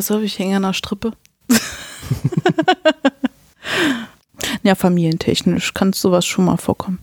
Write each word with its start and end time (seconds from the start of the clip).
pass 0.00 0.10
auf, 0.10 0.22
ich 0.22 0.38
hänge 0.38 0.56
an 0.56 0.62
der 0.62 0.72
Strippe. 0.72 1.12
ja, 4.62 4.74
familientechnisch 4.74 5.74
kann 5.74 5.92
sowas 5.92 6.24
schon 6.24 6.46
mal 6.46 6.56
vorkommen. 6.56 7.00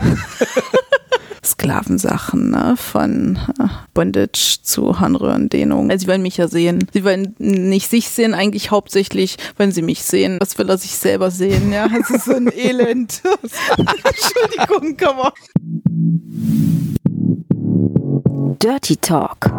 Sklavensachen, 1.44 2.52
ne? 2.52 2.74
von 2.78 3.38
äh, 3.58 3.66
Bondage 3.92 4.60
zu 4.62 4.98
Harnröhrendehnung. 4.98 5.90
Also 5.90 6.04
sie 6.04 6.08
wollen 6.08 6.22
mich 6.22 6.38
ja 6.38 6.48
sehen. 6.48 6.88
Sie 6.94 7.04
wollen 7.04 7.34
nicht 7.36 7.90
sich 7.90 8.08
sehen, 8.08 8.32
eigentlich 8.32 8.70
hauptsächlich 8.70 9.36
wollen 9.58 9.72
sie 9.72 9.82
mich 9.82 10.02
sehen. 10.02 10.38
Was 10.40 10.56
will 10.56 10.70
er 10.70 10.78
sich 10.78 10.92
selber 10.92 11.30
sehen? 11.30 11.70
Ja, 11.70 11.86
das 11.98 12.08
ist 12.08 12.24
so 12.24 12.34
ein 12.34 12.50
Elend. 12.50 13.20
Entschuldigung, 13.76 14.96
komm 14.96 15.18
on. 15.18 15.32
Dirty 18.58 18.96
Talk. 18.96 19.50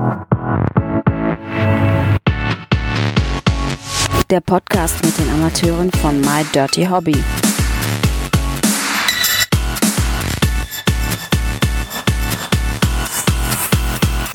Der 4.29 4.41
Podcast 4.41 5.03
mit 5.03 5.17
den 5.17 5.27
Amateuren 5.31 5.91
von 5.91 6.21
My 6.21 6.43
Dirty 6.53 6.85
Hobby. 6.85 7.15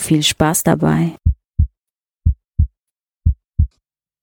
Viel 0.00 0.24
Spaß 0.24 0.64
dabei. 0.64 1.14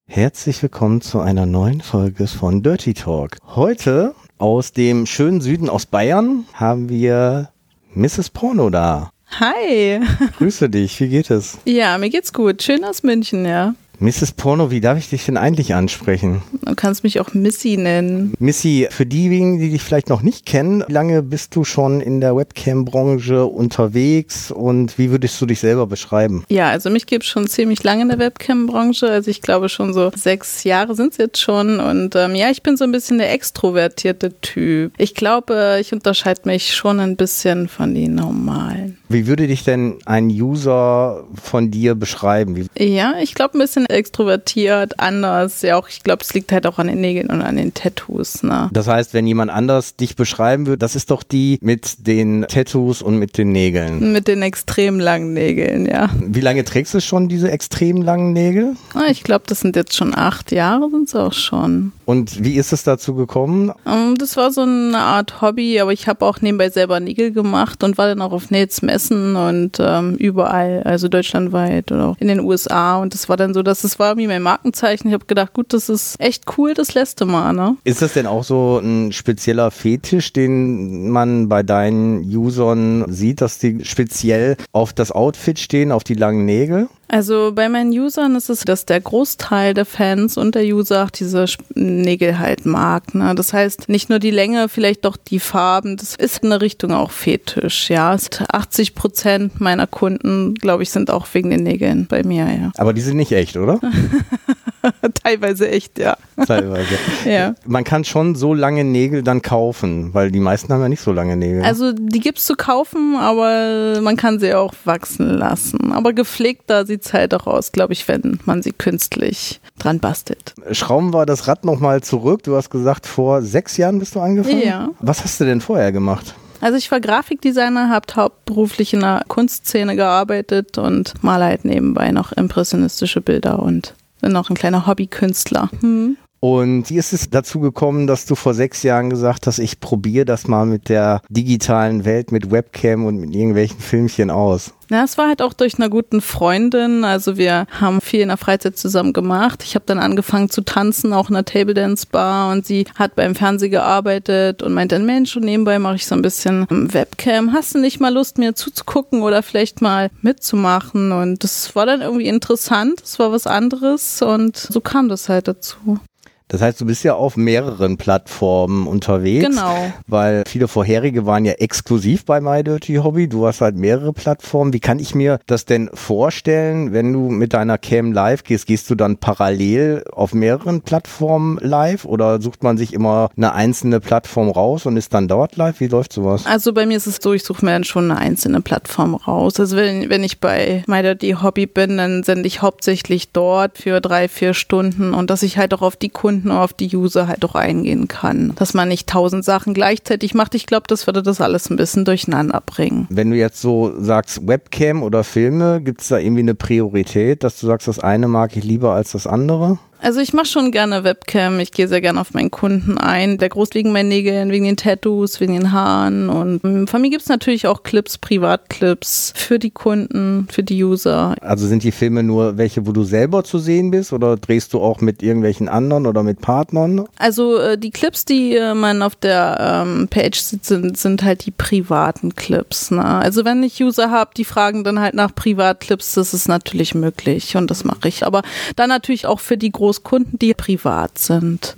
Herzlich 0.06 0.62
willkommen 0.62 1.00
zu 1.00 1.20
einer 1.20 1.46
neuen 1.46 1.80
Folge 1.80 2.26
von 2.26 2.62
Dirty 2.62 2.92
Talk. 2.92 3.38
Heute 3.42 4.14
aus 4.36 4.72
dem 4.72 5.06
schönen 5.06 5.40
Süden 5.40 5.70
aus 5.70 5.86
Bayern 5.86 6.44
haben 6.52 6.90
wir 6.90 7.48
Mrs. 7.94 8.28
Porno 8.28 8.68
da. 8.68 9.10
Hi. 9.40 10.00
Grüße 10.36 10.68
dich, 10.68 11.00
wie 11.00 11.08
geht 11.08 11.30
es? 11.30 11.56
Ja, 11.64 11.96
mir 11.96 12.10
geht's 12.10 12.34
gut. 12.34 12.62
Schön 12.62 12.84
aus 12.84 13.02
München, 13.02 13.46
ja. 13.46 13.74
Mrs. 14.02 14.32
Porno, 14.32 14.72
wie 14.72 14.80
darf 14.80 14.98
ich 14.98 15.10
dich 15.10 15.26
denn 15.26 15.36
eigentlich 15.36 15.76
ansprechen? 15.76 16.42
Du 16.64 16.74
kannst 16.74 17.04
mich 17.04 17.20
auch 17.20 17.34
Missy 17.34 17.76
nennen. 17.76 18.34
Missy, 18.40 18.88
für 18.90 19.06
diejenigen, 19.06 19.60
die 19.60 19.70
dich 19.70 19.82
vielleicht 19.82 20.08
noch 20.08 20.22
nicht 20.22 20.44
kennen, 20.44 20.82
wie 20.88 20.92
lange 20.92 21.22
bist 21.22 21.54
du 21.54 21.62
schon 21.62 22.00
in 22.00 22.20
der 22.20 22.34
Webcam-Branche 22.34 23.46
unterwegs 23.46 24.50
und 24.50 24.98
wie 24.98 25.12
würdest 25.12 25.40
du 25.40 25.46
dich 25.46 25.60
selber 25.60 25.86
beschreiben? 25.86 26.44
Ja, 26.48 26.68
also 26.70 26.90
mich 26.90 27.06
gibt 27.06 27.22
es 27.22 27.30
schon 27.30 27.46
ziemlich 27.46 27.84
lange 27.84 28.02
in 28.02 28.08
der 28.08 28.18
Webcam-Branche. 28.18 29.08
Also 29.08 29.30
ich 29.30 29.40
glaube 29.40 29.68
schon 29.68 29.92
so 29.92 30.10
sechs 30.16 30.64
Jahre 30.64 30.96
sind 30.96 31.12
es 31.12 31.18
jetzt 31.18 31.40
schon. 31.40 31.78
Und 31.78 32.16
ähm, 32.16 32.34
ja, 32.34 32.50
ich 32.50 32.64
bin 32.64 32.76
so 32.76 32.82
ein 32.82 32.90
bisschen 32.90 33.18
der 33.18 33.32
extrovertierte 33.32 34.34
Typ. 34.40 34.94
Ich 34.98 35.14
glaube, 35.14 35.78
ich 35.80 35.92
unterscheide 35.92 36.40
mich 36.46 36.74
schon 36.74 36.98
ein 36.98 37.14
bisschen 37.14 37.68
von 37.68 37.94
den 37.94 38.16
normalen. 38.16 38.81
Wie 39.12 39.26
würde 39.26 39.46
dich 39.46 39.64
denn 39.64 39.98
ein 40.04 40.28
User 40.28 41.24
von 41.40 41.70
dir 41.70 41.94
beschreiben? 41.94 42.56
Wie 42.56 42.66
ja, 42.78 43.14
ich 43.20 43.34
glaube 43.34 43.58
ein 43.58 43.60
bisschen 43.60 43.86
extrovertiert, 43.86 44.98
anders. 44.98 45.62
Ja, 45.62 45.78
auch 45.78 45.88
ich 45.88 46.02
glaube, 46.02 46.22
es 46.22 46.32
liegt 46.34 46.52
halt 46.52 46.66
auch 46.66 46.78
an 46.78 46.86
den 46.86 47.00
Nägeln 47.00 47.28
und 47.28 47.42
an 47.42 47.56
den 47.56 47.74
Tattoos. 47.74 48.42
Ne? 48.42 48.70
Das 48.72 48.88
heißt, 48.88 49.14
wenn 49.14 49.26
jemand 49.26 49.50
anders 49.50 49.96
dich 49.96 50.16
beschreiben 50.16 50.66
würde, 50.66 50.78
das 50.78 50.96
ist 50.96 51.10
doch 51.10 51.22
die 51.22 51.58
mit 51.60 52.06
den 52.06 52.46
Tattoos 52.48 53.02
und 53.02 53.18
mit 53.18 53.38
den 53.38 53.52
Nägeln. 53.52 54.12
Mit 54.12 54.28
den 54.28 54.42
extrem 54.42 54.98
langen 54.98 55.32
Nägeln, 55.32 55.86
ja. 55.86 56.10
Wie 56.20 56.40
lange 56.40 56.64
trägst 56.64 56.94
du 56.94 57.00
schon 57.00 57.28
diese 57.28 57.50
extrem 57.50 58.02
langen 58.02 58.32
Nägel? 58.32 58.74
Ah, 58.94 59.10
ich 59.10 59.22
glaube, 59.22 59.44
das 59.46 59.60
sind 59.60 59.76
jetzt 59.76 59.94
schon 59.94 60.14
acht 60.14 60.52
Jahre, 60.52 60.90
sind 60.90 61.08
es 61.08 61.14
auch 61.14 61.32
schon. 61.32 61.92
Und 62.04 62.42
wie 62.44 62.54
ist 62.54 62.72
es 62.72 62.84
dazu 62.84 63.14
gekommen? 63.14 63.70
Um, 63.84 63.92
ähm, 63.92 64.18
das 64.18 64.36
war 64.36 64.50
so 64.50 64.62
eine 64.62 64.98
Art 64.98 65.40
Hobby, 65.40 65.80
aber 65.80 65.92
ich 65.92 66.08
habe 66.08 66.24
auch 66.24 66.40
nebenbei 66.40 66.70
selber 66.70 67.00
Nägel 67.00 67.32
gemacht 67.32 67.82
und 67.84 67.98
war 67.98 68.08
dann 68.08 68.20
auch 68.20 68.32
auf 68.32 68.50
Nails 68.50 68.82
Messen 69.02 69.36
und 69.36 69.78
ähm, 69.80 70.14
überall, 70.16 70.82
also 70.84 71.08
deutschlandweit 71.08 71.90
oder 71.92 72.08
auch 72.08 72.16
in 72.18 72.28
den 72.28 72.40
USA. 72.40 72.98
Und 72.98 73.14
das 73.14 73.28
war 73.28 73.36
dann 73.36 73.54
so, 73.54 73.62
dass 73.62 73.82
das 73.82 73.98
war 73.98 74.16
wie 74.16 74.26
mein 74.26 74.42
Markenzeichen. 74.42 75.08
Ich 75.08 75.14
habe 75.14 75.26
gedacht, 75.26 75.52
gut, 75.52 75.72
das 75.72 75.88
ist 75.88 76.16
echt 76.18 76.44
cool, 76.56 76.74
das 76.74 76.94
letzte 76.94 77.24
Mal. 77.24 77.52
Ne? 77.52 77.76
Ist 77.84 78.02
das 78.02 78.14
denn 78.14 78.26
auch 78.26 78.44
so 78.44 78.78
ein 78.78 79.12
spezieller 79.12 79.70
Fetisch, 79.70 80.32
den 80.32 81.10
man 81.10 81.48
bei 81.48 81.62
deinen 81.62 82.22
Usern 82.22 83.04
sieht, 83.08 83.40
dass 83.40 83.58
die 83.58 83.84
speziell 83.84 84.56
auf 84.72 84.92
das 84.92 85.12
Outfit 85.12 85.58
stehen, 85.58 85.92
auf 85.92 86.04
die 86.04 86.14
langen 86.14 86.44
Nägel? 86.44 86.88
Also 87.12 87.52
bei 87.54 87.68
meinen 87.68 87.92
Usern 87.92 88.34
ist 88.36 88.48
es, 88.48 88.60
dass 88.60 88.86
der 88.86 88.98
Großteil 88.98 89.74
der 89.74 89.84
Fans 89.84 90.38
und 90.38 90.54
der 90.54 90.64
User 90.64 91.04
auch 91.04 91.10
diese 91.10 91.44
Nägel 91.74 92.38
halt 92.38 92.64
mag. 92.64 93.14
Ne? 93.14 93.34
Das 93.34 93.52
heißt, 93.52 93.90
nicht 93.90 94.08
nur 94.08 94.18
die 94.18 94.30
Länge, 94.30 94.70
vielleicht 94.70 95.04
doch 95.04 95.18
die 95.18 95.38
Farben. 95.38 95.98
Das 95.98 96.14
ist 96.14 96.42
in 96.42 96.48
der 96.48 96.62
Richtung 96.62 96.92
auch 96.92 97.10
Fetisch. 97.10 97.90
Ja, 97.90 98.16
80 98.16 98.94
Prozent 98.94 99.60
meiner 99.60 99.86
Kunden, 99.86 100.54
glaube 100.54 100.84
ich, 100.84 100.90
sind 100.90 101.10
auch 101.10 101.26
wegen 101.34 101.50
den 101.50 101.64
Nägeln 101.64 102.06
bei 102.06 102.22
mir. 102.22 102.46
Ja. 102.46 102.72
Aber 102.78 102.94
die 102.94 103.02
sind 103.02 103.18
nicht 103.18 103.32
echt, 103.32 103.58
oder? 103.58 103.78
Teilweise 105.22 105.68
echt, 105.68 105.98
ja. 105.98 106.16
Teilweise. 106.46 106.94
ja. 107.26 107.54
Man 107.66 107.84
kann 107.84 108.04
schon 108.04 108.34
so 108.34 108.54
lange 108.54 108.84
Nägel 108.84 109.22
dann 109.22 109.42
kaufen, 109.42 110.14
weil 110.14 110.30
die 110.30 110.40
meisten 110.40 110.72
haben 110.72 110.80
ja 110.80 110.88
nicht 110.88 111.02
so 111.02 111.12
lange 111.12 111.36
Nägel. 111.36 111.62
Also 111.62 111.92
die 111.92 112.20
gibt 112.20 112.38
es 112.38 112.46
zu 112.46 112.54
kaufen, 112.54 113.16
aber 113.16 114.00
man 114.00 114.16
kann 114.16 114.40
sie 114.40 114.54
auch 114.54 114.72
wachsen 114.84 115.28
lassen. 115.28 115.92
Aber 115.92 116.14
gepflegter 116.14 116.86
sieht 116.86 117.01
es 117.04 117.12
halt 117.12 117.34
auch 117.34 117.46
aus, 117.46 117.72
glaube 117.72 117.92
ich, 117.92 118.08
wenn 118.08 118.40
man 118.44 118.62
sie 118.62 118.72
künstlich 118.72 119.60
dran 119.78 119.98
bastelt. 120.00 120.54
Schrauben 120.72 121.12
wir 121.12 121.26
das 121.26 121.48
Rad 121.48 121.64
nochmal 121.64 122.02
zurück. 122.02 122.42
Du 122.42 122.56
hast 122.56 122.70
gesagt, 122.70 123.06
vor 123.06 123.42
sechs 123.42 123.76
Jahren 123.76 123.98
bist 123.98 124.14
du 124.14 124.20
angefangen. 124.20 124.62
Ja. 124.62 124.90
Was 125.00 125.24
hast 125.24 125.40
du 125.40 125.44
denn 125.44 125.60
vorher 125.60 125.92
gemacht? 125.92 126.34
Also 126.60 126.78
ich 126.78 126.90
war 126.92 127.00
Grafikdesigner, 127.00 127.90
habe 127.90 128.06
hauptberuflich 128.14 128.94
in 128.94 129.00
der 129.00 129.24
Kunstszene 129.26 129.96
gearbeitet 129.96 130.78
und 130.78 131.14
male 131.22 131.46
halt 131.46 131.64
nebenbei 131.64 132.12
noch 132.12 132.30
impressionistische 132.30 133.20
Bilder 133.20 133.58
und 133.58 133.94
bin 134.20 134.30
noch 134.30 134.48
ein 134.48 134.54
kleiner 134.54 134.86
Hobbykünstler. 134.86 135.68
Hm. 135.80 136.16
Und 136.44 136.90
wie 136.90 136.96
ist 136.96 137.12
es 137.12 137.30
dazu 137.30 137.60
gekommen, 137.60 138.08
dass 138.08 138.26
du 138.26 138.34
vor 138.34 138.52
sechs 138.52 138.82
Jahren 138.82 139.10
gesagt 139.10 139.46
hast, 139.46 139.60
ich 139.60 139.78
probiere 139.78 140.24
das 140.24 140.48
mal 140.48 140.66
mit 140.66 140.88
der 140.88 141.22
digitalen 141.28 142.04
Welt, 142.04 142.32
mit 142.32 142.50
Webcam 142.50 143.06
und 143.06 143.18
mit 143.18 143.32
irgendwelchen 143.32 143.78
Filmchen 143.78 144.28
aus? 144.28 144.74
Ja, 144.90 145.04
es 145.04 145.16
war 145.16 145.28
halt 145.28 145.40
auch 145.40 145.52
durch 145.52 145.78
eine 145.78 145.88
guten 145.88 146.20
Freundin. 146.20 147.04
Also 147.04 147.36
wir 147.36 147.66
haben 147.80 148.00
viel 148.00 148.22
in 148.22 148.28
der 148.28 148.38
Freizeit 148.38 148.76
zusammen 148.76 149.12
gemacht. 149.12 149.62
Ich 149.62 149.76
habe 149.76 149.84
dann 149.86 150.00
angefangen 150.00 150.50
zu 150.50 150.62
tanzen, 150.62 151.12
auch 151.12 151.28
in 151.28 151.34
der 151.34 151.44
Table 151.44 151.74
Dance 151.74 152.08
Bar 152.10 152.50
und 152.50 152.66
sie 152.66 152.86
hat 152.96 153.14
beim 153.14 153.36
Fernsehen 153.36 153.70
gearbeitet 153.70 154.64
und 154.64 154.74
meinte, 154.74 154.98
Mensch, 154.98 155.36
und 155.36 155.44
nebenbei 155.44 155.78
mache 155.78 155.94
ich 155.94 156.06
so 156.06 156.16
ein 156.16 156.22
bisschen 156.22 156.66
Webcam. 156.68 157.52
Hast 157.52 157.76
du 157.76 157.78
nicht 157.78 158.00
mal 158.00 158.12
Lust, 158.12 158.38
mir 158.38 158.56
zuzugucken 158.56 159.22
oder 159.22 159.44
vielleicht 159.44 159.80
mal 159.80 160.10
mitzumachen? 160.22 161.12
Und 161.12 161.44
das 161.44 161.76
war 161.76 161.86
dann 161.86 162.00
irgendwie 162.00 162.26
interessant. 162.26 163.00
Es 163.04 163.20
war 163.20 163.30
was 163.30 163.46
anderes 163.46 164.20
und 164.22 164.56
so 164.56 164.80
kam 164.80 165.08
das 165.08 165.28
halt 165.28 165.46
dazu. 165.46 166.00
Das 166.48 166.60
heißt, 166.60 166.80
du 166.80 166.86
bist 166.86 167.04
ja 167.04 167.14
auf 167.14 167.36
mehreren 167.36 167.96
Plattformen 167.96 168.86
unterwegs. 168.86 169.46
Genau. 169.46 169.92
Weil 170.06 170.44
viele 170.46 170.68
vorherige 170.68 171.26
waren 171.26 171.44
ja 171.44 171.52
exklusiv 171.52 172.24
bei 172.24 172.40
My 172.40 172.62
Dirty 172.62 172.96
Hobby. 172.96 173.28
Du 173.28 173.46
hast 173.46 173.60
halt 173.60 173.76
mehrere 173.76 174.12
Plattformen. 174.12 174.72
Wie 174.72 174.80
kann 174.80 174.98
ich 174.98 175.14
mir 175.14 175.38
das 175.46 175.64
denn 175.64 175.90
vorstellen, 175.94 176.92
wenn 176.92 177.12
du 177.12 177.30
mit 177.30 177.54
deiner 177.54 177.78
Cam 177.78 178.12
live 178.12 178.44
gehst? 178.44 178.66
Gehst 178.66 178.90
du 178.90 178.94
dann 178.94 179.16
parallel 179.16 180.04
auf 180.12 180.34
mehreren 180.34 180.82
Plattformen 180.82 181.58
live 181.60 182.04
oder 182.04 182.40
sucht 182.40 182.62
man 182.62 182.76
sich 182.76 182.92
immer 182.92 183.30
eine 183.36 183.52
einzelne 183.54 184.00
Plattform 184.00 184.50
raus 184.50 184.86
und 184.86 184.96
ist 184.96 185.14
dann 185.14 185.28
dort 185.28 185.56
live? 185.56 185.80
Wie 185.80 185.88
läuft 185.88 186.12
sowas? 186.12 186.46
Also 186.46 186.72
bei 186.72 186.86
mir 186.86 186.96
ist 186.96 187.06
es 187.06 187.18
so, 187.20 187.32
ich 187.32 187.44
suche 187.44 187.64
mir 187.64 187.72
dann 187.72 187.84
schon 187.84 188.10
eine 188.10 188.20
einzelne 188.20 188.60
Plattform 188.60 189.14
raus. 189.14 189.58
Also 189.58 189.76
wenn, 189.76 190.10
wenn 190.10 190.24
ich 190.24 190.40
bei 190.40 190.84
My 190.86 191.02
Dirty 191.02 191.36
Hobby 191.42 191.66
bin, 191.66 191.96
dann 191.96 192.22
sende 192.22 192.46
ich 192.46 192.62
hauptsächlich 192.62 193.32
dort 193.32 193.78
für 193.78 194.00
drei, 194.00 194.28
vier 194.28 194.54
Stunden 194.54 195.14
und 195.14 195.30
dass 195.30 195.42
ich 195.42 195.58
halt 195.58 195.72
auch 195.74 195.82
auf 195.82 195.96
die 195.96 196.08
Kunden 196.08 196.41
Kunden 196.42 196.50
auf 196.50 196.72
die 196.72 196.94
User 196.94 197.28
halt 197.28 197.44
auch 197.44 197.54
eingehen 197.54 198.08
kann. 198.08 198.52
Dass 198.56 198.74
man 198.74 198.88
nicht 198.88 199.08
tausend 199.08 199.44
Sachen 199.44 199.74
gleichzeitig 199.74 200.34
macht. 200.34 200.54
Ich 200.54 200.66
glaube, 200.66 200.84
das 200.88 201.06
würde 201.06 201.22
das 201.22 201.40
alles 201.40 201.70
ein 201.70 201.76
bisschen 201.76 202.04
durcheinander 202.04 202.60
bringen. 202.64 203.06
Wenn 203.10 203.30
du 203.30 203.36
jetzt 203.36 203.60
so 203.60 203.92
sagst 203.98 204.46
Webcam 204.46 205.02
oder 205.02 205.24
Filme, 205.24 205.80
gibt 205.80 206.00
es 206.00 206.08
da 206.08 206.18
irgendwie 206.18 206.42
eine 206.42 206.54
Priorität, 206.54 207.44
dass 207.44 207.60
du 207.60 207.66
sagst, 207.66 207.88
das 207.88 207.98
eine 207.98 208.28
mag 208.28 208.56
ich 208.56 208.64
lieber 208.64 208.92
als 208.94 209.12
das 209.12 209.26
andere? 209.26 209.78
Also 210.02 210.18
ich 210.18 210.32
mache 210.32 210.46
schon 210.46 210.72
gerne 210.72 211.04
Webcam. 211.04 211.60
Ich 211.60 211.70
gehe 211.70 211.86
sehr 211.86 212.00
gerne 212.00 212.20
auf 212.20 212.34
meinen 212.34 212.50
Kunden 212.50 212.98
ein. 212.98 213.38
Der 213.38 213.48
groß 213.48 213.68
wegen 213.74 213.92
meinen 213.92 214.08
Nägeln, 214.08 214.50
wegen 214.50 214.64
den 214.64 214.76
Tattoos, 214.76 215.38
wegen 215.38 215.52
den 215.52 215.70
Haaren. 215.70 216.28
Und 216.28 216.90
von 216.90 217.00
mir 217.00 217.08
gibt 217.08 217.22
es 217.22 217.28
natürlich 217.28 217.68
auch 217.68 217.84
Clips, 217.84 218.18
Privatclips 218.18 219.32
für 219.36 219.60
die 219.60 219.70
Kunden, 219.70 220.48
für 220.50 220.64
die 220.64 220.82
User. 220.82 221.36
Also 221.40 221.68
sind 221.68 221.84
die 221.84 221.92
Filme 221.92 222.24
nur 222.24 222.58
welche, 222.58 222.84
wo 222.84 222.90
du 222.90 223.04
selber 223.04 223.44
zu 223.44 223.60
sehen 223.60 223.92
bist 223.92 224.12
oder 224.12 224.36
drehst 224.36 224.72
du 224.72 224.80
auch 224.80 225.00
mit 225.00 225.22
irgendwelchen 225.22 225.68
anderen 225.68 226.08
oder 226.08 226.24
mit 226.24 226.40
Partnern? 226.40 227.04
Also 227.16 227.58
äh, 227.58 227.78
die 227.78 227.92
Clips, 227.92 228.24
die 228.24 228.56
äh, 228.56 228.74
man 228.74 229.02
auf 229.02 229.14
der 229.14 229.84
ähm, 229.86 230.08
Page 230.08 230.40
sieht, 230.40 230.64
sind, 230.64 230.98
sind 230.98 231.22
halt 231.22 231.46
die 231.46 231.52
privaten 231.52 232.34
Clips. 232.34 232.90
Ne? 232.90 233.04
Also 233.04 233.44
wenn 233.44 233.62
ich 233.62 233.80
User 233.80 234.10
habe, 234.10 234.32
die 234.36 234.44
fragen 234.44 234.82
dann 234.82 234.98
halt 234.98 235.14
nach 235.14 235.32
Privatclips, 235.32 236.14
das 236.14 236.34
ist 236.34 236.48
natürlich 236.48 236.96
möglich 236.96 237.56
und 237.56 237.70
das 237.70 237.84
mache 237.84 238.08
ich. 238.08 238.26
Aber 238.26 238.42
dann 238.74 238.88
natürlich 238.88 239.26
auch 239.26 239.38
für 239.38 239.56
die 239.56 239.70
großen 239.70 239.91
Großkunden, 239.96 240.38
die 240.38 240.54
privat 240.54 241.18
sind. 241.18 241.76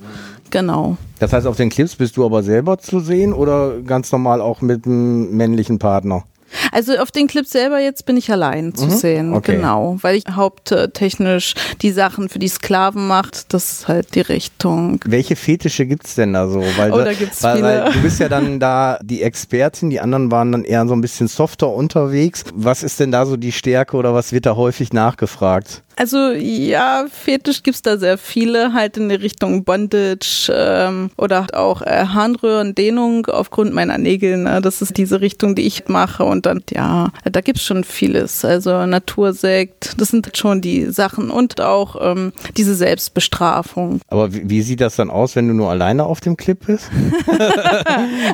Genau. 0.50 0.96
Das 1.19 1.32
heißt, 1.32 1.46
auf 1.46 1.56
den 1.56 1.70
Clips 1.70 1.96
bist 1.96 2.16
du 2.16 2.25
aber 2.25 2.43
selber 2.43 2.78
zu 2.78 3.00
sehen 3.00 3.32
oder 3.32 3.81
ganz 3.81 4.12
normal 4.12 4.40
auch 4.40 4.61
mit 4.61 4.87
einem 4.87 5.37
männlichen 5.37 5.78
Partner? 5.81 6.25
Also 6.70 6.93
auf 6.99 7.11
den 7.11 7.26
Clips 7.26 7.50
selber 7.50 7.81
jetzt 7.81 8.06
bin 8.06 8.16
ich 8.16 8.31
allein 8.31 8.72
zu 8.76 8.84
Mhm. 8.87 8.90
sehen, 8.90 9.34
Okay. 9.34 9.56
genau, 9.56 9.96
weil 10.02 10.14
ich 10.14 10.22
haupttechnisch 10.31 11.55
die 11.82 11.90
Sachen 11.90 12.28
für 12.28 12.38
die 12.38 12.46
Sklaven 12.46 13.08
macht, 13.08 13.52
das 13.52 13.72
ist 13.72 13.88
halt 13.88 14.14
die 14.14 14.20
Richtung. 14.20 15.00
Welche 15.05 15.34
Fetische 15.34 15.84
gibt's 15.87 16.14
denn 16.14 16.32
da 16.32 16.46
so? 16.46 16.61
Weil, 16.76 16.93
Oh, 16.93 16.99
da 16.99 17.12
gibt's 17.12 17.43
weil, 17.43 17.56
viele. 17.56 17.66
Weil 17.87 17.93
du 17.93 18.02
bist 18.02 18.20
ja 18.20 18.28
dann 18.28 18.61
da 18.61 18.99
die 19.02 19.22
Expertin, 19.22 19.90
die 19.90 19.99
anderen 19.99 20.31
waren 20.31 20.52
dann 20.52 20.62
eher 20.64 20.87
so 20.87 20.94
ein 20.94 21.00
bisschen 21.00 21.26
softer 21.26 21.70
unterwegs. 21.70 22.44
Was 22.55 22.84
ist 22.84 23.00
denn 23.00 23.11
da 23.11 23.26
so 23.26 23.37
die 23.37 23.50
Stärke 23.50 23.96
oder 23.96 24.14
was 24.14 24.32
wird 24.32 24.46
da 24.46 24.55
häufig 24.55 24.93
nachgefragt? 24.93 25.82
Also 25.96 26.32
ja, 26.32 27.06
Fetisch 27.11 27.62
gibt's 27.62 27.82
da 27.82 27.96
sehr 27.99 28.19
viele, 28.19 28.73
halt 28.73 28.96
in 28.96 29.08
die 29.08 29.14
Richtung 29.14 29.64
Bondage 29.64 30.52
ähm, 30.52 31.11
oder 31.17 31.46
auch 31.52 31.82
äh, 31.82 32.06
Harnröhrendehnung 32.06 33.26
aufgrund 33.26 33.73
meiner 33.75 33.99
Nägel. 33.99 34.38
Ne? 34.38 34.61
Das 34.61 34.82
ist 34.82 34.96
diese 34.96 35.20
Richtung, 35.20 35.55
die 35.55 35.67
ich 35.67 35.88
mache. 35.88 36.25
Und 36.25 36.46
dann, 36.46 36.62
ja, 36.73 37.11
da 37.31 37.41
gibt's 37.41 37.62
schon 37.62 37.85
vieles. 37.85 38.44
Also 38.44 38.87
Natursekt, 38.87 39.94
das 40.00 40.08
sind 40.08 40.37
schon 40.37 40.61
die 40.61 40.87
Sachen 40.91 41.31
und 41.31 41.61
auch 41.61 41.97
ähm, 42.00 42.32
diese 42.56 42.75
Selbstbestrafung. 42.75 44.00
Aber 44.08 44.32
wie, 44.35 44.49
wie 44.50 44.62
sieht 44.62 44.81
das 44.81 44.97
dann 44.97 45.11
aus, 45.11 45.37
wenn 45.37 45.49
du 45.49 45.55
nur 45.55 45.70
alleine 45.70 46.05
auf 46.05 46.20
dem 46.20 46.37
Clip 46.37 46.58
bist? 46.67 46.90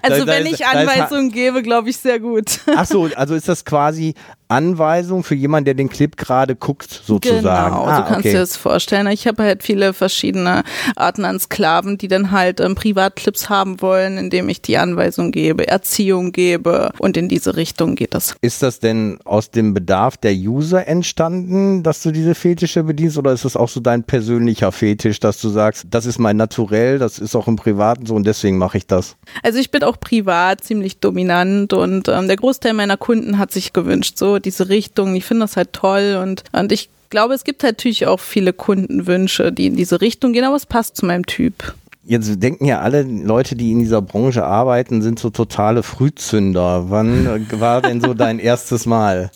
Also 0.02 0.24
Da- 0.24 0.32
wenn 0.32 0.46
ich 0.46 0.58
da 0.58 0.64
ist 0.82 0.88
ha- 0.88 0.92
Anweisungen 0.94 1.30
gebe, 1.30 1.62
glaube 1.62 1.90
ich 1.90 1.96
sehr 1.96 2.20
gut. 2.20 2.60
Ach 2.74 2.86
so, 2.86 3.08
also 3.14 3.34
ist 3.34 3.48
das 3.48 3.64
quasi 3.64 4.14
Anweisung 4.50 5.22
für 5.22 5.34
jemanden, 5.34 5.66
der 5.66 5.74
den 5.74 5.88
Clip 5.88 6.16
gerade 6.16 6.56
guckt, 6.56 6.90
sozusagen. 7.04 7.74
Genau, 7.74 7.84
ah, 7.84 7.96
so 7.96 8.02
kannst 8.02 8.18
okay. 8.18 8.28
du 8.28 8.34
dir 8.34 8.40
das 8.40 8.56
vorstellen. 8.56 9.06
Ich 9.08 9.26
habe 9.26 9.42
halt 9.42 9.62
viele 9.62 9.92
verschiedene 9.92 10.62
Arten 10.96 11.24
an 11.24 11.38
Sklaven, 11.38 11.98
die 11.98 12.08
dann 12.08 12.30
halt 12.30 12.60
ähm, 12.60 12.74
Privatclips 12.74 13.48
haben 13.48 13.80
wollen, 13.80 14.18
indem 14.18 14.48
ich 14.48 14.60
die 14.60 14.78
Anweisung 14.78 15.30
gebe, 15.30 15.68
Erziehung 15.68 16.32
gebe 16.32 16.90
und 16.98 17.16
in 17.16 17.28
diese 17.28 17.56
Richtung 17.56 17.94
geht 17.94 18.14
das. 18.14 18.36
Ist 18.40 18.62
das 18.62 18.80
denn 18.80 19.18
aus 19.24 19.50
dem 19.50 19.74
Bedarf 19.74 20.16
der 20.16 20.32
User 20.32 20.86
entstanden, 20.86 21.82
dass 21.82 22.02
du 22.02 22.10
diese 22.10 22.34
Fetische 22.34 22.82
bedienst 22.82 23.18
oder 23.18 23.32
ist 23.32 23.44
das 23.44 23.56
auch 23.56 23.68
so 23.68 23.80
dein 23.80 24.02
persönlicher 24.02 24.72
Fetisch, 24.72 25.20
dass 25.20 25.40
du 25.40 25.48
sagst, 25.48 25.86
das 25.90 26.06
ist 26.06 26.18
mein 26.18 26.36
Naturell, 26.36 26.98
das 26.98 27.18
ist 27.18 27.36
auch 27.36 27.46
im 27.46 27.56
Privaten 27.56 28.06
so 28.06 28.14
und 28.14 28.26
deswegen 28.26 28.58
mache 28.58 28.78
ich 28.78 28.86
das? 28.86 29.16
Also 29.42 29.58
ich 29.58 29.70
bin 29.70 29.84
auch 29.84 30.00
privat 30.00 30.64
ziemlich 30.64 30.98
dominant 30.98 31.72
und 31.72 32.08
ähm, 32.08 32.26
der 32.26 32.36
Großteil 32.36 32.72
meiner 32.72 32.96
Kunden 32.96 33.38
hat 33.38 33.52
sich 33.52 33.72
gewünscht, 33.72 34.18
so 34.18 34.39
diese 34.40 34.68
Richtung. 34.68 35.14
Ich 35.14 35.24
finde 35.24 35.44
das 35.44 35.56
halt 35.56 35.72
toll 35.72 36.18
und, 36.22 36.44
und 36.52 36.72
ich 36.72 36.88
glaube, 37.10 37.34
es 37.34 37.44
gibt 37.44 37.62
natürlich 37.62 38.06
auch 38.06 38.20
viele 38.20 38.52
Kundenwünsche, 38.52 39.52
die 39.52 39.66
in 39.66 39.76
diese 39.76 40.00
Richtung 40.00 40.32
gehen, 40.32 40.44
aber 40.44 40.56
es 40.56 40.66
passt 40.66 40.96
zu 40.96 41.06
meinem 41.06 41.26
Typ. 41.26 41.74
Jetzt 42.04 42.42
denken 42.42 42.64
ja 42.64 42.80
alle 42.80 43.02
Leute, 43.02 43.56
die 43.56 43.72
in 43.72 43.80
dieser 43.80 44.00
Branche 44.00 44.44
arbeiten, 44.44 45.02
sind 45.02 45.18
so 45.18 45.30
totale 45.30 45.82
Frühzünder. 45.82 46.90
Wann 46.90 47.26
äh, 47.26 47.60
war 47.60 47.82
denn 47.82 48.00
so 48.00 48.14
dein 48.14 48.38
erstes 48.40 48.86
Mal? 48.86 49.30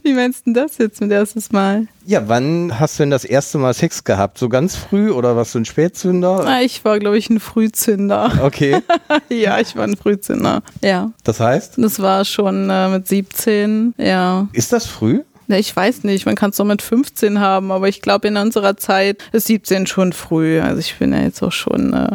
Wie 0.02 0.12
meinst 0.14 0.40
du 0.46 0.52
denn 0.52 0.54
das 0.54 0.78
jetzt 0.78 1.00
mit 1.00 1.10
erstes 1.10 1.52
Mal? 1.52 1.86
Ja, 2.06 2.22
wann 2.28 2.78
hast 2.80 2.98
du 2.98 3.02
denn 3.02 3.10
das 3.10 3.24
erste 3.24 3.58
Mal 3.58 3.74
Sex 3.74 4.04
gehabt? 4.04 4.38
So 4.38 4.48
ganz 4.48 4.74
früh 4.76 5.10
oder 5.10 5.36
warst 5.36 5.54
du 5.54 5.58
ein 5.60 5.64
Spätzünder? 5.64 6.44
Ah, 6.46 6.60
Ich 6.62 6.84
war, 6.84 6.98
glaube 6.98 7.18
ich, 7.18 7.28
ein 7.30 7.40
Frühzünder. 7.40 8.32
Okay, 8.42 8.80
ja, 9.28 9.58
ich 9.60 9.76
war 9.76 9.84
ein 9.84 9.96
Frühzünder. 9.96 10.62
Ja. 10.82 11.12
das 11.24 11.40
heißt, 11.40 11.74
Das 11.78 12.00
war 12.00 12.24
schon 12.24 12.68
äh, 12.70 12.88
mit 12.88 13.06
17, 13.08 13.94
ja. 13.98 14.48
ist 14.52 14.72
das 14.72 14.86
früh? 14.86 15.20
Ne, 15.50 15.58
Ich 15.58 15.74
weiß 15.74 16.04
nicht, 16.04 16.26
man 16.26 16.36
kann 16.36 16.50
es 16.50 16.58
doch 16.58 16.64
mit 16.64 16.80
15 16.80 17.40
haben, 17.40 17.72
aber 17.72 17.88
ich 17.88 18.02
glaube 18.02 18.28
in 18.28 18.36
unserer 18.36 18.76
Zeit 18.76 19.18
ist 19.32 19.48
17 19.48 19.88
schon 19.88 20.12
früh. 20.12 20.60
Also 20.60 20.78
ich 20.78 20.96
bin 20.96 21.12
ja 21.12 21.22
jetzt 21.22 21.42
auch 21.42 21.50
schon, 21.50 21.92
äh 21.92 22.08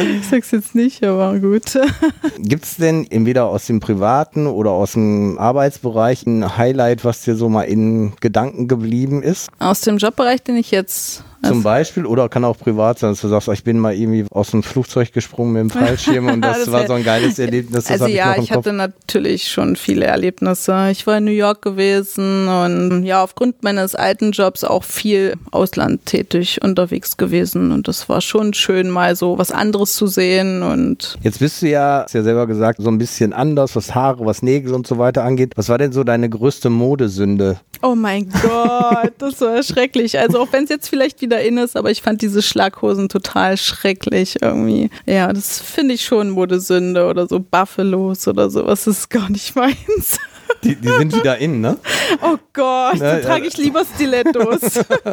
ich 0.20 0.28
sag's 0.28 0.52
jetzt 0.52 0.76
nicht, 0.76 1.02
aber 1.02 1.36
gut. 1.40 1.76
Gibt 2.38 2.64
es 2.64 2.76
denn 2.76 3.10
entweder 3.10 3.46
aus 3.46 3.66
dem 3.66 3.80
privaten 3.80 4.46
oder 4.46 4.70
aus 4.70 4.92
dem 4.92 5.36
Arbeitsbereich 5.36 6.24
ein 6.26 6.56
Highlight, 6.56 7.04
was 7.04 7.22
dir 7.22 7.34
so 7.34 7.48
mal 7.48 7.64
in 7.64 8.12
Gedanken 8.20 8.68
geblieben 8.68 9.20
ist? 9.24 9.48
Aus 9.58 9.80
dem 9.80 9.96
Jobbereich, 9.96 10.44
den 10.44 10.54
ich 10.54 10.70
jetzt 10.70 11.24
Zum 11.44 11.58
also, 11.58 11.62
Beispiel, 11.62 12.06
oder 12.06 12.28
kann 12.28 12.44
auch 12.44 12.58
privat 12.58 12.98
sein, 12.98 13.10
dass 13.10 13.20
du 13.20 13.28
sagst, 13.28 13.48
ich 13.48 13.64
bin 13.64 13.78
mal 13.78 13.94
irgendwie 13.94 14.24
aus 14.30 14.50
dem 14.50 14.62
Flugzeug 14.62 15.12
gesprungen 15.12 15.52
mit 15.52 15.62
dem 15.62 15.70
Fallschirm 15.70 16.28
und 16.28 16.40
das, 16.42 16.60
Das 16.60 16.72
war 16.72 16.86
so 16.86 16.94
ein 16.94 17.04
geiles 17.04 17.38
Erlebnis. 17.38 17.84
Das 17.84 17.90
also 17.90 18.06
ich 18.06 18.14
ja, 18.14 18.32
ich 18.32 18.48
Kopf. 18.48 18.58
hatte 18.58 18.72
natürlich 18.72 19.48
schon 19.50 19.76
viele 19.76 20.06
Erlebnisse. 20.06 20.88
Ich 20.90 21.06
war 21.06 21.18
in 21.18 21.24
New 21.24 21.30
York 21.30 21.62
gewesen 21.62 22.48
und 22.48 23.04
ja, 23.04 23.22
aufgrund 23.22 23.62
meines 23.62 23.94
alten 23.94 24.32
Jobs 24.32 24.64
auch 24.64 24.84
viel 24.84 25.34
Ausland 25.50 26.06
tätig 26.06 26.60
unterwegs 26.62 27.16
gewesen 27.16 27.72
und 27.72 27.88
das 27.88 28.08
war 28.08 28.20
schon 28.20 28.54
schön, 28.54 28.90
mal 28.90 29.16
so 29.16 29.38
was 29.38 29.50
anderes 29.50 29.94
zu 29.94 30.06
sehen 30.06 30.62
und 30.62 31.18
Jetzt 31.22 31.38
bist 31.38 31.62
du 31.62 31.68
ja, 31.68 32.02
hast 32.04 32.14
ja 32.14 32.22
selber 32.22 32.46
gesagt, 32.46 32.80
so 32.82 32.88
ein 32.88 32.98
bisschen 32.98 33.32
anders, 33.32 33.76
was 33.76 33.94
Haare, 33.94 34.24
was 34.24 34.42
Nägel 34.42 34.74
und 34.74 34.86
so 34.86 34.98
weiter 34.98 35.24
angeht. 35.24 35.52
Was 35.56 35.68
war 35.68 35.78
denn 35.78 35.92
so 35.92 36.04
deine 36.04 36.28
größte 36.28 36.70
Modesünde? 36.70 37.58
Oh 37.82 37.94
mein 37.94 38.28
Gott, 38.30 39.12
das 39.18 39.40
war 39.40 39.62
schrecklich. 39.62 40.18
Also 40.18 40.40
auch 40.40 40.52
wenn 40.52 40.64
es 40.64 40.70
jetzt 40.70 40.88
vielleicht 40.88 41.20
wieder 41.20 41.33
in 41.42 41.58
ist, 41.58 41.76
aber 41.76 41.90
ich 41.90 42.02
fand 42.02 42.22
diese 42.22 42.42
Schlaghosen 42.42 43.08
total 43.08 43.56
schrecklich 43.56 44.42
irgendwie. 44.42 44.90
Ja, 45.06 45.32
das 45.32 45.60
finde 45.60 45.94
ich 45.94 46.04
schon 46.04 46.30
Modesünde 46.30 47.06
oder 47.06 47.26
so 47.26 47.40
Buffalos 47.40 48.28
oder 48.28 48.50
sowas. 48.50 48.84
Das 48.84 48.98
ist 48.98 49.10
gar 49.10 49.30
nicht 49.30 49.54
meins. 49.56 50.18
Die, 50.64 50.76
die 50.76 50.88
sind 50.88 51.14
wieder 51.14 51.38
in, 51.38 51.60
ne? 51.60 51.76
Oh 52.22 52.36
Gott, 52.52 53.00
dann 53.00 53.22
trage 53.22 53.46
ich 53.46 53.56
lieber 53.56 53.82
Stilettos. 53.84 54.60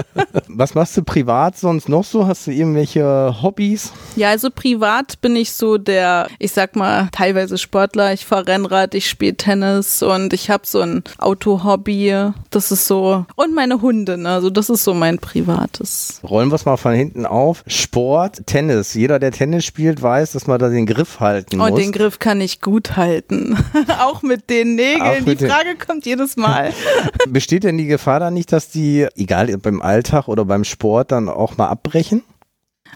Was 0.48 0.76
machst 0.76 0.96
du 0.98 1.04
privat 1.04 1.58
sonst 1.58 1.90
noch 1.90 2.04
so? 2.04 2.28
Hast 2.28 2.48
du 2.48 2.52
irgendwelche 2.52 3.36
Hobbys? 3.42 3.92
Ja, 4.16 4.30
also 4.30 4.50
privat 4.54 5.20
bin 5.22 5.36
ich 5.36 5.52
so 5.54 5.78
der, 5.78 6.28
ich 6.38 6.52
sag 6.52 6.76
mal, 6.76 7.10
teilweise 7.12 7.58
Sportler. 7.58 8.14
Ich 8.14 8.26
fahre 8.26 8.48
Rennrad, 8.48 8.94
ich 8.94 9.10
spiele 9.10 9.36
Tennis 9.36 10.04
und 10.04 10.34
ich 10.34 10.50
habe 10.50 10.64
so 10.66 10.82
ein 10.82 11.04
Autohobby. 11.18 12.32
Das 12.50 12.72
ist 12.72 12.88
so. 12.88 13.26
Und 13.36 13.54
meine 13.56 13.82
Hunde, 13.82 14.18
ne? 14.18 14.30
Also 14.30 14.50
das 14.50 14.70
ist 14.70 14.84
so 14.84 14.94
mein 14.94 15.18
privates. 15.18 16.20
Rollen 16.24 16.50
wir 16.50 16.56
es 16.56 16.66
mal 16.66 16.78
von 16.78 16.94
hinten 16.94 17.26
auf. 17.26 17.64
Sport, 17.68 18.46
Tennis. 18.46 18.94
Jeder, 18.94 19.20
der 19.20 19.32
Tennis 19.32 19.66
spielt, 19.66 20.02
weiß, 20.02 20.34
dass 20.34 20.48
man 20.48 20.60
da 20.60 20.70
den 20.70 20.86
Griff 20.86 21.20
halten 21.20 21.60
Oh, 21.60 21.70
muss. 21.70 21.80
den 21.80 21.92
Griff 21.92 22.20
kann 22.20 22.42
ich 22.42 22.62
gut 22.62 22.96
halten. 22.98 23.58
Auch 24.02 24.22
mit 24.22 24.50
den 24.50 24.76
Nägeln. 24.76 25.26
Mit 25.26 25.41
die 25.41 25.41
Frage 25.50 25.76
kommt 25.76 26.06
jedes 26.06 26.38
Mal. 26.38 26.74
Besteht 27.30 27.64
denn 27.64 27.78
die 27.78 27.86
Gefahr 27.88 28.20
da 28.20 28.32
nicht, 28.32 28.52
dass 28.52 28.70
die, 28.70 29.08
egal 29.16 29.54
ob 29.54 29.62
beim 29.64 29.82
Alltag 29.82 30.28
oder 30.28 30.46
beim 30.46 30.64
Sport, 30.64 31.12
dann 31.12 31.30
auch 31.30 31.58
mal 31.58 31.68
abbrechen? 31.68 32.24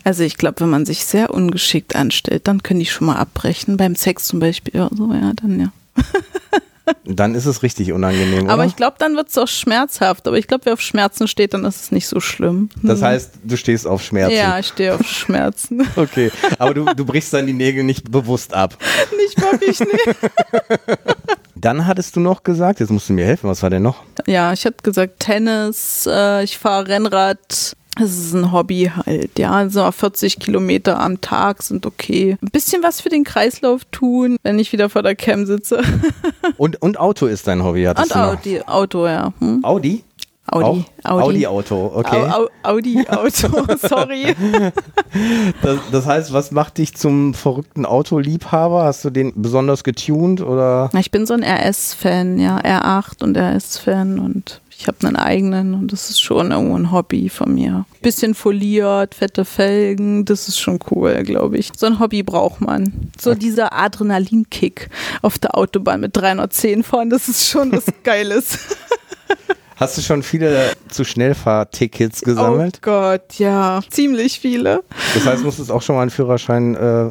Also 0.04 0.24
ich 0.24 0.38
glaube, 0.38 0.60
wenn 0.60 0.70
man 0.70 0.86
sich 0.86 1.06
sehr 1.06 1.32
ungeschickt 1.34 1.96
anstellt, 1.96 2.48
dann 2.48 2.62
können 2.64 2.80
die 2.82 2.86
schon 2.86 3.08
mal 3.08 3.16
abbrechen. 3.16 3.78
Beim 3.78 3.96
Sex 3.96 4.26
zum 4.26 4.40
Beispiel 4.40 4.82
oder 4.82 4.96
so, 4.96 5.12
ja, 5.14 5.32
dann 5.36 5.60
ja. 5.60 5.68
Dann 7.04 7.34
ist 7.34 7.48
es 7.48 7.64
richtig 7.64 7.94
unangenehm, 7.94 8.48
Aber 8.48 8.62
oder? 8.62 8.66
ich 8.70 8.76
glaube, 8.76 8.98
dann 9.00 9.16
wird 9.16 9.30
es 9.30 9.38
auch 9.40 9.48
schmerzhaft. 9.48 10.28
Aber 10.28 10.38
ich 10.38 10.46
glaube, 10.46 10.66
wer 10.66 10.74
auf 10.74 10.82
Schmerzen 10.82 11.28
steht, 11.28 11.56
dann 11.56 11.66
ist 11.66 11.82
es 11.86 11.92
nicht 11.92 12.06
so 12.08 12.20
schlimm. 12.20 12.70
das 12.84 13.00
Hm. 13.00 13.08
heißt, 13.08 13.32
du 13.44 13.58
stehst 13.58 13.88
auf 13.88 14.04
Schmerzen. 14.04 14.36
Ja, 14.36 14.60
ich 14.60 14.68
stehe 14.68 14.94
auf 14.94 15.04
Schmerzen. 15.08 15.88
Okay, 15.96 16.32
aber 16.60 16.76
du, 16.76 16.86
du 16.86 17.04
brichst 17.06 17.34
dann 17.34 17.48
die 17.48 17.54
Nägel 17.54 17.84
nicht 17.84 18.12
bewusst 18.12 18.54
ab. 18.54 18.78
nicht 19.18 19.42
wirklich, 19.42 19.80
nee. 19.80 20.14
Dann 21.66 21.88
hattest 21.88 22.16
du 22.16 22.20
noch 22.20 22.44
gesagt, 22.44 22.80
jetzt 22.80 22.92
musst 22.92 23.10
du 23.10 23.14
mir 23.14 23.26
helfen, 23.26 23.50
was 23.50 23.64
war 23.64 23.72
denn 23.72 23.82
noch? 23.82 24.04
Ja, 24.28 24.54
ich 24.54 24.68
hatte 24.68 24.84
gesagt 24.84 25.20
Tennis, 25.20 26.08
äh, 26.08 26.44
ich 26.44 26.60
fahre 26.60 26.88
Rennrad. 26.90 27.76
Es 28.00 28.20
ist 28.20 28.34
ein 28.36 28.52
Hobby 28.52 28.92
halt, 28.96 29.40
ja. 29.40 29.68
So 29.68 29.92
40 29.92 30.38
Kilometer 30.38 31.00
am 31.00 31.22
Tag 31.22 31.64
sind 31.64 31.88
okay. 31.88 32.38
Ein 32.40 32.52
bisschen 32.52 32.84
was 32.84 33.02
für 33.02 33.10
den 33.10 33.24
Kreislauf 33.24 33.82
tun, 33.86 34.38
wenn 34.44 34.60
ich 34.60 34.74
wieder 34.74 34.90
vor 34.90 35.02
der 35.02 35.16
Cam 35.16 35.48
sitze. 35.48 35.82
Und, 36.58 36.80
und 36.84 37.00
Auto 37.00 37.26
ist 37.26 37.48
dein 37.48 37.64
Hobby, 37.64 37.86
hattest 37.86 38.12
Und 38.12 38.16
du 38.16 38.20
noch. 38.20 38.38
Audi, 38.38 38.62
Auto, 38.62 39.08
ja. 39.08 39.34
Hm? 39.40 39.62
Audi? 39.64 40.04
Audi, 40.48 40.86
Auch? 41.04 41.12
Audi. 41.12 41.48
Audi-Auto, 41.48 41.92
okay. 41.96 42.24
Au, 42.30 42.44
au, 42.44 42.76
Audi, 42.76 43.06
Auto, 43.08 43.66
sorry. 43.88 44.36
Das, 45.62 45.80
das 45.94 46.06
heißt, 46.06 46.34
was 46.34 46.52
macht 46.52 46.78
dich 46.78 46.94
zum 46.94 47.34
verrückten 47.34 47.86
Autoliebhaber? 47.86 48.84
Hast 48.84 49.06
du 49.06 49.10
den 49.10 49.32
besonders 49.42 49.86
getuned 49.86 50.42
oder? 50.42 50.90
Ich 51.00 51.10
bin 51.10 51.26
so 51.26 51.34
ein 51.34 51.42
RS-Fan, 51.42 52.38
ja, 52.38 52.58
R8 52.58 53.24
und 53.24 53.38
RS-Fan 53.38 54.20
und 54.20 54.60
ich 54.78 54.88
habe 54.88 55.08
einen 55.08 55.16
eigenen 55.16 55.74
und 55.74 55.94
das 55.94 56.10
ist 56.10 56.22
schon 56.22 56.52
irgendwo 56.52 56.76
ein 56.78 56.92
Hobby 56.92 57.30
von 57.30 57.54
mir. 57.56 57.86
Bisschen 58.02 58.36
foliert, 58.36 59.16
fette 59.16 59.46
Felgen, 59.46 60.26
das 60.26 60.50
ist 60.50 60.60
schon 60.60 60.80
cool, 60.92 61.24
glaube 61.24 61.58
ich. 61.58 61.72
So 61.78 61.86
ein 61.86 62.00
Hobby 62.00 62.24
braucht 62.24 62.60
man. 62.60 63.10
So 63.20 63.36
dieser 63.36 63.72
Adrenalinkick 63.72 64.90
auf 65.22 65.40
der 65.40 65.58
Autobahn 65.58 66.02
mit 66.02 66.18
310 66.18 66.84
fahren, 66.84 67.10
das 67.10 67.30
ist 67.30 67.48
schon 67.48 67.72
was 67.72 67.86
Geiles. 68.04 68.60
Hast 69.78 69.98
du 69.98 70.02
schon 70.02 70.24
viele 70.24 70.72
zu 70.90 71.04
Schnellfahrtickets 71.04 72.22
gesammelt? 72.22 72.78
Oh 72.78 72.86
Gott, 72.86 73.34
ja, 73.38 73.82
ziemlich 73.90 74.40
viele. 74.40 74.84
Das 75.14 75.26
heißt, 75.26 75.44
musstest 75.44 75.72
auch 75.72 75.82
schon 75.82 75.96
mal 75.96 76.04
einen 76.04 76.12
Führerschein 76.12 76.76
äh, 76.76 77.10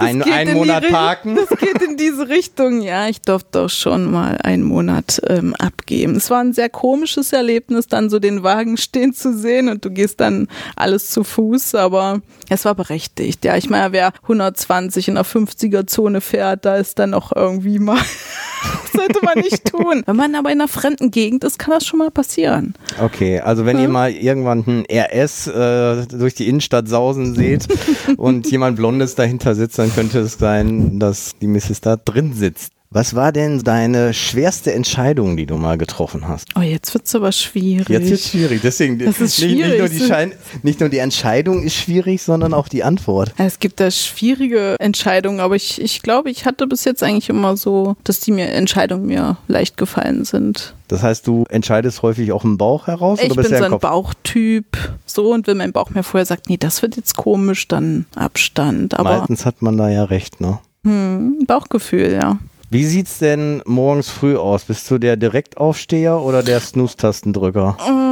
Ein, 0.00 0.22
einen 0.22 0.50
die 0.50 0.54
Monat 0.56 0.88
parken. 0.88 1.36
Das 1.36 1.48
geht 1.58 1.80
in 1.82 1.96
diese 1.96 2.28
Richtung. 2.28 2.82
Ja, 2.82 3.08
ich 3.08 3.20
durfte 3.20 3.62
auch 3.62 3.70
schon 3.70 4.10
mal 4.10 4.38
einen 4.42 4.62
Monat 4.62 5.20
ähm, 5.28 5.54
abgeben. 5.56 6.16
Es 6.16 6.30
war 6.30 6.40
ein 6.40 6.52
sehr 6.52 6.68
komisches 6.68 7.32
Erlebnis, 7.32 7.86
dann 7.86 8.10
so 8.10 8.18
den 8.18 8.42
Wagen 8.42 8.76
stehen 8.76 9.12
zu 9.12 9.36
sehen 9.36 9.68
und 9.68 9.84
du 9.84 9.90
gehst 9.90 10.20
dann 10.20 10.48
alles 10.76 11.10
zu 11.10 11.24
Fuß, 11.24 11.74
aber 11.74 12.20
es 12.48 12.64
war 12.64 12.74
berechtigt. 12.74 13.44
Ja, 13.44 13.56
ich 13.56 13.70
meine, 13.70 13.92
wer 13.92 14.12
120 14.22 15.08
in 15.08 15.14
der 15.14 15.24
50er-Zone 15.24 16.20
fährt, 16.20 16.64
da 16.64 16.76
ist 16.76 16.98
dann 16.98 17.14
auch 17.14 17.32
irgendwie 17.34 17.78
mal, 17.78 17.96
das 17.96 18.92
sollte 18.94 19.24
man 19.24 19.38
nicht 19.38 19.64
tun. 19.66 20.02
Wenn 20.06 20.16
man 20.16 20.34
aber 20.34 20.50
in 20.50 20.60
einer 20.60 20.68
fremden 20.68 21.10
Gegend 21.10 21.44
ist, 21.44 21.58
kann 21.58 21.72
das 21.72 21.86
schon 21.86 21.98
mal 21.98 22.10
passieren. 22.10 22.74
Okay, 23.02 23.40
also 23.40 23.64
wenn 23.66 23.78
ihr 23.78 23.84
Hm? 23.84 23.92
mal 23.92 24.10
irgendwann 24.12 24.64
ein 24.66 24.84
RS 24.90 25.46
äh, 25.48 26.06
durch 26.06 26.34
die 26.34 26.48
Innenstadt 26.48 26.88
sausen 26.88 27.34
seht 27.34 27.66
und 28.16 28.50
jemand 28.50 28.76
Blondes 28.76 29.14
dahinter 29.14 29.54
sitzt, 29.54 29.78
dann 29.78 29.89
könnte 29.94 30.20
es 30.20 30.34
sein, 30.34 30.98
dass 30.98 31.32
die 31.40 31.46
Mrs. 31.46 31.80
da 31.80 31.96
drin 31.96 32.32
sitzt. 32.32 32.72
Was 32.92 33.14
war 33.14 33.30
denn 33.30 33.62
deine 33.62 34.12
schwerste 34.12 34.72
Entscheidung, 34.72 35.36
die 35.36 35.46
du 35.46 35.54
mal 35.56 35.78
getroffen 35.78 36.26
hast? 36.26 36.48
Oh, 36.58 36.60
jetzt 36.60 36.92
wird's 36.92 37.14
aber 37.14 37.30
schwierig. 37.30 37.88
Jetzt 37.88 38.10
ist 38.10 38.30
schwierig. 38.30 38.62
Deswegen 38.64 38.98
Das 38.98 39.20
ist 39.20 39.38
nicht, 39.40 39.58
nicht, 39.58 39.58
nur 39.60 39.86
schwierig. 39.86 39.92
die 39.92 40.06
Schein, 40.08 40.32
nicht 40.64 40.80
nur 40.80 40.88
die 40.88 40.98
Entscheidung 40.98 41.62
ist 41.62 41.76
schwierig, 41.76 42.20
sondern 42.20 42.52
auch 42.52 42.66
die 42.66 42.82
Antwort. 42.82 43.32
Es 43.38 43.60
gibt 43.60 43.78
da 43.78 43.92
schwierige 43.92 44.74
Entscheidungen, 44.80 45.38
aber 45.38 45.54
ich, 45.54 45.80
ich 45.80 46.02
glaube, 46.02 46.30
ich 46.30 46.46
hatte 46.46 46.66
bis 46.66 46.82
jetzt 46.84 47.04
eigentlich 47.04 47.28
immer 47.28 47.56
so, 47.56 47.94
dass 48.02 48.18
die 48.18 48.32
mir 48.32 48.48
Entscheidungen 48.48 49.06
mir 49.06 49.36
leicht 49.46 49.76
gefallen 49.76 50.24
sind. 50.24 50.74
Das 50.88 51.04
heißt, 51.04 51.24
du 51.28 51.44
entscheidest 51.48 52.02
häufig 52.02 52.32
auch 52.32 52.42
im 52.42 52.58
Bauch 52.58 52.88
heraus 52.88 53.20
Ich 53.22 53.30
oder 53.30 53.42
bin 53.44 53.56
so 53.56 53.64
ein? 53.66 53.78
Bauchtyp, 53.78 54.66
so 55.06 55.32
und 55.32 55.46
wenn 55.46 55.58
mein 55.58 55.70
Bauch 55.70 55.90
mir 55.90 56.02
vorher 56.02 56.26
sagt, 56.26 56.48
nee, 56.48 56.56
das 56.56 56.82
wird 56.82 56.96
jetzt 56.96 57.16
komisch, 57.16 57.68
dann 57.68 58.06
Abstand. 58.16 58.98
Aber 58.98 59.18
Meistens 59.20 59.46
hat 59.46 59.62
man 59.62 59.76
da 59.76 59.88
ja 59.88 60.02
recht, 60.02 60.40
ne? 60.40 60.58
hm, 60.82 61.44
Bauchgefühl, 61.46 62.18
ja. 62.20 62.38
Wie 62.72 62.84
sieht's 62.84 63.18
denn 63.18 63.62
morgens 63.66 64.10
früh 64.10 64.36
aus? 64.36 64.62
Bist 64.62 64.88
du 64.92 64.98
der 64.98 65.16
Direktaufsteher 65.16 66.20
oder 66.20 66.44
der 66.44 66.60
Snooze-Tastendrücker? 66.60 67.76
Oh, 67.80 68.09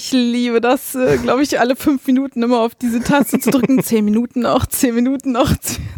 ich 0.00 0.12
liebe 0.12 0.62
das, 0.62 0.94
äh, 0.94 1.18
glaube 1.18 1.42
ich, 1.42 1.60
alle 1.60 1.76
fünf 1.76 2.06
Minuten 2.06 2.42
immer 2.42 2.60
auf 2.60 2.74
diese 2.74 3.00
Taste 3.00 3.38
zu 3.38 3.50
drücken. 3.50 3.82
zehn 3.82 4.02
Minuten 4.02 4.40
noch, 4.40 4.64
zehn 4.64 4.94
Minuten 4.94 5.32
noch. 5.32 5.52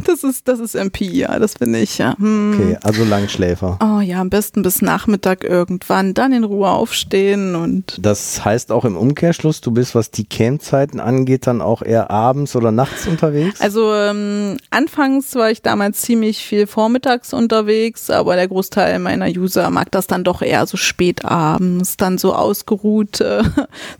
Das 0.04 0.24
ist, 0.24 0.48
das 0.48 0.58
ist 0.58 0.74
MP, 0.74 1.04
ja, 1.04 1.38
das 1.38 1.54
bin 1.54 1.72
ich, 1.74 1.98
ja. 1.98 2.16
Hm. 2.18 2.54
Okay, 2.54 2.78
also 2.82 3.04
Langschläfer. 3.04 3.78
Oh 3.80 4.00
ja, 4.00 4.20
am 4.20 4.28
besten 4.28 4.62
bis 4.62 4.82
Nachmittag 4.82 5.44
irgendwann, 5.44 6.14
dann 6.14 6.32
in 6.32 6.42
Ruhe 6.42 6.68
aufstehen 6.68 7.54
und 7.54 7.98
Das 8.02 8.44
heißt 8.44 8.72
auch 8.72 8.84
im 8.84 8.96
Umkehrschluss, 8.96 9.60
du 9.60 9.70
bist, 9.70 9.94
was 9.94 10.10
die 10.10 10.24
Camp-Zeiten 10.24 10.98
angeht, 10.98 11.46
dann 11.46 11.60
auch 11.60 11.82
eher 11.82 12.10
abends 12.10 12.56
oder 12.56 12.72
nachts 12.72 13.06
unterwegs? 13.06 13.60
Also 13.60 13.94
ähm, 13.94 14.56
anfangs 14.70 15.36
war 15.36 15.52
ich 15.52 15.62
damals 15.62 16.00
ziemlich 16.00 16.44
viel 16.44 16.66
vormittags 16.66 17.32
unterwegs, 17.32 18.10
aber 18.10 18.34
der 18.34 18.48
Großteil 18.48 18.98
meiner 18.98 19.28
User 19.28 19.70
mag 19.70 19.92
das 19.92 20.08
dann 20.08 20.24
doch 20.24 20.42
eher 20.42 20.66
so 20.66 20.76
spät 20.76 21.24
abends, 21.24 21.96
dann 21.96 22.18
so 22.18 22.34
ausgeruht, 22.34 23.20
äh, 23.20 23.44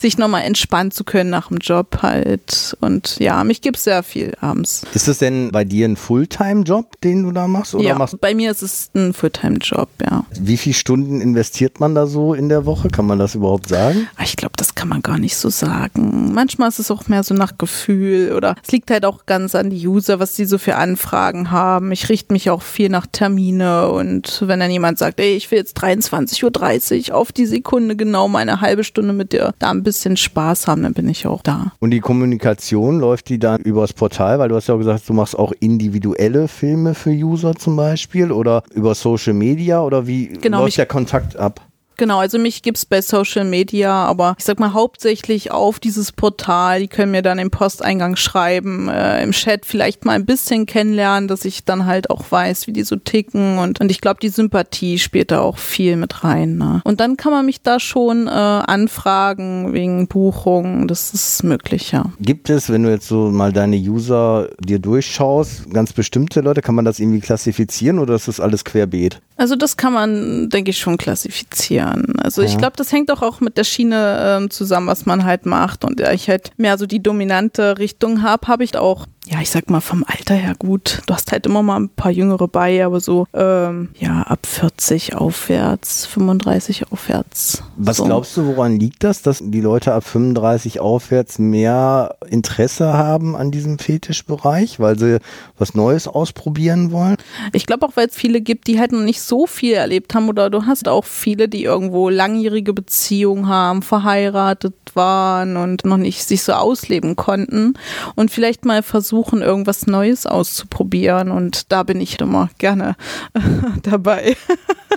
sich 0.00 0.18
nochmal 0.18 0.42
entspannen 0.42 0.90
zu 0.90 1.04
können 1.04 1.30
nach 1.30 1.48
dem 1.48 1.58
Job 1.58 1.98
halt. 2.02 2.76
Und 2.80 3.18
ja, 3.18 3.44
mich 3.44 3.60
gibt's 3.60 3.84
sehr 3.84 4.02
viel 4.02 4.34
abends. 4.40 4.82
ist 4.94 5.08
es 5.08 5.18
denn 5.18 5.50
bei 5.52 5.64
dir 5.64 5.86
ein 5.86 5.96
Fulltime-Job, 5.96 7.00
den 7.02 7.24
du 7.24 7.32
da 7.32 7.46
machst? 7.46 7.74
Oder 7.74 7.84
ja, 7.84 7.94
machst 7.98 8.20
bei 8.20 8.34
mir 8.34 8.50
ist 8.50 8.62
es 8.62 8.90
ein 8.94 9.12
Fulltime-Job, 9.12 9.88
ja. 10.08 10.24
wie 10.38 10.56
viele 10.56 10.74
Stunden 10.74 11.20
investiert 11.20 11.80
man 11.80 11.94
da 11.94 12.06
so 12.06 12.34
in 12.34 12.48
der 12.48 12.66
Woche? 12.66 12.88
Kann 12.88 13.06
man 13.06 13.18
das 13.18 13.34
überhaupt 13.34 13.68
sagen? 13.68 14.08
Aber 14.14 14.24
Ich 14.24 14.36
glaube, 14.36 14.54
das 14.56 14.74
kann 14.74 14.88
man 14.88 15.02
gar 15.02 15.18
nicht 15.18 15.36
so 15.36 15.50
sagen. 15.50 16.32
Manchmal 16.32 16.68
ist 16.68 16.78
es 16.78 16.90
auch 16.90 17.08
mehr 17.08 17.22
so 17.22 17.34
nach 17.34 17.58
Gefühl 17.58 18.32
oder 18.32 18.56
es 18.62 18.72
liegt 18.72 18.90
halt 18.90 19.04
auch 19.04 19.26
ganz 19.26 19.54
an 19.54 19.70
die 19.70 19.86
User, 19.86 20.18
was 20.18 20.36
sie 20.36 20.44
so 20.44 20.58
für 20.58 20.76
Anfragen 20.76 21.50
haben. 21.50 21.92
Ich 21.92 22.08
richte 22.08 22.32
mich 22.32 22.50
auch 22.50 22.62
viel 22.62 22.88
nach 22.88 23.06
Termine 23.06 23.90
und 23.90 24.42
wenn 24.46 24.60
dann 24.60 24.70
jemand 24.70 24.98
sagt, 24.98 25.20
ey, 25.20 25.34
ich 25.34 25.50
will 25.50 25.58
jetzt 25.58 25.78
23.30 25.82 27.10
Uhr 27.10 27.16
auf 27.16 27.32
die 27.32 27.46
Sekunde 27.46 27.96
genau 27.96 28.28
mal 28.28 28.38
eine 28.38 28.60
halbe 28.60 28.84
Stunde 28.84 29.12
mit 29.12 29.32
dir 29.32 29.54
da 29.58 29.72
ein 29.82 29.84
bisschen 29.84 30.16
Spaß 30.16 30.66
haben, 30.68 30.82
dann 30.82 30.94
bin 30.94 31.08
ich 31.08 31.26
auch 31.26 31.42
da. 31.42 31.72
Und 31.80 31.90
die 31.90 32.00
Kommunikation 32.00 33.00
läuft 33.00 33.28
die 33.28 33.38
dann 33.38 33.60
übers 33.60 33.92
Portal, 33.92 34.38
weil 34.38 34.48
du 34.48 34.54
hast 34.56 34.68
ja 34.68 34.74
auch 34.74 34.78
gesagt, 34.78 35.08
du 35.08 35.12
machst 35.12 35.38
auch 35.38 35.52
individuelle 35.60 36.48
Filme 36.48 36.94
für 36.94 37.10
User 37.10 37.54
zum 37.54 37.76
Beispiel 37.76 38.32
oder 38.32 38.62
über 38.74 38.94
Social 38.94 39.34
Media 39.34 39.82
oder 39.82 40.06
wie 40.06 40.28
Genau, 40.28 40.62
läuft 40.62 40.78
der 40.78 40.86
Kontakt 40.86 41.36
ab? 41.36 41.60
Genau, 41.96 42.18
also 42.18 42.38
mich 42.38 42.62
gibt's 42.62 42.86
bei 42.86 43.00
Social 43.02 43.44
Media, 43.44 43.92
aber 44.04 44.34
ich 44.38 44.44
sag 44.44 44.58
mal 44.58 44.72
hauptsächlich 44.72 45.50
auf 45.50 45.80
dieses 45.80 46.12
Portal. 46.12 46.80
Die 46.80 46.88
können 46.88 47.12
mir 47.12 47.22
dann 47.22 47.38
im 47.38 47.50
Posteingang 47.50 48.16
schreiben, 48.16 48.88
äh, 48.88 49.22
im 49.22 49.32
Chat 49.32 49.66
vielleicht 49.66 50.04
mal 50.04 50.12
ein 50.12 50.26
bisschen 50.26 50.66
kennenlernen, 50.66 51.28
dass 51.28 51.44
ich 51.44 51.64
dann 51.64 51.86
halt 51.86 52.10
auch 52.10 52.24
weiß, 52.30 52.66
wie 52.66 52.72
die 52.72 52.82
so 52.82 52.96
ticken 52.96 53.58
und, 53.58 53.80
und 53.80 53.90
ich 53.90 54.00
glaube, 54.00 54.20
die 54.20 54.28
Sympathie 54.28 54.98
spielt 54.98 55.30
da 55.30 55.40
auch 55.40 55.58
viel 55.58 55.96
mit 55.96 56.24
rein. 56.24 56.56
Ne? 56.56 56.80
Und 56.84 57.00
dann 57.00 57.16
kann 57.16 57.32
man 57.32 57.46
mich 57.46 57.62
da 57.62 57.80
schon 57.80 58.26
äh, 58.26 58.30
anfragen 58.30 59.72
wegen 59.72 60.08
Buchungen, 60.08 60.88
das 60.88 61.14
ist 61.14 61.42
möglich, 61.44 61.92
ja. 61.92 62.04
Gibt 62.20 62.50
es, 62.50 62.70
wenn 62.70 62.82
du 62.82 62.90
jetzt 62.90 63.08
so 63.08 63.30
mal 63.30 63.52
deine 63.52 63.76
User 63.76 64.48
dir 64.58 64.78
durchschaust, 64.78 65.70
ganz 65.72 65.92
bestimmte 65.92 66.40
Leute, 66.40 66.62
kann 66.62 66.74
man 66.74 66.84
das 66.84 66.98
irgendwie 66.98 67.20
klassifizieren 67.20 67.98
oder 67.98 68.14
ist 68.14 68.28
das 68.28 68.40
alles 68.40 68.64
querbeet? 68.64 69.20
Also 69.42 69.56
das 69.56 69.76
kann 69.76 69.92
man, 69.92 70.50
denke 70.50 70.70
ich, 70.70 70.78
schon 70.78 70.98
klassifizieren. 70.98 72.14
Also 72.20 72.42
ich 72.42 72.52
Ja. 72.52 72.58
glaube, 72.58 72.76
das 72.76 72.92
hängt 72.92 73.10
auch, 73.10 73.22
auch 73.22 73.40
mit 73.40 73.56
der 73.56 73.64
Schiene 73.64 74.38
ähm, 74.40 74.50
zusammen, 74.50 74.86
was 74.86 75.04
man 75.04 75.24
halt 75.24 75.46
macht. 75.46 75.84
Und 75.84 75.98
da 75.98 76.12
ich 76.12 76.28
halt 76.28 76.52
mehr 76.58 76.78
so 76.78 76.86
die 76.86 77.02
dominante 77.02 77.76
Richtung 77.78 78.22
habe, 78.22 78.46
habe 78.46 78.62
ich 78.62 78.76
auch, 78.76 79.04
ja, 79.26 79.40
ich 79.40 79.50
sag 79.50 79.70
mal 79.70 79.80
vom 79.80 80.04
Alter 80.04 80.34
her 80.34 80.54
gut. 80.58 81.02
Du 81.06 81.14
hast 81.14 81.30
halt 81.30 81.46
immer 81.46 81.62
mal 81.62 81.78
ein 81.78 81.88
paar 81.88 82.10
Jüngere 82.10 82.48
bei, 82.48 82.84
aber 82.84 82.98
so, 82.98 83.26
ähm, 83.32 83.90
ja, 83.98 84.22
ab 84.22 84.40
40 84.46 85.14
aufwärts, 85.14 86.06
35 86.06 86.90
aufwärts. 86.90 87.62
Was 87.76 87.98
so. 87.98 88.04
glaubst 88.04 88.36
du, 88.36 88.46
woran 88.46 88.80
liegt 88.80 89.04
das, 89.04 89.22
dass 89.22 89.40
die 89.40 89.60
Leute 89.60 89.94
ab 89.94 90.02
35 90.04 90.80
aufwärts 90.80 91.38
mehr 91.38 92.16
Interesse 92.28 92.94
haben 92.94 93.36
an 93.36 93.52
diesem 93.52 93.78
Fetischbereich, 93.78 94.80
weil 94.80 94.98
sie 94.98 95.20
was 95.56 95.74
Neues 95.74 96.08
ausprobieren 96.08 96.90
wollen? 96.90 97.16
Ich 97.52 97.66
glaube 97.66 97.86
auch, 97.86 97.92
weil 97.94 98.08
es 98.08 98.16
viele 98.16 98.40
gibt, 98.40 98.66
die 98.66 98.80
halt 98.80 98.90
noch 98.90 99.02
nicht 99.02 99.22
so 99.22 99.46
viel 99.46 99.74
erlebt 99.74 100.16
haben 100.16 100.28
oder 100.28 100.50
du 100.50 100.66
hast 100.66 100.88
auch 100.88 101.04
viele, 101.04 101.48
die 101.48 101.62
irgendwo 101.62 102.08
langjährige 102.08 102.72
Beziehungen 102.72 103.46
haben, 103.46 103.82
verheiratet 103.82 104.74
waren 104.94 105.56
und 105.56 105.84
noch 105.84 105.96
nicht 105.96 106.24
sich 106.24 106.42
so 106.42 106.52
ausleben 106.52 107.16
konnten 107.16 107.74
und 108.14 108.30
vielleicht 108.30 108.64
mal 108.64 108.82
versuchen, 108.82 109.11
irgendwas 109.42 109.86
Neues 109.86 110.26
auszuprobieren 110.26 111.30
und 111.30 111.70
da 111.72 111.82
bin 111.82 112.00
ich 112.00 112.20
immer 112.20 112.50
gerne 112.58 112.96
dabei. 113.82 114.36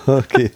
Okay. 0.08 0.52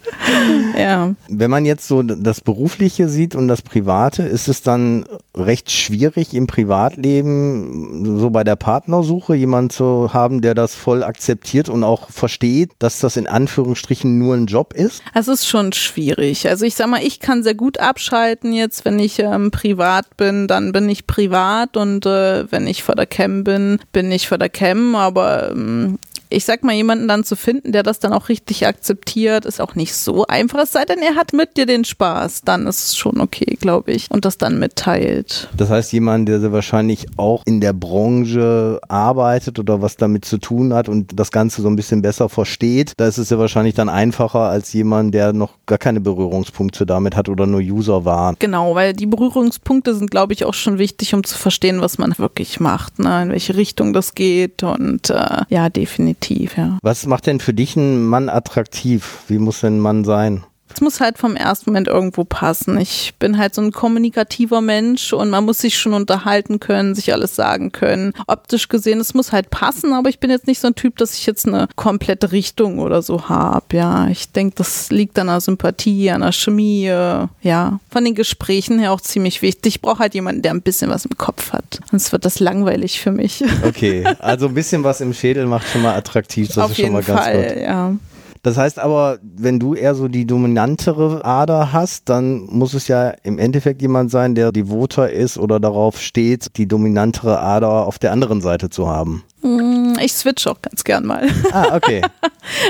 ja. 0.78 1.14
Wenn 1.28 1.50
man 1.50 1.64
jetzt 1.64 1.88
so 1.88 2.02
das 2.02 2.40
Berufliche 2.40 3.08
sieht 3.08 3.34
und 3.34 3.48
das 3.48 3.62
Private, 3.62 4.22
ist 4.22 4.46
es 4.46 4.62
dann 4.62 5.06
recht 5.36 5.70
schwierig 5.70 6.34
im 6.34 6.46
Privatleben, 6.46 8.18
so 8.18 8.30
bei 8.30 8.42
der 8.42 8.56
Partnersuche, 8.56 9.34
jemanden 9.34 9.70
zu 9.70 10.12
haben, 10.12 10.40
der 10.40 10.54
das 10.54 10.74
voll 10.74 11.04
akzeptiert 11.04 11.68
und 11.68 11.84
auch 11.84 12.10
versteht, 12.10 12.72
dass 12.78 12.98
das 12.98 13.16
in 13.16 13.26
Anführungsstrichen 13.26 14.18
nur 14.18 14.34
ein 14.34 14.46
Job 14.46 14.74
ist? 14.74 15.02
Es 15.14 15.28
ist 15.28 15.46
schon 15.46 15.72
schwierig. 15.72 16.48
Also 16.48 16.64
ich 16.64 16.74
sag 16.74 16.88
mal, 16.88 17.02
ich 17.02 17.20
kann 17.20 17.42
sehr 17.42 17.54
gut 17.54 17.78
abschalten 17.78 18.52
jetzt, 18.52 18.84
wenn 18.84 18.98
ich 18.98 19.20
ähm, 19.20 19.50
privat 19.50 20.16
bin, 20.16 20.48
dann 20.48 20.72
bin 20.72 20.88
ich 20.88 21.06
privat 21.06 21.76
und 21.76 22.06
äh, 22.06 22.50
wenn 22.50 22.66
ich 22.66 22.82
vor 22.82 22.96
der 22.96 23.06
Cam 23.06 23.44
bin, 23.44 23.78
bin 23.92 24.10
ich 24.10 24.28
vor 24.28 24.38
der 24.38 24.48
Cam, 24.48 24.96
aber 24.96 25.52
ähm, 25.52 25.98
ich 26.30 26.44
sag 26.44 26.62
mal, 26.62 26.74
jemanden 26.74 27.08
dann 27.08 27.24
zu 27.24 27.36
finden, 27.36 27.72
der 27.72 27.82
das 27.82 27.98
dann 27.98 28.12
auch 28.12 28.28
richtig 28.28 28.66
akzeptiert, 28.66 29.44
ist 29.44 29.60
auch 29.60 29.74
nicht 29.74 29.94
so 29.94 30.26
einfach. 30.26 30.60
Es 30.60 30.72
sei 30.72 30.84
denn, 30.84 31.00
er 31.00 31.16
hat 31.16 31.32
mit 31.32 31.56
dir 31.56 31.66
den 31.66 31.84
Spaß, 31.84 32.42
dann 32.42 32.66
ist 32.66 32.88
es 32.88 32.96
schon 32.96 33.20
okay, 33.20 33.58
glaube 33.60 33.92
ich. 33.92 34.10
Und 34.10 34.24
das 34.24 34.38
dann 34.38 34.58
mitteilt. 34.58 35.48
Das 35.56 35.70
heißt, 35.70 35.92
jemand, 35.92 36.28
der 36.28 36.40
sehr 36.40 36.52
wahrscheinlich 36.52 37.06
auch 37.16 37.42
in 37.46 37.60
der 37.60 37.72
Branche 37.72 38.80
arbeitet 38.88 39.58
oder 39.58 39.82
was 39.82 39.96
damit 39.96 40.24
zu 40.24 40.38
tun 40.38 40.72
hat 40.72 40.88
und 40.88 41.18
das 41.18 41.32
Ganze 41.32 41.62
so 41.62 41.68
ein 41.68 41.76
bisschen 41.76 42.00
besser 42.02 42.28
versteht, 42.28 42.92
da 42.96 43.08
ist 43.08 43.18
es 43.18 43.30
ja 43.30 43.38
wahrscheinlich 43.38 43.74
dann 43.74 43.88
einfacher 43.88 44.40
als 44.40 44.72
jemand, 44.72 45.14
der 45.14 45.32
noch 45.32 45.54
gar 45.66 45.78
keine 45.78 46.00
Berührungspunkte 46.00 46.86
damit 46.86 47.16
hat 47.16 47.28
oder 47.28 47.46
nur 47.46 47.60
User 47.60 48.04
war. 48.04 48.34
Genau, 48.38 48.74
weil 48.74 48.92
die 48.92 49.06
Berührungspunkte 49.06 49.94
sind, 49.94 50.10
glaube 50.10 50.32
ich, 50.32 50.44
auch 50.44 50.54
schon 50.54 50.78
wichtig, 50.78 51.14
um 51.14 51.24
zu 51.24 51.36
verstehen, 51.36 51.80
was 51.80 51.98
man 51.98 52.16
wirklich 52.18 52.60
macht, 52.60 52.98
ne? 52.98 53.22
in 53.22 53.30
welche 53.30 53.56
Richtung 53.56 53.92
das 53.92 54.14
geht. 54.14 54.62
Und 54.62 55.10
äh, 55.10 55.42
ja, 55.48 55.68
definitiv, 55.68 56.19
ja. 56.56 56.78
Was 56.82 57.06
macht 57.06 57.26
denn 57.26 57.40
für 57.40 57.54
dich 57.54 57.76
einen 57.76 58.04
Mann 58.04 58.28
attraktiv? 58.28 59.24
Wie 59.28 59.38
muss 59.38 59.60
denn 59.60 59.76
ein 59.76 59.80
Mann 59.80 60.04
sein? 60.04 60.44
Es 60.72 60.80
muss 60.80 61.00
halt 61.00 61.18
vom 61.18 61.36
ersten 61.36 61.70
Moment 61.70 61.88
irgendwo 61.88 62.24
passen. 62.24 62.78
Ich 62.78 63.14
bin 63.18 63.38
halt 63.38 63.54
so 63.54 63.62
ein 63.62 63.72
kommunikativer 63.72 64.60
Mensch 64.60 65.12
und 65.12 65.30
man 65.30 65.44
muss 65.44 65.58
sich 65.58 65.78
schon 65.78 65.94
unterhalten 65.94 66.60
können, 66.60 66.94
sich 66.94 67.12
alles 67.12 67.34
sagen 67.34 67.72
können. 67.72 68.12
Optisch 68.26 68.68
gesehen, 68.68 69.00
es 69.00 69.14
muss 69.14 69.32
halt 69.32 69.50
passen, 69.50 69.92
aber 69.92 70.08
ich 70.08 70.20
bin 70.20 70.30
jetzt 70.30 70.46
nicht 70.46 70.60
so 70.60 70.68
ein 70.68 70.74
Typ, 70.74 70.96
dass 70.98 71.14
ich 71.14 71.26
jetzt 71.26 71.46
eine 71.46 71.68
komplette 71.76 72.32
Richtung 72.32 72.78
oder 72.78 73.02
so 73.02 73.28
habe. 73.28 73.64
Ja, 73.72 74.08
ich 74.08 74.30
denke, 74.32 74.56
das 74.56 74.90
liegt 74.90 75.18
an 75.18 75.26
der 75.26 75.40
Sympathie, 75.40 76.10
an 76.10 76.20
der 76.20 76.32
Chemie, 76.32 76.86
ja. 76.86 77.80
Von 77.90 78.04
den 78.04 78.14
Gesprächen 78.14 78.78
her 78.78 78.92
auch 78.92 79.00
ziemlich 79.00 79.42
wichtig. 79.42 79.76
Ich 79.76 79.80
brauche 79.82 79.98
halt 80.00 80.14
jemanden, 80.14 80.42
der 80.42 80.52
ein 80.52 80.62
bisschen 80.62 80.90
was 80.90 81.04
im 81.04 81.16
Kopf 81.18 81.52
hat. 81.52 81.80
Sonst 81.90 82.12
wird 82.12 82.24
das 82.24 82.40
langweilig 82.40 83.00
für 83.00 83.12
mich. 83.12 83.42
Okay, 83.66 84.04
also 84.18 84.46
ein 84.48 84.54
bisschen 84.54 84.84
was 84.84 85.00
im 85.00 85.12
Schädel 85.14 85.46
macht 85.46 85.68
schon 85.68 85.82
mal 85.82 85.94
attraktiv. 85.94 86.48
Das 86.48 86.58
Auf 86.58 86.70
ist 86.70 86.76
schon 86.76 86.84
jeden 86.84 86.94
mal 86.94 87.02
ganz 87.02 87.20
Fall, 87.20 87.42
gut. 87.48 87.62
ja. 87.62 87.94
Das 88.42 88.56
heißt 88.56 88.78
aber, 88.78 89.18
wenn 89.22 89.58
du 89.58 89.74
eher 89.74 89.94
so 89.94 90.08
die 90.08 90.26
dominantere 90.26 91.24
Ader 91.24 91.72
hast, 91.72 92.08
dann 92.08 92.46
muss 92.46 92.72
es 92.74 92.88
ja 92.88 93.10
im 93.22 93.38
Endeffekt 93.38 93.82
jemand 93.82 94.10
sein, 94.10 94.34
der 94.34 94.50
devoter 94.50 95.10
ist 95.10 95.36
oder 95.36 95.60
darauf 95.60 96.00
steht, 96.00 96.56
die 96.56 96.66
dominantere 96.66 97.38
Ader 97.40 97.86
auf 97.86 97.98
der 97.98 98.12
anderen 98.12 98.40
Seite 98.40 98.70
zu 98.70 98.88
haben. 98.88 99.24
Mm, 99.42 99.92
Ich 100.02 100.14
switch 100.14 100.46
auch 100.46 100.62
ganz 100.62 100.84
gern 100.84 101.04
mal. 101.06 101.28
Ah, 101.52 101.74
okay. 101.76 102.02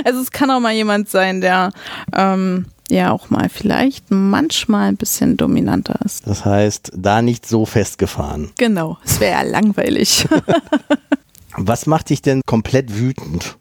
Also 0.04 0.20
es 0.20 0.30
kann 0.32 0.50
auch 0.50 0.58
mal 0.60 0.72
jemand 0.74 1.08
sein, 1.08 1.40
der 1.40 1.70
ähm, 2.14 2.66
ja 2.90 3.12
auch 3.12 3.30
mal 3.30 3.48
vielleicht 3.48 4.10
manchmal 4.10 4.88
ein 4.88 4.96
bisschen 4.96 5.36
dominanter 5.36 5.98
ist. 6.04 6.26
Das 6.26 6.44
heißt, 6.44 6.90
da 6.96 7.22
nicht 7.22 7.46
so 7.46 7.64
festgefahren. 7.66 8.50
Genau, 8.58 8.98
es 9.04 9.20
wäre 9.20 9.32
ja 9.32 9.42
langweilig. 9.42 10.26
Was 11.56 11.86
macht 11.86 12.10
dich 12.10 12.20
denn 12.22 12.42
komplett 12.46 12.98
wütend? 12.98 13.56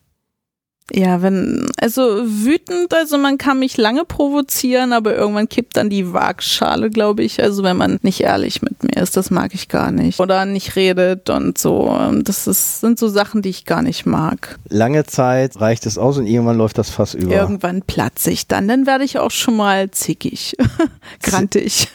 Ja, 0.91 1.21
wenn, 1.21 1.69
also 1.79 2.01
wütend, 2.23 2.93
also 2.93 3.17
man 3.17 3.37
kann 3.37 3.59
mich 3.59 3.77
lange 3.77 4.05
provozieren, 4.05 4.93
aber 4.93 5.15
irgendwann 5.15 5.47
kippt 5.47 5.77
dann 5.77 5.89
die 5.89 6.13
Waagschale, 6.13 6.89
glaube 6.89 7.23
ich. 7.23 7.41
Also 7.41 7.63
wenn 7.63 7.77
man 7.77 7.99
nicht 8.01 8.21
ehrlich 8.21 8.61
mit 8.61 8.83
mir 8.83 9.01
ist, 9.01 9.15
das 9.15 9.29
mag 9.29 9.53
ich 9.53 9.69
gar 9.69 9.91
nicht. 9.91 10.19
Oder 10.19 10.45
nicht 10.45 10.75
redet 10.75 11.29
und 11.29 11.57
so. 11.57 11.95
Das 12.23 12.47
ist, 12.47 12.81
sind 12.81 12.97
so 12.97 13.07
Sachen, 13.07 13.41
die 13.41 13.49
ich 13.49 13.65
gar 13.65 13.81
nicht 13.81 14.05
mag. 14.05 14.57
Lange 14.67 15.05
Zeit 15.05 15.59
reicht 15.59 15.85
es 15.85 15.97
aus 15.97 16.17
und 16.17 16.25
irgendwann 16.25 16.57
läuft 16.57 16.77
das 16.77 16.89
Fass 16.89 17.13
über. 17.13 17.33
Irgendwann 17.33 17.81
platze 17.81 18.31
ich 18.31 18.47
dann, 18.47 18.67
dann 18.67 18.85
werde 18.85 19.03
ich 19.03 19.19
auch 19.19 19.31
schon 19.31 19.55
mal 19.55 19.91
zickig, 19.91 20.55
grantig. 21.21 21.89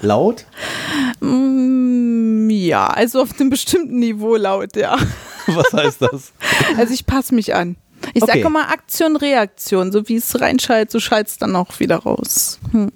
Laut? 0.00 0.44
Mm, 1.20 2.50
ja, 2.50 2.86
also 2.88 3.22
auf 3.22 3.38
einem 3.38 3.50
bestimmten 3.50 3.98
Niveau 3.98 4.36
laut, 4.36 4.76
ja. 4.76 4.98
Was 5.46 5.72
heißt 5.72 6.02
das? 6.02 6.32
Also 6.76 6.94
ich 6.94 7.06
passe 7.06 7.34
mich 7.34 7.54
an. 7.54 7.76
Ich 8.12 8.22
Okay. 8.22 8.32
sage 8.32 8.40
immer 8.46 8.68
Aktion, 8.70 9.16
Reaktion. 9.16 9.92
So 9.92 10.08
wie 10.08 10.16
es 10.16 10.40
reinschaltet, 10.40 10.90
so 10.90 11.00
schaltet 11.00 11.28
es 11.28 11.38
dann 11.38 11.56
auch 11.56 11.80
wieder 11.80 11.96
raus. 11.96 12.58
Hm. 12.72 12.90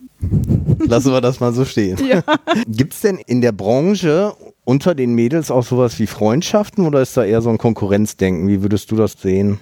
Lassen 0.87 1.12
wir 1.12 1.21
das 1.21 1.41
mal 1.41 1.53
so 1.53 1.65
stehen. 1.65 1.99
Ja. 2.07 2.23
Gibt 2.69 2.95
es 2.95 3.00
denn 3.00 3.19
in 3.19 3.41
der 3.41 3.53
Branche 3.53 4.35
unter 4.65 4.95
den 4.95 5.15
Mädels 5.15 5.50
auch 5.50 5.65
sowas 5.65 5.99
wie 5.99 6.07
Freundschaften 6.07 6.87
oder 6.87 7.00
ist 7.00 7.17
da 7.17 7.25
eher 7.25 7.41
so 7.41 7.50
ein 7.50 7.59
Konkurrenzdenken? 7.59 8.49
Wie 8.49 8.62
würdest 8.62 8.91
du 8.91 8.97
das 8.97 9.12
sehen? 9.12 9.61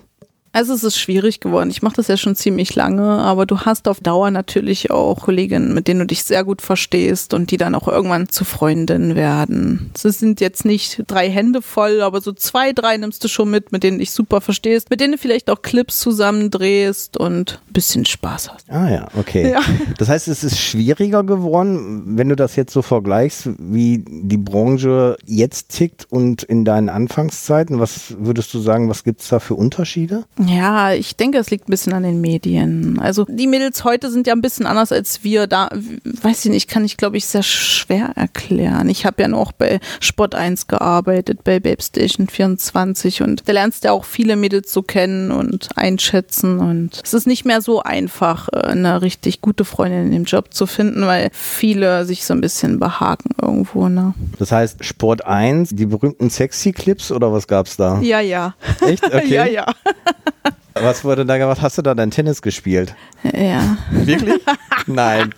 Also 0.56 0.72
es 0.72 0.84
ist 0.84 0.98
schwierig 0.98 1.40
geworden. 1.40 1.68
Ich 1.68 1.82
mache 1.82 1.96
das 1.96 2.08
ja 2.08 2.16
schon 2.16 2.34
ziemlich 2.34 2.75
lange, 2.75 3.02
aber 3.02 3.44
du 3.44 3.60
hast 3.60 3.88
auf 3.88 4.00
Dauer 4.00 4.30
natürlich 4.30 4.90
auch 4.90 5.20
Kolleginnen, 5.20 5.75
mit 5.75 5.86
denen 5.86 6.00
du 6.00 6.06
dich 6.06 6.25
sehr 6.25 6.44
gut 6.44 6.62
verstehst 6.62 7.34
und 7.34 7.50
die 7.50 7.58
dann 7.58 7.75
auch 7.75 7.86
irgendwann 7.88 8.30
zu 8.30 8.46
Freundinnen 8.46 9.16
werden. 9.16 9.90
Es 9.94 10.00
sind 10.18 10.40
jetzt 10.40 10.64
nicht 10.64 11.02
drei 11.08 11.28
Hände 11.28 11.60
voll, 11.60 12.00
aber 12.00 12.22
so 12.22 12.32
zwei, 12.32 12.72
drei 12.72 12.96
nimmst 12.96 13.22
du 13.22 13.28
schon 13.28 13.50
mit, 13.50 13.70
mit 13.70 13.82
denen 13.82 13.98
du 13.98 14.00
dich 14.04 14.12
super 14.12 14.40
verstehst, 14.40 14.88
mit 14.88 15.02
denen 15.02 15.12
du 15.12 15.18
vielleicht 15.18 15.50
auch 15.50 15.60
Clips 15.60 16.00
zusammendrehst 16.00 17.18
und 17.18 17.60
ein 17.68 17.72
bisschen 17.75 18.06
Spaß 18.06 18.50
hast. 18.54 18.70
Ah 18.70 18.88
ja, 18.88 19.08
okay. 19.14 19.50
Ja. 19.50 19.60
Das 19.98 20.08
heißt, 20.08 20.26
es 20.28 20.42
ist 20.42 20.58
schwieriger 20.58 21.22
geworden, 21.22 22.16
wenn 22.16 22.30
du 22.30 22.34
das 22.34 22.56
jetzt 22.56 22.72
so 22.72 22.80
vergleichst, 22.80 23.50
wie 23.58 24.02
die 24.06 24.38
Branche 24.38 25.18
jetzt 25.26 25.68
tickt 25.76 26.06
und 26.08 26.44
in 26.44 26.64
deinen 26.64 26.88
Anfangszeiten. 26.88 27.78
Was 27.78 28.14
würdest 28.18 28.54
du 28.54 28.58
sagen, 28.58 28.88
was 28.88 29.04
gibt 29.04 29.20
es 29.20 29.28
da 29.28 29.38
für 29.38 29.54
Unterschiede? 29.54 30.25
Ja, 30.47 30.93
ich 30.93 31.17
denke, 31.17 31.38
es 31.38 31.50
liegt 31.50 31.69
ein 31.69 31.71
bisschen 31.71 31.93
an 31.93 32.03
den 32.03 32.21
Medien. 32.21 32.99
Also 33.00 33.26
die 33.29 33.47
Mädels 33.47 33.85
heute 33.85 34.11
sind 34.11 34.26
ja 34.26 34.33
ein 34.33 34.41
bisschen 34.41 34.67
anders 34.67 34.93
als 34.93 35.25
wir. 35.25 35.47
Da, 35.47 35.69
weiß 35.71 36.45
ich 36.45 36.50
nicht, 36.50 36.69
kann 36.69 36.85
ich 36.85 36.97
glaube 36.97 37.17
ich 37.17 37.26
sehr 37.26 37.43
schwer 37.43 38.12
erklären. 38.17 38.88
Ich 38.88 39.05
habe 39.07 39.23
ja 39.23 39.29
noch 39.29 39.53
bei 39.53 39.81
Sport 40.00 40.35
1 40.35 40.67
gearbeitet, 40.67 41.45
bei 41.45 41.61
Babe 41.61 41.83
Station 41.83 42.29
24 42.29 43.23
und 43.23 43.49
da 43.49 43.53
lernst 43.53 43.85
du 43.85 43.88
ja 43.88 43.93
auch 43.93 44.05
viele 44.05 44.37
Mädels 44.37 44.73
so 44.73 44.83
kennen 44.83 45.31
und 45.31 45.69
einschätzen 45.76 46.59
und 46.59 47.00
es 47.05 47.15
ist 47.15 47.26
nicht 47.26 47.45
mehr 47.45 47.61
so 47.61 47.83
einfach, 47.83 48.49
äh, 48.53 48.59
eine 48.59 49.03
richtig 49.03 49.41
gute 49.41 49.65
Freundin 49.65 50.07
in 50.07 50.12
dem 50.12 50.25
Job 50.25 50.53
zu 50.53 50.67
finden, 50.67 51.07
weil 51.07 51.31
viele 51.33 52.05
sich 52.05 52.25
so 52.25 52.35
ein 52.35 52.41
bisschen 52.41 52.79
behaken 52.79 53.31
irgendwo, 53.41 53.88
ne? 53.88 54.15
Das 54.38 54.53
heißt, 54.53 54.85
Sport 54.85 55.25
1, 55.26 55.71
die 55.71 55.87
berühmten 55.87 56.31
Sexy-Clips 56.31 57.11
oder 57.11 57.33
was 57.33 57.47
gab's 57.47 57.76
da? 57.76 58.00
Ja, 58.00 58.21
ja. 58.21 58.55
Echt? 58.81 59.05
Okay. 59.17 59.35
Ja, 59.35 59.47
ja. 59.47 59.67
Was 60.75 61.04
wurde 61.04 61.25
da 61.25 61.38
gemacht? 61.38 61.62
Hast 61.62 61.78
du 61.78 61.83
da 61.83 61.95
dein 61.95 62.11
Tennis 62.11 62.42
gespielt? 62.42 62.95
Ja. 63.23 63.78
Wirklich? 63.90 64.42
Nein. 64.87 65.35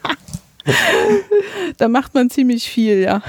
Da 1.77 1.89
macht 1.89 2.15
man 2.15 2.29
ziemlich 2.29 2.69
viel, 2.69 2.99
ja. 2.99 3.23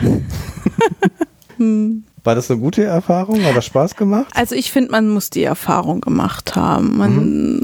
hm. 1.57 2.03
War 2.23 2.35
das 2.35 2.49
eine 2.51 2.59
gute 2.59 2.83
Erfahrung? 2.83 3.43
Hat 3.45 3.55
das 3.55 3.65
Spaß 3.65 3.95
gemacht? 3.95 4.27
Also 4.35 4.55
ich 4.55 4.71
finde, 4.71 4.91
man 4.91 5.09
muss 5.09 5.29
die 5.29 5.43
Erfahrung 5.43 6.01
gemacht 6.01 6.55
haben. 6.55 6.97
Man, 6.97 7.61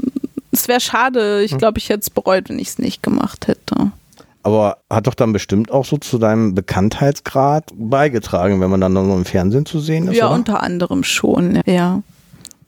Es 0.50 0.68
wäre 0.68 0.80
schade, 0.80 1.42
ich 1.42 1.56
glaube, 1.58 1.78
ich 1.78 1.88
hätte 1.90 2.00
es 2.00 2.10
bereut, 2.10 2.48
wenn 2.48 2.58
ich 2.58 2.68
es 2.68 2.78
nicht 2.78 3.02
gemacht 3.02 3.48
hätte. 3.48 3.92
Aber 4.42 4.78
hat 4.88 5.06
doch 5.08 5.14
dann 5.14 5.32
bestimmt 5.32 5.72
auch 5.72 5.84
so 5.84 5.98
zu 5.98 6.18
deinem 6.18 6.54
Bekanntheitsgrad 6.54 7.64
beigetragen, 7.74 8.60
wenn 8.60 8.70
man 8.70 8.80
dann 8.80 8.92
noch 8.92 9.02
im 9.02 9.24
Fernsehen 9.24 9.66
zu 9.66 9.80
sehen 9.80 10.08
ist. 10.08 10.16
Ja, 10.16 10.26
oder? 10.26 10.36
unter 10.36 10.62
anderem 10.62 11.02
schon, 11.04 11.60
ja. 11.66 12.02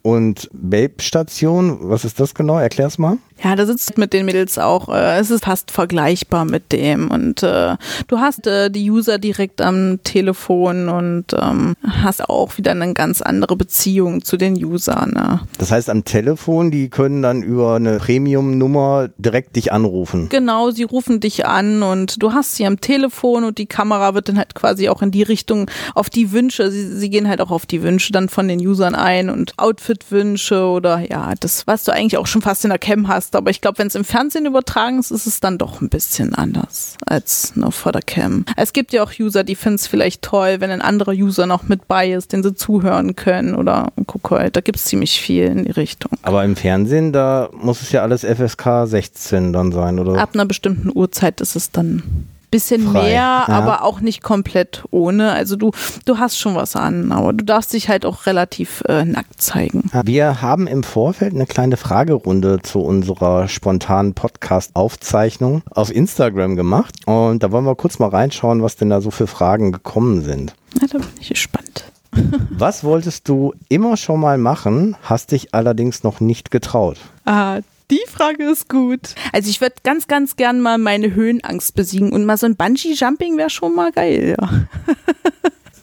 Und 0.03 0.49
Babe-Station, 0.53 1.91
was 1.91 2.05
ist 2.05 2.21
das 2.21 2.35
genau? 2.35 2.59
Erklär's 2.59 2.99
mal. 2.99 3.19
Ja, 3.43 3.55
da 3.55 3.67
sitzt 3.67 3.99
mit 3.99 4.13
den 4.13 4.27
Mädels 4.27 4.59
auch, 4.59 4.89
äh, 4.89 5.19
es 5.19 5.31
ist 5.31 5.45
fast 5.45 5.71
vergleichbar 5.71 6.45
mit 6.45 6.73
dem. 6.73 7.11
Und 7.11 7.43
äh, 7.43 7.77
du 8.07 8.19
hast 8.19 8.47
äh, 8.47 8.71
die 8.71 8.91
User 8.91 9.19
direkt 9.19 9.61
am 9.61 10.01
Telefon 10.03 10.89
und 10.89 11.27
ähm, 11.33 11.75
hast 11.85 12.29
auch 12.29 12.59
wieder 12.59 12.73
eine 12.73 12.93
ganz 12.95 13.23
andere 13.23 13.57
Beziehung 13.57 14.25
zu 14.25 14.37
den 14.37 14.63
Usern. 14.63 15.13
Ne? 15.13 15.41
Das 15.59 15.71
heißt, 15.71 15.89
am 15.91 16.05
Telefon, 16.05 16.71
die 16.71 16.89
können 16.89 17.23
dann 17.23 17.43
über 17.43 17.77
eine 17.77 17.99
Premium-Nummer 17.99 19.09
direkt 19.19 19.57
dich 19.57 19.73
anrufen. 19.73 20.29
Genau, 20.31 20.71
sie 20.71 20.85
rufen 20.85 21.21
dich 21.21 21.47
an 21.47 21.83
und 21.83 22.23
du 22.23 22.33
hast 22.33 22.57
sie 22.57 22.67
am 22.67 22.81
Telefon 22.81 23.45
und 23.45 23.59
die 23.59 23.67
Kamera 23.67 24.15
wird 24.15 24.29
dann 24.29 24.39
halt 24.39 24.55
quasi 24.55 24.89
auch 24.89 25.03
in 25.03 25.11
die 25.11 25.23
Richtung 25.23 25.71
auf 25.95 26.11
die 26.11 26.33
Wünsche, 26.33 26.71
sie, 26.71 26.89
sie 26.89 27.11
gehen 27.11 27.29
halt 27.29 27.41
auch 27.41 27.51
auf 27.51 27.67
die 27.67 27.83
Wünsche 27.83 28.13
dann 28.13 28.29
von 28.29 28.49
den 28.49 28.59
Usern 28.61 28.95
ein 28.95 29.31
und 29.31 29.55
Outfit-Wünsche 29.59 30.65
oder 30.65 31.01
ja, 31.09 31.33
das, 31.39 31.67
was 31.67 31.85
du 31.85 31.93
eigentlich 31.93 32.19
auch 32.19 32.27
schon 32.27 32.43
fast 32.43 32.65
in 32.65 32.71
der 32.71 32.79
Cam 32.79 33.09
hast. 33.09 33.28
Aber 33.37 33.51
ich 33.51 33.61
glaube, 33.61 33.79
wenn 33.79 33.87
es 33.87 33.95
im 33.95 34.05
Fernsehen 34.05 34.47
übertragen 34.47 34.99
ist, 34.99 35.11
ist 35.11 35.27
es 35.27 35.41
dann 35.41 35.59
doch 35.59 35.81
ein 35.81 35.89
bisschen 35.89 36.35
anders 36.35 36.97
als 37.07 37.57
nur 37.57 37.73
vor 37.73 37.93
der 37.93 38.03
Cam. 38.03 38.45
Es 38.57 38.73
gibt 38.73 38.93
ja 38.93 39.03
auch 39.03 39.13
User, 39.19 39.45
die 39.45 39.55
finden 39.55 39.77
es 39.77 39.87
vielleicht 39.87 40.23
toll, 40.23 40.57
wenn 40.61 40.71
ein 40.71 40.83
anderer 40.83 41.13
User 41.13 41.47
noch 41.47 41.65
mit 41.65 41.89
bei 41.89 42.13
ist, 42.13 42.33
den 42.33 42.43
sie 42.43 42.55
zuhören 42.55 43.17
können 43.17 43.55
oder 43.55 43.93
guck 44.07 44.31
halt, 44.31 44.57
da 44.57 44.61
gibt 44.61 44.79
es 44.79 44.85
ziemlich 44.85 45.21
viel 45.21 45.45
in 45.45 45.65
die 45.65 45.71
Richtung. 45.71 46.13
Aber 46.23 46.45
im 46.45 46.57
Fernsehen, 46.57 47.13
da 47.13 47.49
muss 47.53 47.83
es 47.83 47.93
ja 47.93 48.03
alles 48.03 48.25
FSK 48.25 48.87
16 48.87 49.53
dann 49.53 49.73
sein, 49.73 49.99
oder? 49.99 50.21
Ab 50.21 50.31
einer 50.35 50.47
bestimmten 50.47 50.91
Uhrzeit 50.95 51.41
ist 51.41 51.57
es 51.57 51.71
dann 51.71 52.03
bisschen 52.51 52.91
Frei, 52.91 53.03
mehr, 53.03 53.13
ja. 53.13 53.49
aber 53.49 53.85
auch 53.85 54.01
nicht 54.01 54.23
komplett 54.23 54.85
ohne. 54.91 55.33
Also 55.33 55.57
du, 55.57 55.71
du 56.05 56.19
hast 56.19 56.39
schon 56.39 56.55
was 56.55 56.77
an, 56.77 57.13
aber 57.13 57.33
du 57.33 57.45
darfst 57.45 57.73
dich 57.73 57.89
halt 57.89 58.07
auch 58.07 58.27
relativ 58.27 58.83
äh, 58.89 59.05
nackt 59.05 59.41
zeigen. 59.41 59.91
Wir 60.05 60.43
haben 60.43 60.67
im 60.67 60.83
Vorfeld 60.83 61.35
eine 61.35 61.47
kleine 61.47 61.77
Fragerunde 61.77 62.61
zu 62.63 62.81
unserer 62.81 63.49
spontanen 63.49 64.15
Podcast-Aufzeichnung 64.15 65.63
auf 65.71 65.95
Instagram 65.95 66.57
gemacht. 66.57 66.95
Und 67.07 67.43
da 67.43 67.53
wollen 67.53 67.65
wir 67.65 67.75
kurz 67.75 67.99
mal 67.99 68.09
reinschauen, 68.09 68.63
was 68.63 68.77
denn 68.77 68.91
da 68.91 69.01
so 69.01 69.11
für 69.11 69.27
Fragen 69.27 69.73
gekommen 69.73 70.23
sind. 70.23 70.55
Na, 70.81 70.87
da 70.87 70.99
bin 70.99 71.09
ich 71.21 71.29
gespannt. 71.29 71.85
Was 72.51 72.85
wolltest 72.85 73.29
du 73.29 73.53
immer 73.69 73.97
schon 73.97 74.21
mal 74.21 74.39
machen, 74.39 74.97
hast 75.03 75.33
dich 75.33 75.55
allerdings 75.55 76.03
noch 76.03 76.21
nicht 76.21 76.51
getraut? 76.51 76.97
Ah, 77.25 77.61
die 77.91 78.05
Frage 78.09 78.45
ist 78.45 78.69
gut. 78.69 79.15
Also 79.33 79.51
ich 79.51 79.61
würde 79.61 79.77
ganz, 79.83 80.07
ganz 80.07 80.37
gern 80.37 80.61
mal 80.61 80.79
meine 80.79 81.15
Höhenangst 81.15 81.75
besiegen 81.75 82.13
und 82.13 82.25
mal 82.25 82.37
so 82.37 82.47
ein 82.47 82.57
Bungee-Jumping 82.57 83.37
wäre 83.37 83.51
schon 83.51 83.75
mal 83.75 83.93
geil, 83.93 84.37
ja. 84.39 84.67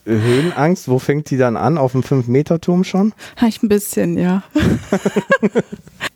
Höhenangst, 0.06 0.88
wo 0.88 1.00
fängt 1.00 1.32
die 1.32 1.38
dann 1.38 1.58
an? 1.58 1.80
Auf 1.80 1.94
dem 1.94 2.04
5-Meter-Turm 2.04 2.84
schon? 2.84 3.14
Ich 3.48 3.64
ein 3.64 3.70
bisschen, 3.70 4.18
ja. 4.18 4.44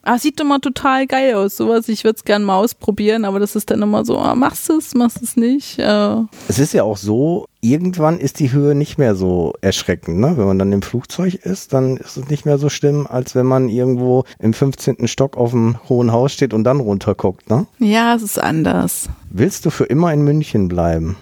Ah, 0.02 0.18
sieht 0.18 0.40
immer 0.40 0.60
total 0.60 1.06
geil 1.06 1.34
aus, 1.34 1.58
sowas. 1.58 1.86
Ich 1.88 2.04
würde 2.04 2.16
es 2.16 2.24
gerne 2.24 2.42
mal 2.42 2.56
ausprobieren, 2.56 3.26
aber 3.26 3.38
das 3.38 3.54
ist 3.54 3.70
dann 3.70 3.82
immer 3.82 4.04
so, 4.06 4.18
ah, 4.18 4.34
machst 4.34 4.68
du 4.70 4.78
es, 4.78 4.94
machst 4.94 5.20
du 5.20 5.24
es 5.24 5.36
nicht. 5.36 5.78
Äh. 5.78 6.14
Es 6.48 6.58
ist 6.58 6.72
ja 6.72 6.84
auch 6.84 6.96
so, 6.96 7.46
irgendwann 7.60 8.18
ist 8.18 8.40
die 8.40 8.52
Höhe 8.52 8.74
nicht 8.74 8.98
mehr 8.98 9.14
so 9.14 9.54
erschreckend. 9.60 10.18
Ne? 10.18 10.36
Wenn 10.36 10.46
man 10.46 10.58
dann 10.58 10.72
im 10.72 10.82
Flugzeug 10.82 11.34
ist, 11.34 11.72
dann 11.72 11.96
ist 11.96 12.16
es 12.16 12.28
nicht 12.28 12.46
mehr 12.46 12.58
so 12.58 12.68
schlimm, 12.68 13.06
als 13.06 13.34
wenn 13.34 13.46
man 13.46 13.68
irgendwo 13.68 14.24
im 14.38 14.52
15. 14.52 15.08
Stock 15.08 15.36
auf 15.36 15.50
dem 15.50 15.76
hohen 15.88 16.12
Haus 16.12 16.32
steht 16.32 16.54
und 16.54 16.64
dann 16.64 16.80
runterguckt. 16.80 17.50
Ne? 17.50 17.66
Ja, 17.78 18.14
es 18.14 18.22
ist 18.22 18.38
anders. 18.38 19.08
Willst 19.30 19.66
du 19.66 19.70
für 19.70 19.84
immer 19.84 20.12
in 20.12 20.22
München 20.22 20.68
bleiben? 20.68 21.16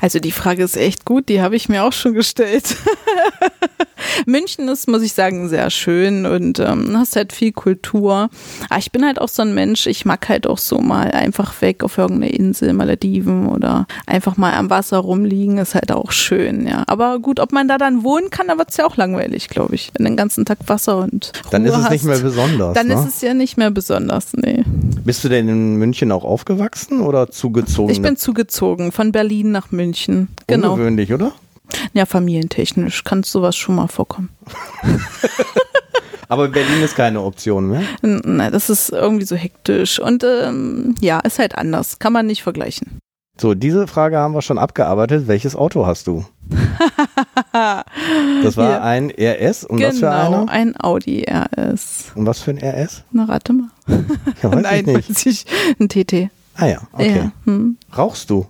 Also 0.00 0.18
die 0.18 0.32
Frage 0.32 0.64
ist 0.64 0.76
echt 0.76 1.04
gut, 1.04 1.28
die 1.28 1.40
habe 1.40 1.56
ich 1.56 1.68
mir 1.68 1.84
auch 1.84 1.92
schon 1.92 2.14
gestellt. 2.14 2.76
München 4.26 4.68
ist, 4.68 4.88
muss 4.88 5.02
ich 5.02 5.12
sagen, 5.12 5.48
sehr 5.48 5.70
schön 5.70 6.26
und 6.26 6.58
ähm, 6.58 6.96
hast 6.96 7.16
halt 7.16 7.32
viel 7.32 7.52
Kultur. 7.52 8.30
Aber 8.68 8.78
ich 8.78 8.92
bin 8.92 9.04
halt 9.04 9.20
auch 9.20 9.28
so 9.28 9.42
ein 9.42 9.54
Mensch, 9.54 9.86
ich 9.86 10.04
mag 10.04 10.28
halt 10.28 10.46
auch 10.46 10.58
so 10.58 10.78
mal 10.78 11.10
einfach 11.10 11.60
weg 11.60 11.84
auf 11.84 11.98
irgendeine 11.98 12.32
Insel, 12.32 12.72
Malediven 12.72 13.48
oder 13.48 13.86
einfach 14.06 14.36
mal 14.36 14.54
am 14.54 14.70
Wasser 14.70 14.98
rumliegen, 14.98 15.58
ist 15.58 15.74
halt 15.74 15.92
auch 15.92 16.12
schön, 16.12 16.66
ja. 16.66 16.84
Aber 16.86 17.18
gut, 17.18 17.40
ob 17.40 17.52
man 17.52 17.68
da 17.68 17.78
dann 17.78 18.02
wohnen 18.02 18.30
kann, 18.30 18.48
da 18.48 18.58
wird 18.58 18.70
es 18.70 18.76
ja 18.76 18.86
auch 18.86 18.96
langweilig, 18.96 19.48
glaube 19.48 19.74
ich. 19.74 19.90
Wenn 19.96 20.04
den 20.04 20.16
ganzen 20.16 20.44
Tag 20.44 20.58
Wasser 20.66 20.98
und 20.98 21.32
Ruhe 21.44 21.50
Dann 21.52 21.64
ist 21.64 21.72
es 21.72 21.84
hast, 21.84 21.90
nicht 21.90 22.04
mehr 22.04 22.18
besonders. 22.18 22.74
Dann 22.74 22.88
ne? 22.88 22.94
ist 22.94 23.06
es 23.06 23.20
ja 23.20 23.34
nicht 23.34 23.56
mehr 23.56 23.70
besonders, 23.70 24.32
nee. 24.34 24.64
Bist 25.04 25.24
du 25.24 25.28
denn 25.28 25.48
in 25.48 25.76
München 25.76 26.12
auch 26.12 26.24
aufgewachsen 26.24 27.00
oder 27.00 27.30
zugezogen? 27.30 27.90
Ich 27.90 28.02
bin 28.02 28.16
zugezogen 28.16 28.92
von 28.92 29.12
Berlin 29.12 29.52
nach 29.52 29.67
München. 29.72 30.28
Genau. 30.46 30.72
Ungewöhnlich, 30.72 31.12
oder? 31.12 31.32
Ja, 31.92 32.06
familientechnisch 32.06 33.04
kann 33.04 33.22
sowas 33.22 33.54
schon 33.56 33.74
mal 33.74 33.88
vorkommen. 33.88 34.30
Aber 36.30 36.48
Berlin 36.48 36.82
ist 36.82 36.94
keine 36.94 37.22
Option 37.22 37.68
mehr. 37.68 37.82
Nein, 38.02 38.52
das 38.52 38.68
ist 38.68 38.90
irgendwie 38.90 39.24
so 39.24 39.34
hektisch 39.36 39.98
und 39.98 40.24
ähm, 40.24 40.94
ja, 41.00 41.20
ist 41.20 41.38
halt 41.38 41.56
anders. 41.56 41.98
Kann 41.98 42.12
man 42.12 42.26
nicht 42.26 42.42
vergleichen. 42.42 42.98
So, 43.40 43.54
diese 43.54 43.86
Frage 43.86 44.18
haben 44.18 44.34
wir 44.34 44.42
schon 44.42 44.58
abgearbeitet. 44.58 45.26
Welches 45.28 45.54
Auto 45.56 45.86
hast 45.86 46.06
du? 46.06 46.24
Das 48.42 48.56
war 48.56 48.70
Ja. 48.70 48.82
ein 48.82 49.10
RS 49.10 49.64
und 49.64 49.82
was 49.82 49.96
für 49.98 50.06
genau, 50.06 50.42
einer? 50.42 50.48
ein 50.48 50.74
Audi 50.80 51.24
RS. 51.28 52.12
Und 52.14 52.26
was 52.26 52.40
für 52.40 52.50
ein 52.52 52.58
RS? 52.58 53.02
Na, 53.10 53.24
rate 53.24 53.52
mal. 53.52 53.68
Ja, 54.42 54.52
weiß 54.52 54.62
Nein, 54.62 54.80
ich 54.80 54.86
nicht. 54.86 55.10
weiß 55.10 55.26
ich. 55.26 55.46
Ein 55.80 55.88
TT. 55.88 56.30
Ah 56.56 56.66
ja, 56.66 56.78
okay. 56.92 57.16
Ja, 57.16 57.32
hm. 57.44 57.76
Rauchst 57.96 58.30
du? 58.30 58.46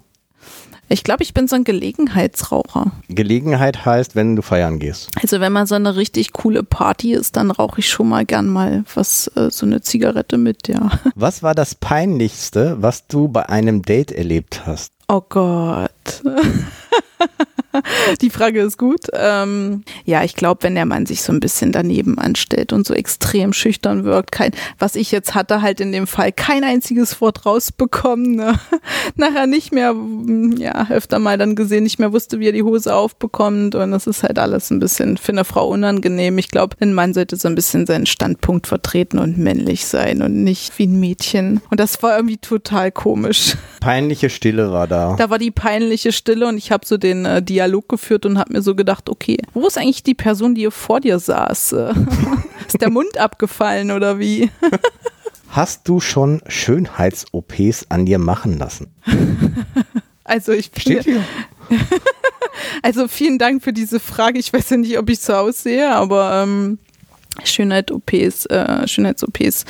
Ich 0.90 1.04
glaube, 1.04 1.22
ich 1.22 1.34
bin 1.34 1.48
so 1.48 1.56
ein 1.56 1.64
Gelegenheitsraucher. 1.64 2.92
Gelegenheit 3.08 3.84
heißt, 3.84 4.16
wenn 4.16 4.36
du 4.36 4.42
feiern 4.42 4.78
gehst. 4.78 5.10
Also 5.20 5.40
wenn 5.40 5.52
mal 5.52 5.66
so 5.66 5.74
eine 5.74 5.96
richtig 5.96 6.32
coole 6.32 6.62
Party 6.62 7.12
ist, 7.12 7.36
dann 7.36 7.50
rauche 7.50 7.80
ich 7.80 7.88
schon 7.88 8.08
mal 8.08 8.24
gern 8.24 8.48
mal 8.48 8.84
was, 8.94 9.30
äh, 9.36 9.50
so 9.50 9.66
eine 9.66 9.82
Zigarette 9.82 10.38
mit, 10.38 10.68
ja. 10.68 10.90
Was 11.14 11.42
war 11.42 11.54
das 11.54 11.74
Peinlichste, 11.74 12.76
was 12.80 13.06
du 13.06 13.28
bei 13.28 13.48
einem 13.48 13.82
Date 13.82 14.12
erlebt 14.12 14.62
hast? 14.66 14.92
Oh 15.08 15.22
Gott. 15.28 15.90
Die 18.20 18.30
Frage 18.30 18.60
ist 18.60 18.78
gut. 18.78 19.06
Ähm, 19.12 19.84
ja, 20.04 20.24
ich 20.24 20.34
glaube, 20.34 20.62
wenn 20.62 20.74
der 20.74 20.86
Mann 20.86 21.06
sich 21.06 21.22
so 21.22 21.32
ein 21.32 21.40
bisschen 21.40 21.72
daneben 21.72 22.18
anstellt 22.18 22.72
und 22.72 22.86
so 22.86 22.94
extrem 22.94 23.52
schüchtern 23.52 24.04
wirkt, 24.04 24.32
kein, 24.32 24.52
was 24.78 24.94
ich 24.94 25.12
jetzt 25.12 25.34
hatte, 25.34 25.62
halt 25.62 25.80
in 25.80 25.92
dem 25.92 26.06
Fall 26.06 26.32
kein 26.32 26.64
einziges 26.64 27.20
Wort 27.20 27.44
rausbekommen, 27.46 28.36
ne? 28.36 28.58
nachher 29.16 29.46
nicht 29.46 29.72
mehr, 29.72 29.92
mm, 29.92 30.56
ja, 30.56 30.88
öfter 30.90 31.18
mal 31.18 31.38
dann 31.38 31.56
gesehen, 31.56 31.84
nicht 31.84 31.98
mehr 31.98 32.12
wusste, 32.12 32.40
wie 32.40 32.46
er 32.46 32.52
die 32.52 32.62
Hose 32.62 32.94
aufbekommt 32.94 33.74
und 33.74 33.90
das 33.90 34.06
ist 34.06 34.22
halt 34.22 34.38
alles 34.38 34.70
ein 34.70 34.80
bisschen 34.80 35.16
für 35.16 35.32
eine 35.32 35.44
Frau 35.44 35.68
unangenehm. 35.68 36.38
Ich 36.38 36.48
glaube, 36.48 36.76
ein 36.80 36.94
Mann 36.94 37.14
sollte 37.14 37.36
so 37.36 37.48
ein 37.48 37.54
bisschen 37.54 37.86
seinen 37.86 38.06
Standpunkt 38.06 38.66
vertreten 38.66 39.18
und 39.18 39.38
männlich 39.38 39.86
sein 39.86 40.22
und 40.22 40.42
nicht 40.42 40.78
wie 40.78 40.86
ein 40.86 40.98
Mädchen. 40.98 41.60
Und 41.70 41.80
das 41.80 42.02
war 42.02 42.16
irgendwie 42.16 42.38
total 42.38 42.90
komisch. 42.90 43.56
Peinliche 43.80 44.30
Stille 44.30 44.72
war 44.72 44.86
da. 44.86 45.14
Da 45.16 45.30
war 45.30 45.38
die 45.38 45.50
peinliche 45.50 45.97
Stille 46.12 46.46
und 46.46 46.56
ich 46.58 46.70
habe 46.72 46.86
so 46.86 46.96
den 46.96 47.24
äh, 47.24 47.42
Dialog 47.42 47.88
geführt 47.88 48.26
und 48.26 48.38
habe 48.38 48.52
mir 48.52 48.62
so 48.62 48.74
gedacht, 48.74 49.08
okay, 49.08 49.38
wo 49.54 49.66
ist 49.66 49.78
eigentlich 49.78 50.02
die 50.02 50.14
Person, 50.14 50.54
die 50.54 50.62
hier 50.62 50.70
vor 50.70 51.00
dir 51.00 51.18
saß? 51.18 51.72
Äh, 51.72 51.94
ist 52.66 52.80
der 52.80 52.90
Mund 52.90 53.18
abgefallen 53.18 53.90
oder 53.90 54.18
wie? 54.18 54.50
Hast 55.50 55.88
du 55.88 55.98
schon 56.00 56.42
Schönheits-OPs 56.46 57.86
an 57.88 58.06
dir 58.06 58.18
machen 58.18 58.58
lassen? 58.58 58.92
Also 60.24 60.52
ich 60.52 60.70
bin, 60.70 60.82
Steht 60.82 61.04
hier. 61.04 61.24
also 62.82 63.08
vielen 63.08 63.38
Dank 63.38 63.64
für 63.64 63.72
diese 63.72 63.98
Frage. 63.98 64.38
Ich 64.38 64.52
weiß 64.52 64.68
ja 64.68 64.76
nicht, 64.76 64.98
ob 64.98 65.08
ich 65.08 65.20
so 65.20 65.32
aussehe, 65.32 65.90
aber 65.90 66.42
ähm, 66.42 66.78
Schönheit-OPs, 67.44 68.46
äh, 68.46 68.86
Schönheits-OPs, 68.86 69.64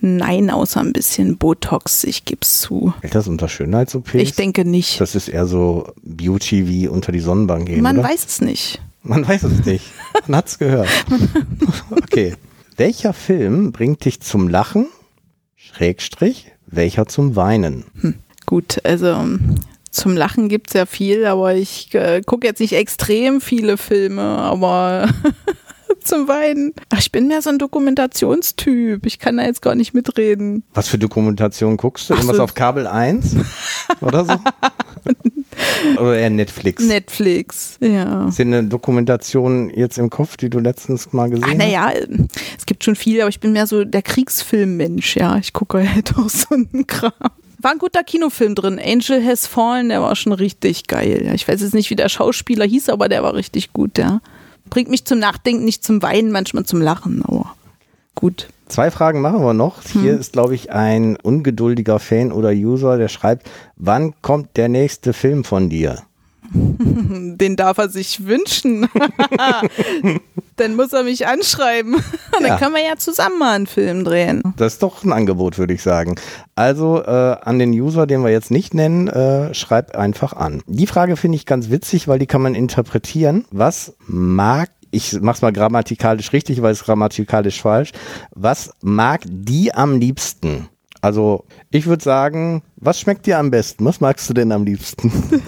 nein, 0.00 0.50
außer 0.50 0.80
ein 0.80 0.92
bisschen 0.92 1.36
Botox, 1.36 2.04
ich 2.04 2.24
geb's 2.24 2.60
zu. 2.60 2.92
Fällt 3.00 3.14
das 3.14 3.28
unter 3.28 3.48
Schönheits-OPs? 3.48 4.14
Ich 4.14 4.34
denke 4.34 4.64
nicht. 4.64 5.00
Das 5.00 5.14
ist 5.14 5.28
eher 5.28 5.46
so 5.46 5.92
Beauty 6.02 6.68
wie 6.68 6.88
unter 6.88 7.12
die 7.12 7.20
Sonnenbank 7.20 7.66
gehen, 7.66 7.82
Man 7.82 7.98
oder? 7.98 8.08
weiß 8.08 8.24
es 8.26 8.40
nicht. 8.40 8.80
Man 9.02 9.26
weiß 9.26 9.44
es 9.44 9.64
nicht. 9.64 9.84
Man 10.26 10.36
hat's 10.36 10.58
gehört. 10.58 10.88
Okay. 11.90 12.34
Welcher 12.76 13.12
Film 13.12 13.72
bringt 13.72 14.04
dich 14.04 14.20
zum 14.20 14.48
Lachen? 14.48 14.86
Schrägstrich, 15.56 16.46
welcher 16.66 17.06
zum 17.06 17.36
Weinen? 17.36 17.84
Gut, 18.46 18.80
also 18.84 19.08
ähm, 19.08 19.56
zum 19.90 20.16
Lachen 20.16 20.48
gibt's 20.48 20.72
ja 20.72 20.86
viel, 20.86 21.26
aber 21.26 21.54
ich 21.54 21.94
äh, 21.94 22.22
gucke 22.24 22.46
jetzt 22.46 22.60
nicht 22.60 22.72
extrem 22.72 23.40
viele 23.40 23.76
Filme, 23.76 24.22
aber 24.22 25.08
zum 26.04 26.28
Weinen. 26.28 26.72
Ach, 26.90 26.98
ich 26.98 27.12
bin 27.12 27.28
mehr 27.28 27.42
so 27.42 27.50
ein 27.50 27.58
Dokumentationstyp. 27.58 29.06
Ich 29.06 29.18
kann 29.18 29.36
da 29.36 29.44
jetzt 29.44 29.62
gar 29.62 29.74
nicht 29.74 29.94
mitreden. 29.94 30.64
Was 30.74 30.88
für 30.88 30.98
Dokumentation 30.98 31.76
guckst 31.76 32.10
du? 32.10 32.14
Irgendwas 32.14 32.36
so. 32.36 32.42
auf 32.42 32.54
Kabel 32.54 32.86
1? 32.86 33.36
Oder 34.00 34.24
so? 34.24 34.34
Oder 35.98 36.18
eher 36.18 36.30
Netflix? 36.30 36.84
Netflix, 36.84 37.78
ja. 37.80 38.28
Ist 38.28 38.38
dir 38.38 38.42
eine 38.42 38.64
Dokumentation 38.64 39.70
jetzt 39.70 39.98
im 39.98 40.10
Kopf, 40.10 40.36
die 40.36 40.50
du 40.50 40.58
letztens 40.58 41.12
mal 41.12 41.28
gesehen 41.28 41.44
Ach, 41.44 41.50
hast? 41.50 41.58
naja, 41.58 41.92
es 42.56 42.66
gibt 42.66 42.84
schon 42.84 42.96
viel, 42.96 43.20
aber 43.20 43.28
ich 43.28 43.40
bin 43.40 43.52
mehr 43.52 43.66
so 43.66 43.84
der 43.84 44.02
Kriegsfilmmensch, 44.02 45.16
ja. 45.16 45.36
Ich 45.38 45.52
gucke 45.52 45.88
halt 45.92 46.14
auch 46.18 46.28
so 46.28 46.54
einen 46.54 46.86
Kram. 46.86 47.12
War 47.62 47.72
ein 47.72 47.78
guter 47.78 48.02
Kinofilm 48.02 48.54
drin. 48.54 48.80
Angel 48.82 49.22
Has 49.24 49.46
Fallen, 49.46 49.90
der 49.90 50.00
war 50.00 50.16
schon 50.16 50.32
richtig 50.32 50.86
geil. 50.86 51.22
Ja. 51.26 51.34
Ich 51.34 51.46
weiß 51.46 51.60
jetzt 51.60 51.74
nicht, 51.74 51.90
wie 51.90 51.96
der 51.96 52.08
Schauspieler 52.08 52.64
hieß, 52.64 52.88
aber 52.88 53.08
der 53.10 53.22
war 53.22 53.34
richtig 53.34 53.72
gut, 53.74 53.98
ja. 53.98 54.22
Bringt 54.70 54.88
mich 54.88 55.04
zum 55.04 55.18
Nachdenken, 55.18 55.64
nicht 55.64 55.84
zum 55.84 56.02
Weinen, 56.02 56.32
manchmal 56.32 56.64
zum 56.64 56.80
Lachen, 56.80 57.22
aber 57.24 57.54
gut. 58.14 58.48
Zwei 58.68 58.90
Fragen 58.92 59.20
machen 59.20 59.42
wir 59.42 59.52
noch. 59.52 59.82
Hm. 59.92 60.02
Hier 60.02 60.18
ist, 60.18 60.32
glaube 60.32 60.54
ich, 60.54 60.70
ein 60.70 61.16
ungeduldiger 61.16 61.98
Fan 61.98 62.30
oder 62.30 62.50
User, 62.50 62.98
der 62.98 63.08
schreibt, 63.08 63.50
wann 63.76 64.14
kommt 64.22 64.56
der 64.56 64.68
nächste 64.68 65.12
Film 65.12 65.42
von 65.44 65.68
dir? 65.68 66.02
Den 66.52 67.56
darf 67.56 67.78
er 67.78 67.88
sich 67.88 68.26
wünschen. 68.26 68.88
Dann 70.60 70.76
muss 70.76 70.92
er 70.92 71.02
mich 71.04 71.26
anschreiben. 71.26 71.96
Dann 72.32 72.44
Ja. 72.46 72.56
können 72.58 72.74
wir 72.74 72.82
ja 72.84 72.96
zusammen 72.96 73.38
mal 73.38 73.54
einen 73.56 73.66
Film 73.66 74.04
drehen. 74.04 74.42
Das 74.56 74.74
ist 74.74 74.82
doch 74.82 75.02
ein 75.04 75.12
Angebot, 75.12 75.56
würde 75.58 75.72
ich 75.72 75.82
sagen. 75.82 76.16
Also 76.54 77.02
äh, 77.02 77.08
an 77.42 77.58
den 77.58 77.70
User, 77.72 78.06
den 78.06 78.22
wir 78.22 78.30
jetzt 78.30 78.50
nicht 78.50 78.74
nennen, 78.74 79.08
äh, 79.08 79.54
schreib 79.54 79.96
einfach 79.96 80.34
an. 80.34 80.62
Die 80.66 80.86
Frage 80.86 81.16
finde 81.16 81.36
ich 81.36 81.46
ganz 81.46 81.70
witzig, 81.70 82.08
weil 82.08 82.18
die 82.18 82.26
kann 82.26 82.42
man 82.42 82.54
interpretieren. 82.54 83.46
Was 83.50 83.94
mag, 84.06 84.68
ich 84.90 85.18
mach's 85.20 85.40
mal 85.42 85.52
grammatikalisch 85.52 86.32
richtig, 86.34 86.60
weil 86.62 86.72
es 86.72 86.84
grammatikalisch 86.84 87.62
falsch, 87.62 87.92
was 88.34 88.72
mag 88.82 89.22
die 89.26 89.72
am 89.74 89.98
liebsten? 89.98 90.68
Also 91.02 91.44
ich 91.70 91.86
würde 91.86 92.04
sagen, 92.04 92.62
was 92.76 93.00
schmeckt 93.00 93.24
dir 93.24 93.38
am 93.38 93.50
besten? 93.50 93.86
Was 93.86 94.00
magst 94.02 94.28
du 94.28 94.34
denn 94.34 94.52
am 94.52 94.64
liebsten? 94.64 95.10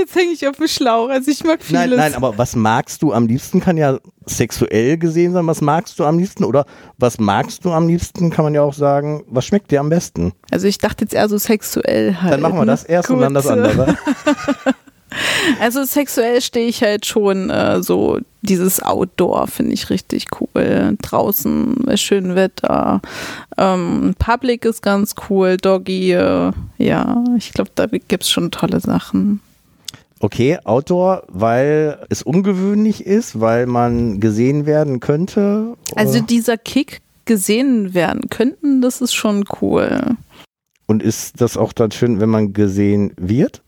Jetzt 0.00 0.14
hänge 0.14 0.32
ich 0.32 0.46
auf 0.46 0.56
dem 0.56 0.68
Schlauch. 0.68 1.08
Also 1.08 1.30
ich 1.30 1.44
mag 1.44 1.62
vieles. 1.62 1.88
Nein, 1.88 1.98
nein, 1.98 2.14
aber 2.14 2.38
was 2.38 2.56
magst 2.56 3.02
du 3.02 3.12
am 3.12 3.26
liebsten 3.26 3.60
kann 3.60 3.76
ja 3.76 3.98
sexuell 4.26 4.96
gesehen 4.96 5.32
sein. 5.32 5.46
Was 5.46 5.60
magst 5.60 5.98
du 5.98 6.04
am 6.04 6.18
liebsten? 6.18 6.44
Oder 6.44 6.64
was 6.98 7.18
magst 7.18 7.64
du 7.64 7.72
am 7.72 7.88
liebsten 7.88 8.30
kann 8.30 8.44
man 8.44 8.54
ja 8.54 8.62
auch 8.62 8.74
sagen, 8.74 9.24
was 9.28 9.44
schmeckt 9.44 9.70
dir 9.70 9.80
am 9.80 9.90
besten? 9.90 10.32
Also 10.50 10.66
ich 10.66 10.78
dachte 10.78 11.04
jetzt 11.04 11.14
eher 11.14 11.28
so 11.28 11.38
sexuell 11.38 12.16
halt. 12.16 12.32
Dann 12.32 12.40
machen 12.40 12.54
wir 12.54 12.60
ne? 12.60 12.66
das 12.66 12.84
erst 12.84 13.10
und 13.10 13.20
dann 13.20 13.34
das 13.34 13.44
Gut. 13.44 13.52
andere. 13.52 13.96
Also 15.58 15.84
sexuell 15.84 16.40
stehe 16.40 16.68
ich 16.68 16.82
halt 16.82 17.04
schon 17.04 17.50
äh, 17.50 17.82
so, 17.82 18.18
dieses 18.42 18.82
Outdoor 18.82 19.48
finde 19.48 19.74
ich 19.74 19.90
richtig 19.90 20.26
cool. 20.40 20.96
Draußen 21.02 21.74
bei 21.84 21.96
schönem 21.96 22.36
Wetter. 22.36 23.00
Ähm, 23.56 24.14
Public 24.18 24.64
ist 24.64 24.82
ganz 24.82 25.14
cool, 25.28 25.56
Doggy, 25.56 26.12
äh, 26.12 26.52
ja, 26.78 27.24
ich 27.36 27.52
glaube, 27.52 27.70
da 27.74 27.86
gibt's 27.86 28.30
schon 28.30 28.50
tolle 28.50 28.80
Sachen. 28.80 29.40
Okay, 30.22 30.58
Outdoor, 30.64 31.22
weil 31.28 32.04
es 32.10 32.22
ungewöhnlich 32.22 33.06
ist, 33.06 33.40
weil 33.40 33.66
man 33.66 34.20
gesehen 34.20 34.66
werden 34.66 35.00
könnte. 35.00 35.76
Also 35.96 36.20
dieser 36.20 36.58
Kick 36.58 37.00
gesehen 37.24 37.94
werden 37.94 38.28
könnten, 38.28 38.82
das 38.82 39.00
ist 39.00 39.14
schon 39.14 39.44
cool. 39.60 40.16
und 40.86 41.02
ist 41.02 41.40
das 41.40 41.56
auch 41.56 41.72
dann 41.72 41.90
schön, 41.90 42.20
wenn 42.20 42.28
man 42.28 42.52
gesehen 42.52 43.12
wird? 43.16 43.62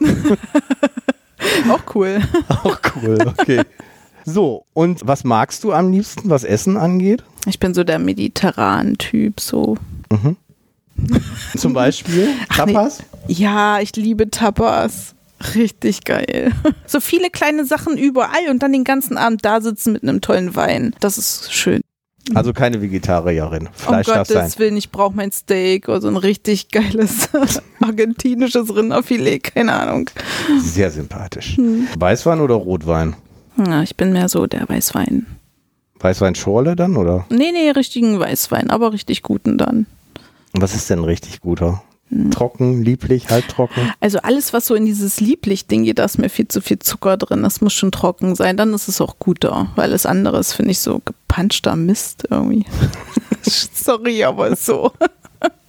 Auch 1.68 1.94
cool. 1.94 2.20
Auch 2.48 2.78
cool, 2.96 3.18
okay. 3.26 3.62
So, 4.24 4.64
und 4.74 5.00
was 5.06 5.24
magst 5.24 5.64
du 5.64 5.72
am 5.72 5.90
liebsten, 5.90 6.28
was 6.28 6.44
Essen 6.44 6.76
angeht? 6.76 7.24
Ich 7.46 7.58
bin 7.58 7.72
so 7.74 7.82
der 7.84 7.98
mediterranen 7.98 8.98
Typ, 8.98 9.40
so. 9.40 9.76
Zum 11.56 11.72
Beispiel 11.72 12.28
Ach 12.50 12.66
nee. 12.66 12.72
Tapas? 12.72 13.02
Ja, 13.26 13.80
ich 13.80 13.96
liebe 13.96 14.30
Tapas. 14.30 15.14
Richtig 15.54 16.04
geil. 16.04 16.52
So 16.86 17.00
viele 17.00 17.30
kleine 17.30 17.64
Sachen 17.64 17.96
überall 17.96 18.48
und 18.50 18.62
dann 18.62 18.72
den 18.72 18.84
ganzen 18.84 19.16
Abend 19.16 19.44
da 19.44 19.60
sitzen 19.60 19.92
mit 19.92 20.02
einem 20.02 20.20
tollen 20.20 20.56
Wein. 20.56 20.94
Das 21.00 21.18
ist 21.18 21.52
schön. 21.52 21.80
Also 22.34 22.52
keine 22.52 22.82
Vegetarierin. 22.82 23.68
Fleisch 23.72 24.08
um 24.08 24.14
darf 24.14 24.28
sein. 24.28 24.38
Gottes 24.38 24.58
Willen, 24.58 24.76
ich 24.76 24.90
brauche 24.90 25.14
mein 25.14 25.32
Steak 25.32 25.88
oder 25.88 26.00
so 26.00 26.08
ein 26.08 26.16
richtig 26.16 26.70
geiles 26.70 27.30
argentinisches 27.80 28.74
Rinderfilet, 28.74 29.54
keine 29.54 29.72
Ahnung. 29.72 30.10
Sehr 30.60 30.90
sympathisch. 30.90 31.56
Hm. 31.56 31.88
Weißwein 31.98 32.40
oder 32.40 32.54
Rotwein? 32.54 33.16
Ja, 33.56 33.82
ich 33.82 33.96
bin 33.96 34.12
mehr 34.12 34.28
so 34.28 34.46
der 34.46 34.68
Weißwein. 34.68 35.26
Weißweinschorle 36.00 36.76
dann 36.76 36.96
oder? 36.96 37.26
Nee, 37.30 37.50
nee, 37.52 37.70
richtigen 37.70 38.20
Weißwein, 38.20 38.70
aber 38.70 38.92
richtig 38.92 39.22
guten 39.22 39.58
dann. 39.58 39.86
Was 40.52 40.74
ist 40.74 40.90
denn 40.90 41.04
richtig 41.04 41.40
guter? 41.40 41.82
Hm. 42.10 42.30
Trocken, 42.30 42.82
lieblich, 42.82 43.28
halbtrocken? 43.30 43.92
Also 44.00 44.18
alles, 44.18 44.52
was 44.52 44.66
so 44.66 44.74
in 44.74 44.86
dieses 44.86 45.20
Lieblich-Ding 45.20 45.84
geht, 45.84 45.98
da 45.98 46.04
ist 46.04 46.18
mir 46.18 46.28
viel 46.28 46.48
zu 46.48 46.60
viel 46.60 46.78
Zucker 46.78 47.16
drin. 47.16 47.42
Das 47.42 47.60
muss 47.60 47.74
schon 47.74 47.92
trocken 47.92 48.34
sein. 48.34 48.56
Dann 48.56 48.72
ist 48.72 48.88
es 48.88 49.00
auch 49.00 49.18
guter. 49.18 49.68
Weil 49.76 49.90
alles 49.90 50.06
andere 50.06 50.38
ist, 50.38 50.54
finde 50.54 50.70
ich, 50.70 50.80
so 50.80 51.00
gepanschter 51.04 51.76
Mist 51.76 52.24
irgendwie. 52.30 52.64
Sorry, 53.42 54.24
aber 54.24 54.56
so. 54.56 54.92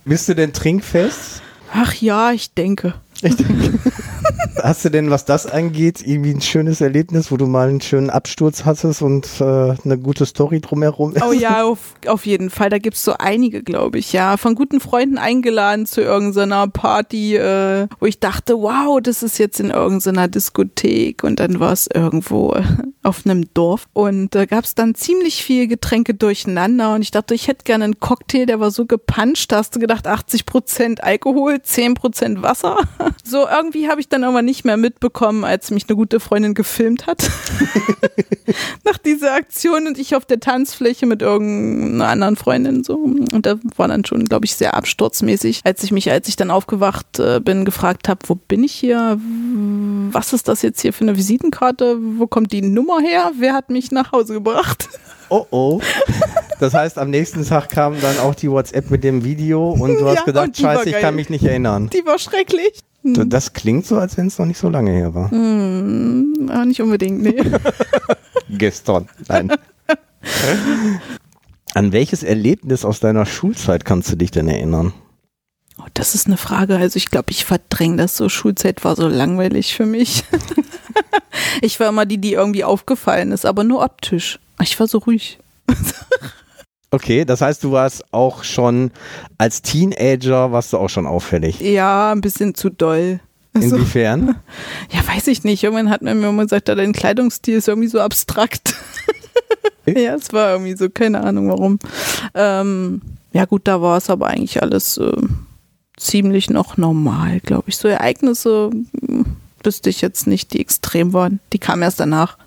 Bist 0.05 0.29
du 0.29 0.35
denn 0.35 0.53
trinkfest? 0.53 1.41
Ach 1.73 1.93
ja, 1.93 2.31
ich 2.31 2.53
denke. 2.53 2.95
Ich 3.21 3.35
denke. 3.35 3.79
Hast 4.63 4.85
du 4.85 4.89
denn, 4.89 5.09
was 5.09 5.25
das 5.25 5.45
angeht, 5.45 6.01
irgendwie 6.05 6.31
ein 6.31 6.41
schönes 6.41 6.81
Erlebnis, 6.81 7.31
wo 7.31 7.37
du 7.37 7.47
mal 7.47 7.69
einen 7.69 7.81
schönen 7.81 8.09
Absturz 8.09 8.65
hattest 8.65 9.01
und 9.01 9.27
äh, 9.39 9.43
eine 9.43 9.97
gute 9.97 10.25
Story 10.25 10.59
drumherum 10.61 11.15
ist? 11.15 11.23
Oh 11.23 11.31
ja, 11.31 11.63
auf, 11.65 11.95
auf 12.07 12.25
jeden 12.25 12.49
Fall. 12.49 12.69
Da 12.69 12.77
gibt 12.77 12.97
es 12.97 13.03
so 13.03 13.13
einige, 13.17 13.63
glaube 13.63 13.99
ich, 13.99 14.13
ja. 14.13 14.37
Von 14.37 14.55
guten 14.55 14.79
Freunden 14.79 15.17
eingeladen 15.17 15.85
zu 15.85 16.01
irgendeiner 16.01 16.67
Party, 16.67 17.35
äh, 17.35 17.87
wo 17.99 18.05
ich 18.05 18.19
dachte, 18.19 18.55
wow, 18.55 18.99
das 19.01 19.23
ist 19.23 19.37
jetzt 19.37 19.59
in 19.59 19.71
irgendeiner 19.71 20.27
Diskothek 20.27 21.23
und 21.23 21.39
dann 21.39 21.59
war 21.59 21.73
es 21.73 21.87
irgendwo 21.93 22.53
äh, 22.53 22.63
auf 23.03 23.25
einem 23.25 23.53
Dorf. 23.53 23.87
Und 23.93 24.35
da 24.35 24.45
gab 24.45 24.65
es 24.65 24.75
dann 24.75 24.95
ziemlich 24.95 25.43
viel 25.43 25.67
Getränke 25.67 26.13
durcheinander 26.13 26.93
und 26.93 27.01
ich 27.01 27.11
dachte, 27.11 27.33
ich 27.33 27.47
hätte 27.47 27.63
gerne 27.63 27.85
einen 27.85 27.99
Cocktail, 27.99 28.45
der 28.45 28.59
war 28.59 28.71
so 28.71 28.85
gepanscht, 28.85 29.51
da 29.51 29.57
hast 29.57 29.75
du 29.75 29.79
gedacht, 29.79 30.07
80% 30.07 31.01
Alkohol, 31.01 31.55
10% 31.55 32.41
Wasser. 32.41 32.77
So 33.23 33.47
irgendwie 33.47 33.89
habe 33.89 34.01
ich 34.01 34.09
dann 34.09 34.23
aber 34.23 34.41
nicht 34.49 34.65
mehr 34.65 34.77
mitbekommen, 34.77 35.43
als 35.43 35.69
mich 35.69 35.85
eine 35.87 35.95
gute 35.95 36.19
Freundin 36.19 36.55
gefilmt 36.55 37.05
hat. 37.05 37.29
Nach 38.83 38.97
dieser 38.97 39.35
Aktion 39.35 39.85
und 39.85 39.99
ich 39.99 40.15
auf 40.15 40.25
der 40.25 40.39
Tanzfläche 40.39 41.05
mit 41.05 41.21
irgendeiner 41.21 42.09
anderen 42.09 42.35
Freundin 42.35 42.83
so. 42.83 42.95
Und 42.95 43.45
da 43.45 43.59
war 43.75 43.87
dann 43.87 44.05
schon, 44.05 44.25
glaube 44.25 44.45
ich, 44.45 44.55
sehr 44.55 44.73
absturzmäßig, 44.73 45.61
als 45.65 45.83
ich 45.83 45.91
mich, 45.91 46.09
als 46.09 46.27
ich 46.27 46.35
dann 46.35 46.49
aufgewacht 46.49 47.19
äh, 47.19 47.39
bin, 47.39 47.63
gefragt 47.63 48.09
habe, 48.09 48.21
wo 48.25 48.33
bin 48.33 48.63
ich 48.63 48.73
hier? 48.73 49.19
Was 50.11 50.33
ist 50.33 50.47
das 50.47 50.63
jetzt 50.63 50.81
hier 50.81 50.93
für 50.93 51.03
eine 51.03 51.15
Visitenkarte? 51.15 51.97
Wo 52.17 52.25
kommt 52.25 52.51
die 52.51 52.63
Nummer 52.63 52.99
her? 53.01 53.31
Wer 53.37 53.53
hat 53.53 53.69
mich 53.69 53.91
nach 53.91 54.11
Hause 54.11 54.33
gebracht? 54.33 54.89
Oh 55.29 55.45
oh. 55.51 55.81
Das 56.59 56.73
heißt, 56.73 56.97
am 56.97 57.09
nächsten 57.09 57.45
Tag 57.45 57.69
kam 57.69 58.01
dann 58.01 58.19
auch 58.19 58.35
die 58.35 58.51
WhatsApp 58.51 58.91
mit 58.91 59.01
dem 59.05 59.23
Video 59.23 59.69
und 59.69 59.97
du 59.97 60.05
hast 60.09 60.17
Ja, 60.17 60.23
gedacht, 60.25 60.57
scheiße, 60.57 60.89
ich 60.89 60.99
kann 60.99 61.15
mich 61.15 61.29
nicht 61.29 61.45
erinnern. 61.45 61.89
Die 61.93 62.05
war 62.05 62.19
schrecklich. 62.19 62.81
Das 63.03 63.53
klingt 63.53 63.85
so, 63.85 63.97
als 63.97 64.17
wenn 64.17 64.27
es 64.27 64.37
noch 64.37 64.45
nicht 64.45 64.57
so 64.57 64.69
lange 64.69 64.91
her 64.91 65.13
war. 65.13 65.31
Hm, 65.31 66.49
aber 66.51 66.65
nicht 66.65 66.81
unbedingt, 66.81 67.21
nee. 67.21 67.41
Gestern. 68.49 69.07
Nein. 69.27 69.51
An 71.73 71.91
welches 71.91 72.23
Erlebnis 72.23 72.83
aus 72.83 72.99
deiner 72.99 73.25
Schulzeit 73.25 73.85
kannst 73.85 74.11
du 74.11 74.15
dich 74.15 74.31
denn 74.31 74.47
erinnern? 74.47 74.93
Oh, 75.77 75.87
das 75.93 76.13
ist 76.13 76.27
eine 76.27 76.37
Frage. 76.37 76.77
Also 76.77 76.97
ich 76.97 77.09
glaube, 77.09 77.31
ich 77.31 77.45
verdränge 77.45 77.97
das 77.97 78.17
so. 78.17 78.27
Schulzeit 78.27 78.83
war 78.83 78.95
so 78.95 79.07
langweilig 79.07 79.75
für 79.75 79.85
mich. 79.85 80.23
ich 81.61 81.79
war 81.79 81.89
immer 81.89 82.05
die, 82.05 82.17
die 82.17 82.33
irgendwie 82.33 82.65
aufgefallen 82.65 83.31
ist, 83.31 83.45
aber 83.45 83.63
nur 83.63 83.81
optisch. 83.81 84.39
Ich 84.61 84.77
war 84.79 84.87
so 84.87 84.97
ruhig. 84.97 85.39
Okay, 86.91 87.23
das 87.23 87.41
heißt, 87.41 87.63
du 87.63 87.71
warst 87.71 88.03
auch 88.11 88.43
schon 88.43 88.91
als 89.37 89.61
Teenager, 89.61 90.51
warst 90.51 90.73
du 90.73 90.77
auch 90.77 90.89
schon 90.89 91.05
auffällig. 91.05 91.59
Ja, 91.59 92.11
ein 92.11 92.21
bisschen 92.21 92.55
zu 92.55 92.69
doll. 92.69 93.19
Also, 93.53 93.75
Inwiefern? 93.75 94.35
ja, 94.91 95.07
weiß 95.07 95.27
ich 95.27 95.43
nicht. 95.43 95.63
Irgendwann 95.63 95.89
hat 95.89 96.01
man 96.01 96.19
mir 96.19 96.29
immer 96.29 96.43
gesagt, 96.43 96.67
dein 96.67 96.93
Kleidungsstil 96.93 97.57
ist 97.57 97.67
irgendwie 97.67 97.87
so 97.87 97.99
abstrakt. 97.99 98.75
ja, 99.85 100.15
es 100.15 100.33
war 100.33 100.53
irgendwie 100.53 100.75
so, 100.75 100.89
keine 100.89 101.21
Ahnung 101.21 101.49
warum. 101.49 101.79
Ähm, 102.33 103.01
ja 103.33 103.45
gut, 103.45 103.67
da 103.67 103.81
war 103.81 103.97
es 103.97 104.09
aber 104.09 104.27
eigentlich 104.27 104.61
alles 104.61 104.97
äh, 104.97 105.11
ziemlich 105.97 106.49
noch 106.49 106.77
normal, 106.77 107.39
glaube 107.41 107.65
ich. 107.67 107.77
So 107.77 107.87
Ereignisse 107.87 108.71
hm, 108.71 109.25
wüsste 109.63 109.89
ich 109.89 110.01
jetzt 110.01 110.25
nicht, 110.25 110.53
die 110.53 110.59
extrem 110.59 111.13
waren. 111.13 111.39
Die 111.53 111.59
kamen 111.59 111.83
erst 111.83 111.99
danach. 111.99 112.37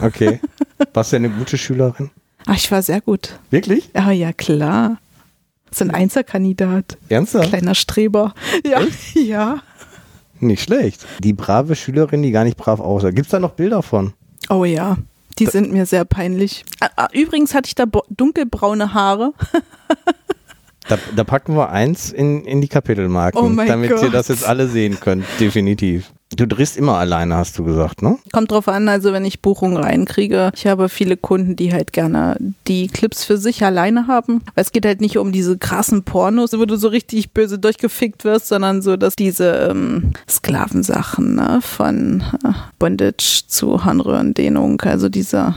Okay. 0.00 0.40
Warst 0.94 1.12
du 1.12 1.16
eine 1.16 1.30
gute 1.30 1.58
Schülerin? 1.58 2.10
Ach, 2.46 2.56
ich 2.56 2.70
war 2.70 2.82
sehr 2.82 3.00
gut. 3.00 3.38
Wirklich? 3.50 3.90
Ja, 3.94 4.10
ja, 4.10 4.32
klar. 4.32 4.98
Ist 5.70 5.80
ein 5.82 5.90
Einzelkandidat. 5.90 6.98
Ernsthaft? 7.08 7.48
Kleiner 7.48 7.74
Streber. 7.74 8.34
Ja, 8.64 8.80
ja. 9.14 9.62
Nicht 10.40 10.64
schlecht. 10.64 11.06
Die 11.20 11.32
brave 11.32 11.76
Schülerin, 11.76 12.22
die 12.22 12.30
gar 12.32 12.44
nicht 12.44 12.56
brav 12.56 12.80
aussah. 12.80 13.10
Gibt 13.10 13.26
es 13.26 13.30
da 13.30 13.38
noch 13.38 13.52
Bilder 13.52 13.82
von? 13.82 14.12
Oh 14.50 14.64
ja. 14.64 14.96
Die 15.38 15.46
sind 15.46 15.72
mir 15.72 15.86
sehr 15.86 16.04
peinlich. 16.04 16.64
Ah, 16.80 16.90
ah, 16.96 17.08
Übrigens 17.12 17.54
hatte 17.54 17.68
ich 17.68 17.74
da 17.74 17.86
dunkelbraune 18.10 18.92
Haare. 18.92 19.32
Da, 20.92 20.98
da 21.16 21.24
packen 21.24 21.56
wir 21.56 21.70
eins 21.70 22.12
in, 22.12 22.44
in 22.44 22.60
die 22.60 22.68
Kapitelmarken, 22.68 23.40
Oh 23.40 23.64
damit 23.66 23.90
ihr 23.92 23.96
Gott. 23.96 24.12
das 24.12 24.28
jetzt 24.28 24.46
alle 24.46 24.68
sehen 24.68 24.98
könnt. 25.00 25.24
Definitiv. 25.40 26.12
Du 26.36 26.46
drehst 26.46 26.76
immer 26.76 26.98
alleine, 26.98 27.36
hast 27.36 27.58
du 27.58 27.64
gesagt, 27.64 28.02
ne? 28.02 28.18
Kommt 28.30 28.50
drauf 28.50 28.68
an, 28.68 28.90
also 28.90 29.14
wenn 29.14 29.24
ich 29.24 29.40
Buchungen 29.40 29.78
reinkriege. 29.78 30.50
Ich 30.54 30.66
habe 30.66 30.90
viele 30.90 31.16
Kunden, 31.16 31.56
die 31.56 31.72
halt 31.72 31.94
gerne 31.94 32.36
die 32.68 32.88
Clips 32.88 33.24
für 33.24 33.38
sich 33.38 33.64
alleine 33.64 34.06
haben. 34.06 34.42
Weil 34.54 34.64
es 34.64 34.72
geht 34.72 34.84
halt 34.84 35.00
nicht 35.00 35.16
um 35.16 35.32
diese 35.32 35.56
krassen 35.56 36.02
Pornos, 36.02 36.52
wo 36.58 36.66
du 36.66 36.76
so 36.76 36.88
richtig 36.88 37.32
böse 37.32 37.58
durchgefickt 37.58 38.24
wirst, 38.24 38.48
sondern 38.48 38.82
so, 38.82 38.98
dass 38.98 39.16
diese 39.16 39.68
ähm, 39.70 40.12
Sklavensachen 40.28 41.36
ne, 41.36 41.60
von 41.62 42.22
äh, 42.44 42.52
Bondage 42.78 43.44
zu 43.46 43.82
Harnröhrendehnung, 43.82 44.78
also 44.82 45.08
dieser 45.08 45.54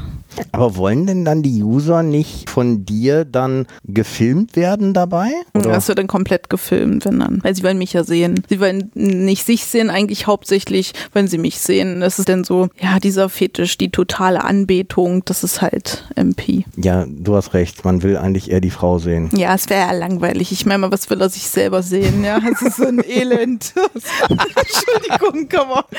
Aber 0.52 0.76
wollen 0.76 1.06
denn 1.08 1.26
dann 1.26 1.44
die 1.44 1.64
User 1.64 2.04
nicht 2.04 2.50
von 2.50 2.86
dir 2.86 3.26
dann 3.26 3.68
gefilmt 3.86 4.56
werden 4.56 4.94
dabei? 4.94 5.32
Oder? 5.54 5.72
Das 5.72 5.88
wird 5.88 6.00
dann 6.00 6.08
komplett 6.08 6.50
gefilmt, 6.50 7.06
wenn 7.06 7.20
dann. 7.20 7.44
Weil 7.44 7.56
sie 7.56 7.64
wollen 7.64 7.78
mich 7.78 7.94
ja 7.94 8.04
sehen. 8.04 8.44
Sie 8.50 8.60
wollen 8.60 8.92
nicht 8.94 9.46
sich 9.46 9.66
sehen, 9.66 9.90
eigentlich 9.90 10.28
hauptsächlich, 10.28 10.94
wenn 11.14 11.28
sie 11.28 11.38
mich 11.38 11.60
sehen. 11.60 12.02
Das 12.02 12.20
ist 12.20 12.30
dann 12.30 12.44
so, 12.44 12.70
ja, 12.80 13.00
dieser 13.00 13.30
Fetisch, 13.30 13.78
die 13.78 13.90
totale 13.90 14.44
Anbetung, 14.44 15.24
das 15.26 15.44
ist 15.44 15.62
halt 15.62 16.06
MP. 16.16 16.66
Ja, 16.78 17.06
du 17.08 17.36
hast 17.36 17.54
recht. 17.54 17.86
Man 17.86 18.04
will 18.04 18.18
eigentlich 18.18 18.52
eher 18.52 18.62
die 18.62 18.72
Frau 18.72 19.00
sehen. 19.00 19.30
Ja, 19.36 19.56
es 19.56 19.70
wäre 19.70 19.88
ja 19.88 19.92
langweilig. 19.94 20.52
Ich 20.52 20.66
meine 20.66 20.80
mal, 20.80 20.92
was 20.92 21.10
will 21.10 21.22
er 21.22 21.30
sich 21.30 21.48
selber 21.48 21.82
sehen? 21.84 22.24
Ja, 22.24 22.40
es 22.52 22.62
ist 22.62 22.78
so 22.78 22.86
ein 22.86 23.04
Elend. 23.08 23.74
Entschuldigung, 24.30 25.50
komm 25.50 25.70
mal. 25.70 25.84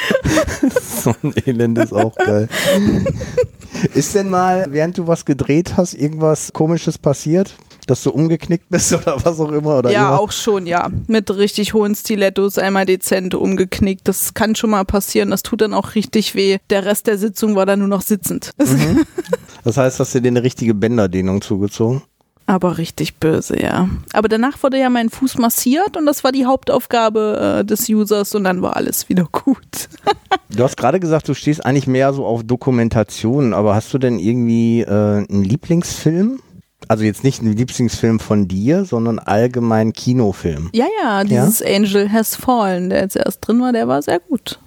So 1.03 1.15
ein 1.23 1.35
Elend 1.45 1.79
ist 1.79 1.93
auch 1.93 2.15
geil. 2.17 2.49
Ist 3.95 4.15
denn 4.15 4.29
mal, 4.31 4.67
während 4.71 4.99
du 4.99 5.07
was 5.07 5.25
gedreht 5.25 5.77
hast, 5.77 5.95
irgendwas 5.95 6.53
Komisches 6.53 6.99
passiert? 6.99 7.55
Dass 7.87 8.03
du 8.03 8.11
umgeknickt 8.11 8.69
bist 8.69 8.93
oder 8.95 9.17
was 9.25 9.39
auch 9.39 9.53
immer? 9.53 9.79
Oder 9.79 9.91
Ja, 9.93 10.03
irgendwas? 10.07 10.21
auch 10.21 10.33
schon, 10.33 10.67
ja. 10.67 10.91
Mit 11.07 11.31
richtig 11.31 11.73
hohen 11.73 11.95
Stilettos 11.95 12.59
einmal 12.59 12.85
dezent 12.85 13.35
umgeknickt. 13.37 14.09
Das 14.09 14.35
kann 14.35 14.57
schon 14.57 14.71
mal 14.71 14.85
passieren. 14.85 15.31
Das 15.31 15.43
tut 15.43 15.61
dann 15.61 15.73
auch 15.73 15.95
richtig 15.95 16.35
weh. 16.35 16.59
Der 16.71 16.85
Rest 16.85 17.07
der 17.07 17.17
Sitzung 17.17 17.55
war 17.55 17.65
dann 17.65 17.79
nur 17.79 17.89
noch 17.89 18.03
sitzend. 18.03 18.51
Das 19.65 19.77
heißt, 19.77 19.99
hast 19.99 20.15
du 20.15 20.21
dir 20.23 20.29
eine 20.29 20.45
richtige 20.45 20.75
Bänderdehnung 20.75 21.43
zugezogen? 21.43 22.03
Aber 22.47 22.79
richtig 22.79 23.17
böse, 23.17 23.61
ja. 23.61 23.89
Aber 24.13 24.29
danach 24.29 24.63
wurde 24.63 24.79
ja 24.79 24.89
mein 24.89 25.11
Fuß 25.11 25.39
massiert 25.39 25.97
und 25.97 26.07
das 26.07 26.23
war 26.23 26.31
die 26.31 26.47
Hauptaufgabe 26.47 27.59
äh, 27.61 27.65
des 27.65 27.89
Users 27.89 28.35
und 28.37 28.45
dann 28.45 28.63
war 28.63 28.77
alles 28.77 29.09
wieder 29.09 29.29
gut. 29.31 29.89
Du 30.49 30.63
hast 30.63 30.77
gerade 30.77 31.01
gesagt, 31.01 31.29
du 31.29 31.35
stehst 31.35 31.67
eigentlich 31.67 31.89
mehr 31.89 32.13
so 32.15 32.25
auf 32.25 32.45
Dokumentation, 32.45 33.53
aber 33.53 33.75
hast 33.75 33.93
du 33.93 33.99
denn 33.99 34.19
irgendwie 34.19 34.83
äh, 34.83 35.27
einen 35.29 35.45
Lieblingsfilm? 35.45 36.41
Also 36.89 37.05
jetzt 37.05 37.25
nicht 37.25 37.41
einen 37.41 37.55
Lieblingsfilm 37.55 38.21
von 38.21 38.47
dir, 38.47 38.85
sondern 38.85 39.19
allgemein 39.19 39.93
Kinofilm. 39.93 40.71
Ja, 40.73 40.87
ja, 41.03 41.25
dieses 41.25 41.63
Angel 41.63 42.11
Has 42.11 42.37
Fallen, 42.37 42.91
der 42.91 43.01
jetzt 43.01 43.17
erst 43.17 43.47
drin 43.47 43.61
war, 43.61 43.73
der 43.73 43.89
war 43.89 44.01
sehr 44.01 44.21
gut. 44.21 44.61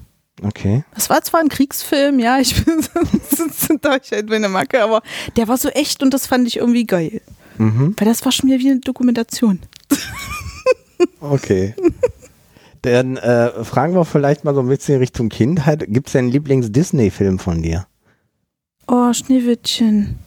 Okay. 0.43 0.83
Das 0.95 1.09
war 1.09 1.21
zwar 1.21 1.39
ein 1.39 1.49
Kriegsfilm, 1.49 2.19
ja, 2.19 2.39
ich 2.39 2.63
bin 2.65 2.81
da 3.81 3.97
ich 4.01 4.11
halt 4.11 4.29
meine 4.29 4.49
Macke, 4.49 4.83
aber 4.83 5.01
der 5.37 5.47
war 5.47 5.57
so 5.57 5.69
echt 5.69 6.03
und 6.03 6.13
das 6.13 6.27
fand 6.27 6.47
ich 6.47 6.57
irgendwie 6.57 6.85
geil. 6.85 7.21
Mhm. 7.59 7.93
Weil 7.97 8.07
das 8.07 8.25
war 8.25 8.31
schon 8.31 8.49
wieder 8.49 8.59
wie 8.59 8.71
eine 8.71 8.79
Dokumentation. 8.79 9.59
Okay. 11.21 11.75
Dann 12.81 13.17
äh, 13.17 13.63
fragen 13.65 13.93
wir 13.93 14.05
vielleicht 14.05 14.43
mal 14.45 14.53
so 14.55 14.61
ein 14.61 14.67
bisschen 14.67 14.99
Richtung 14.99 15.29
Kindheit. 15.29 15.85
Gibt 15.87 16.07
es 16.07 16.13
denn 16.13 16.25
einen 16.25 16.31
Lieblings-Disney-Film 16.31 17.37
von 17.39 17.61
dir? 17.61 17.85
Oh, 18.87 19.13
Schneewittchen. 19.13 20.17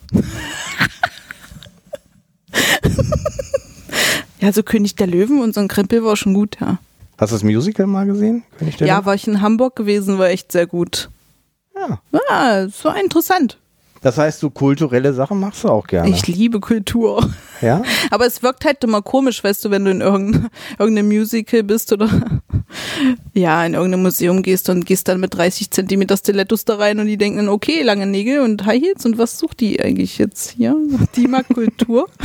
ja, 4.41 4.53
so 4.53 4.63
König 4.63 4.95
der 4.97 5.07
Löwen 5.07 5.41
und 5.41 5.55
so 5.55 5.61
ein 5.61 5.69
Krempel 5.69 6.05
war 6.05 6.17
schon 6.17 6.35
gut, 6.35 6.59
ja. 6.61 6.79
Hast 7.19 7.31
du 7.31 7.37
das 7.37 7.45
Musical 7.45 7.87
mal 7.87 8.07
gesehen? 8.07 8.43
König 8.59 8.77
der 8.77 8.87
Ja, 8.89 8.97
Löwen? 8.97 9.07
war 9.07 9.15
ich 9.15 9.27
in 9.29 9.41
Hamburg 9.41 9.77
gewesen, 9.77 10.19
war 10.19 10.29
echt 10.29 10.53
sehr 10.53 10.67
gut. 10.67 11.11
ja. 11.77 12.01
Ja, 12.29 12.61
es 12.65 12.85
war 12.85 13.01
interessant. 13.01 13.59
Das 14.03 14.19
heißt, 14.19 14.43
du 14.43 14.51
kulturelle 14.51 15.13
Sachen 15.15 15.39
machst 15.39 15.63
du 15.63 15.69
auch 15.69 15.87
gerne. 15.87 16.11
Ich 16.11 16.27
liebe 16.27 16.59
Kultur. 16.59 17.31
ja? 17.61 17.83
Aber 18.11 18.27
es 18.27 18.43
wirkt 18.43 18.65
halt 18.65 18.83
immer 18.83 19.01
komisch, 19.01 19.43
weißt 19.43 19.65
du, 19.65 19.71
wenn 19.71 19.85
du 19.85 19.93
in 19.93 20.01
irgendein, 20.01 20.51
irgendeinem 20.79 21.09
Musical 21.09 21.63
bist 21.63 21.93
oder 21.93 22.11
ja, 23.33 23.65
in 23.65 23.75
irgendeinem 23.75 24.03
Museum 24.03 24.43
gehst 24.43 24.69
und 24.69 24.85
gehst 24.85 25.07
dann 25.07 25.21
mit 25.21 25.35
30 25.35 25.71
Zentimeter 25.71 26.17
Stilettos 26.17 26.65
da 26.65 26.77
rein 26.77 26.99
und 26.99 27.07
die 27.07 27.17
denken 27.17 27.49
okay, 27.49 27.83
lange 27.83 28.07
Nägel 28.07 28.41
und 28.41 28.67
High 28.67 28.83
Heels 28.83 29.07
und 29.07 29.19
was 29.19 29.39
sucht 29.39 29.61
die 29.61 29.81
eigentlich 29.81 30.19
jetzt 30.19 30.51
hier? 30.51 30.77
Die 31.17 31.29
mag 31.29 31.49
Kultur. 31.49 32.09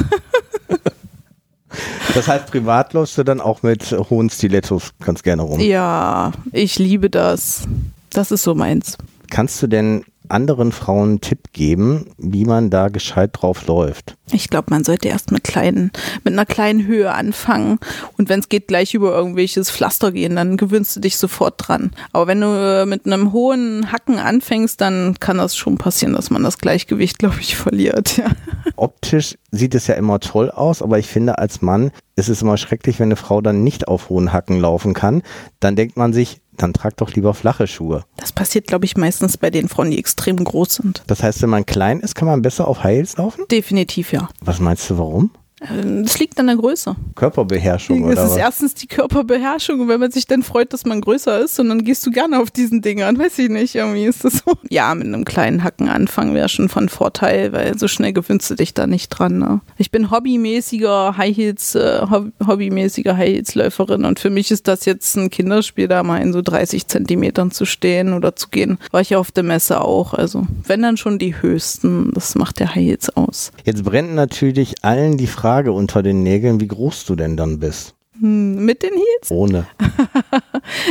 Das 2.15 2.27
heißt, 2.27 2.49
privat 2.49 2.93
läufst 2.93 3.17
du 3.17 3.23
dann 3.23 3.41
auch 3.41 3.61
mit 3.61 3.91
hohen 4.09 4.29
Stilettos 4.29 4.91
ganz 5.03 5.21
gerne 5.21 5.43
rum. 5.43 5.59
Ja, 5.59 6.31
ich 6.51 6.79
liebe 6.79 7.09
das. 7.09 7.67
Das 8.09 8.31
ist 8.31 8.43
so 8.43 8.55
meins. 8.55 8.97
Kannst 9.29 9.61
du 9.61 9.67
denn 9.67 10.03
anderen 10.29 10.71
Frauen 10.71 11.09
einen 11.09 11.21
Tipp 11.21 11.51
geben, 11.53 12.07
wie 12.17 12.45
man 12.45 12.69
da 12.69 12.89
gescheit 12.89 13.31
drauf 13.33 13.67
läuft? 13.67 14.15
Ich 14.31 14.49
glaube, 14.49 14.67
man 14.71 14.83
sollte 14.83 15.07
erst 15.07 15.31
mit 15.31 15.43
kleinen, 15.43 15.91
mit 16.23 16.33
einer 16.33 16.45
kleinen 16.45 16.85
Höhe 16.85 17.13
anfangen 17.13 17.79
und 18.17 18.29
wenn 18.29 18.39
es 18.39 18.49
geht, 18.49 18.67
gleich 18.67 18.93
über 18.93 19.15
irgendwelches 19.15 19.71
Pflaster 19.71 20.11
gehen, 20.11 20.35
dann 20.35 20.57
gewöhnst 20.57 20.95
du 20.95 20.99
dich 20.99 21.17
sofort 21.17 21.55
dran. 21.57 21.91
Aber 22.11 22.27
wenn 22.27 22.41
du 22.41 22.47
äh, 22.47 22.85
mit 22.85 23.05
einem 23.05 23.31
hohen 23.31 23.91
Hacken 23.91 24.19
anfängst, 24.19 24.81
dann 24.81 25.15
kann 25.19 25.37
das 25.37 25.55
schon 25.55 25.77
passieren, 25.77 26.13
dass 26.13 26.29
man 26.29 26.43
das 26.43 26.57
Gleichgewicht, 26.57 27.19
glaube 27.19 27.37
ich, 27.39 27.55
verliert. 27.55 28.17
Ja. 28.17 28.31
Optisch 28.75 29.37
sieht 29.51 29.75
es 29.75 29.87
ja 29.87 29.95
immer 29.95 30.19
toll 30.19 30.51
aus, 30.51 30.81
aber 30.81 30.99
ich 30.99 31.07
finde, 31.07 31.37
als 31.37 31.61
Mann 31.61 31.91
ist 32.17 32.29
es 32.29 32.41
immer 32.41 32.57
schrecklich, 32.57 32.99
wenn 32.99 33.07
eine 33.07 33.15
Frau 33.15 33.41
dann 33.41 33.63
nicht 33.63 33.87
auf 33.87 34.09
hohen 34.09 34.33
Hacken 34.33 34.59
laufen 34.59 34.93
kann. 34.93 35.21
Dann 35.59 35.75
denkt 35.75 35.97
man 35.97 36.13
sich, 36.13 36.41
dann 36.57 36.73
trag 36.73 36.97
doch 36.97 37.11
lieber 37.13 37.33
flache 37.33 37.67
Schuhe. 37.67 38.03
Das 38.17 38.31
passiert, 38.31 38.67
glaube 38.67 38.85
ich, 38.85 38.97
meistens 38.97 39.37
bei 39.37 39.49
den 39.49 39.69
Frauen, 39.69 39.91
die 39.91 39.99
extrem 39.99 40.43
groß 40.43 40.75
sind. 40.75 41.03
Das 41.07 41.23
heißt, 41.23 41.41
wenn 41.41 41.49
man 41.49 41.65
klein 41.65 41.99
ist, 41.99 42.15
kann 42.15 42.27
man 42.27 42.41
besser 42.41 42.67
auf 42.67 42.83
Heels 42.83 43.17
laufen? 43.17 43.45
Definitiv, 43.49 44.11
ja. 44.13 44.29
Was 44.41 44.59
meinst 44.59 44.89
du, 44.89 44.97
warum? 44.97 45.31
Ähm, 45.61 46.03
Das 46.03 46.19
liegt 46.19 46.39
an 46.39 46.47
der 46.47 46.55
Größe. 46.55 46.95
Körperbeherrschung 47.15 48.05
Es 48.09 48.11
oder 48.13 48.23
ist 48.25 48.31
was? 48.31 48.37
erstens 48.37 48.73
die 48.75 48.87
Körperbeherrschung 48.87 49.79
und 49.81 49.87
wenn 49.87 49.99
man 49.99 50.11
sich 50.11 50.27
dann 50.27 50.43
freut, 50.43 50.71
dass 50.71 50.85
man 50.85 51.01
größer 51.01 51.39
ist 51.39 51.59
und 51.59 51.69
dann 51.69 51.83
gehst 51.83 52.05
du 52.05 52.11
gerne 52.11 52.39
auf 52.39 52.51
diesen 52.51 52.81
Dingern, 52.81 53.17
weiß 53.19 53.39
ich 53.39 53.49
nicht, 53.49 53.73
irgendwie 53.75 54.05
ist 54.05 54.23
das 54.23 54.43
so. 54.45 54.53
Ja, 54.69 54.93
mit 54.93 55.07
einem 55.07 55.25
kleinen 55.25 55.63
Hacken 55.63 55.89
anfangen 55.89 56.35
wäre 56.35 56.47
schon 56.49 56.69
von 56.69 56.89
Vorteil, 56.89 57.53
weil 57.53 57.77
so 57.77 57.87
schnell 57.87 58.13
gewöhnst 58.13 58.49
du 58.51 58.55
dich 58.55 58.73
da 58.75 58.85
nicht 58.85 59.09
dran. 59.09 59.39
Ne? 59.39 59.61
Ich 59.77 59.89
bin 59.89 60.11
hobbymäßiger 60.11 61.17
High 61.17 61.35
Heels, 61.35 61.73
äh, 61.75 62.01
Hob- 62.09 62.31
hobbymäßiger 62.45 63.17
High 63.17 63.29
Heels 63.29 63.55
Läuferin 63.55 64.05
und 64.05 64.19
für 64.19 64.29
mich 64.29 64.51
ist 64.51 64.67
das 64.67 64.85
jetzt 64.85 65.15
ein 65.17 65.29
Kinderspiel, 65.31 65.87
da 65.87 66.03
mal 66.03 66.21
in 66.21 66.33
so 66.33 66.41
30 66.43 66.87
Zentimetern 66.87 67.49
zu 67.51 67.65
stehen 67.65 68.13
oder 68.13 68.35
zu 68.35 68.49
gehen. 68.49 68.77
War 68.91 69.01
ich 69.01 69.09
ja 69.09 69.17
auf 69.17 69.31
der 69.31 69.43
Messe 69.43 69.81
auch. 69.81 70.13
Also 70.13 70.45
wenn 70.67 70.83
dann 70.83 70.97
schon 70.97 71.17
die 71.17 71.41
höchsten, 71.41 72.11
das 72.13 72.35
macht 72.35 72.59
der 72.59 72.75
High 72.75 72.85
Heels 72.85 73.09
aus. 73.17 73.51
Jetzt 73.65 73.83
brennt 73.83 74.13
natürlich 74.13 74.75
allen 74.83 75.17
die 75.17 75.25
Frage 75.25 75.46
unter 75.47 76.03
den 76.03 76.23
Nägeln, 76.23 76.59
wie 76.59 76.67
groß 76.67 77.05
du 77.05 77.15
denn 77.15 77.37
dann 77.37 77.59
bist. 77.59 77.95
Hm, 78.19 78.65
mit 78.65 78.83
den 78.83 78.93
Heels? 78.93 79.31
Ohne. 79.31 79.67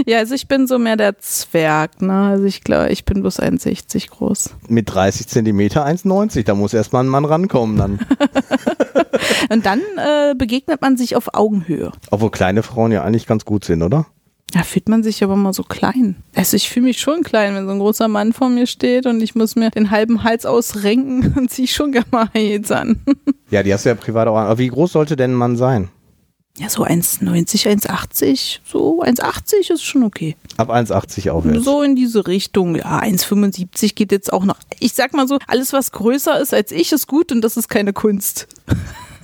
Ja, 0.07 0.19
also 0.19 0.35
ich 0.35 0.49
bin 0.49 0.67
so 0.67 0.79
mehr 0.79 0.97
der 0.97 1.19
Zwerg, 1.19 2.01
ne? 2.01 2.29
Also 2.31 2.45
ich 2.45 2.63
glaube, 2.63 2.91
ich 2.91 3.05
bin 3.05 3.21
bloß 3.21 3.41
1,60 3.41 4.11
groß. 4.11 4.55
Mit 4.69 4.93
30 4.93 5.29
Zentimeter 5.29 5.87
1,90. 5.87 6.45
Da 6.45 6.55
muss 6.55 6.73
erstmal 6.73 7.05
ein 7.05 7.09
Mann 7.09 7.25
rankommen 7.25 7.77
dann. 7.77 7.99
Und 9.51 9.67
dann 9.67 9.81
äh, 9.97 10.35
begegnet 10.35 10.81
man 10.81 10.97
sich 10.97 11.15
auf 11.15 11.35
Augenhöhe. 11.35 11.93
Obwohl 12.11 12.31
kleine 12.31 12.63
Frauen 12.63 12.93
ja 12.93 13.05
eigentlich 13.05 13.27
ganz 13.27 13.45
gut 13.45 13.65
sind, 13.65 13.83
oder? 13.83 14.07
Da 14.53 14.63
fühlt 14.63 14.89
man 14.89 15.03
sich 15.03 15.23
aber 15.23 15.37
mal 15.37 15.53
so 15.53 15.63
klein. 15.63 16.17
Also 16.35 16.57
ich 16.57 16.71
fühle 16.71 16.87
mich 16.87 17.01
schon 17.01 17.23
klein, 17.23 17.55
wenn 17.55 17.67
so 17.67 17.73
ein 17.73 17.79
großer 17.79 18.09
Mann 18.09 18.33
vor 18.33 18.49
mir 18.49 18.67
steht 18.67 19.07
und 19.07 19.21
ich 19.21 19.35
muss 19.35 19.57
mir 19.57 19.71
den 19.71 19.91
halben 19.91 20.23
Hals 20.23 20.47
ausrenken 20.47 21.35
und 21.37 21.51
ziehe 21.51 21.69
schon 21.69 21.93
gerne 21.93 22.09
mal 22.11 22.29
Heels 22.33 22.71
an. 22.71 23.01
Ja, 23.51 23.63
die 23.63 23.73
hast 23.73 23.85
du 23.85 23.91
ja 23.91 23.95
privat 23.95 24.29
auch 24.29 24.37
an. 24.37 24.47
Aber 24.47 24.59
wie 24.59 24.69
groß 24.69 24.93
sollte 24.93 25.17
denn 25.17 25.33
ein 25.33 25.37
Mann 25.37 25.57
sein? 25.57 25.89
Ja, 26.59 26.71
so 26.71 26.85
1,90, 26.85 27.67
1,80, 27.67 28.61
so 28.65 29.03
1,80 29.03 29.73
ist 29.73 29.85
schon 29.85 30.05
okay. 30.05 30.37
Ab 30.57 30.71
1,80 30.71 31.29
aufwärts. 31.31 31.65
So 31.65 31.83
in 31.83 31.97
diese 31.97 32.27
Richtung. 32.27 32.77
Ja, 32.77 33.01
1,75 33.01 33.95
geht 33.95 34.11
jetzt 34.11 34.33
auch 34.33 34.45
noch. 34.47 34.57
Ich 34.81 34.95
sag 34.95 35.13
mal 35.13 35.29
so, 35.29 35.39
alles 35.49 35.75
was 35.75 35.93
größer 35.93 36.41
ist 36.41 36.55
als 36.55 36.73
ich 36.73 36.93
ist 36.93 37.09
gut 37.09 37.31
und 37.31 37.43
das 37.43 37.59
ist 37.59 37.69
keine 37.69 37.93
Kunst. 37.93 38.49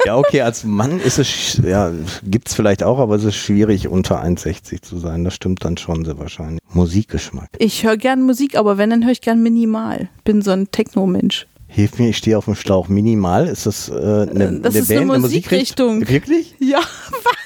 Ja, 0.05 0.17
okay, 0.17 0.41
als 0.41 0.65
Mann 0.65 0.99
ist 0.99 1.21
es, 1.21 1.61
ja, 1.63 1.93
gibt's 2.25 2.55
vielleicht 2.55 2.83
auch, 2.83 2.99
aber 2.99 3.15
es 3.15 3.23
ist 3.23 3.37
schwierig, 3.37 3.87
unter 3.87 4.21
1,60 4.21 4.83
zu 4.83 4.99
sein. 4.99 5.23
Das 5.23 5.35
stimmt 5.35 5.65
dann 5.65 5.77
schon 5.77 6.05
sehr 6.05 6.19
wahrscheinlich. 6.19 6.61
Musikgeschmack. 6.73 7.49
Ich 7.59 7.85
höre 7.85 7.97
gern 7.97 8.23
Musik, 8.23 8.57
aber 8.57 8.79
wenn, 8.79 8.91
dann 8.91 9.05
höre 9.05 9.13
ich 9.13 9.21
gern 9.21 9.43
minimal. 9.43 10.09
Bin 10.25 10.43
so 10.43 10.51
ein 10.51 10.71
Techno-Mensch. 10.73 11.47
Hilf 11.75 11.99
mir, 11.99 12.11
ich 12.11 12.19
stehe 12.19 12.37
auf 12.37 12.45
dem 12.45 12.55
Schlauch. 12.55 12.89
Minimal, 12.89 13.49
ist 13.49 13.65
das 13.65 13.89
äh, 13.89 13.93
eine, 13.93 14.61
Das 14.61 14.75
eine 14.75 14.83
ist 14.83 14.91
eine 14.91 15.07
Band, 15.07 15.23
Musikrichtung. 15.23 16.07
Wirklich? 16.07 16.55
Ja, 16.59 16.81
was? 17.11 17.42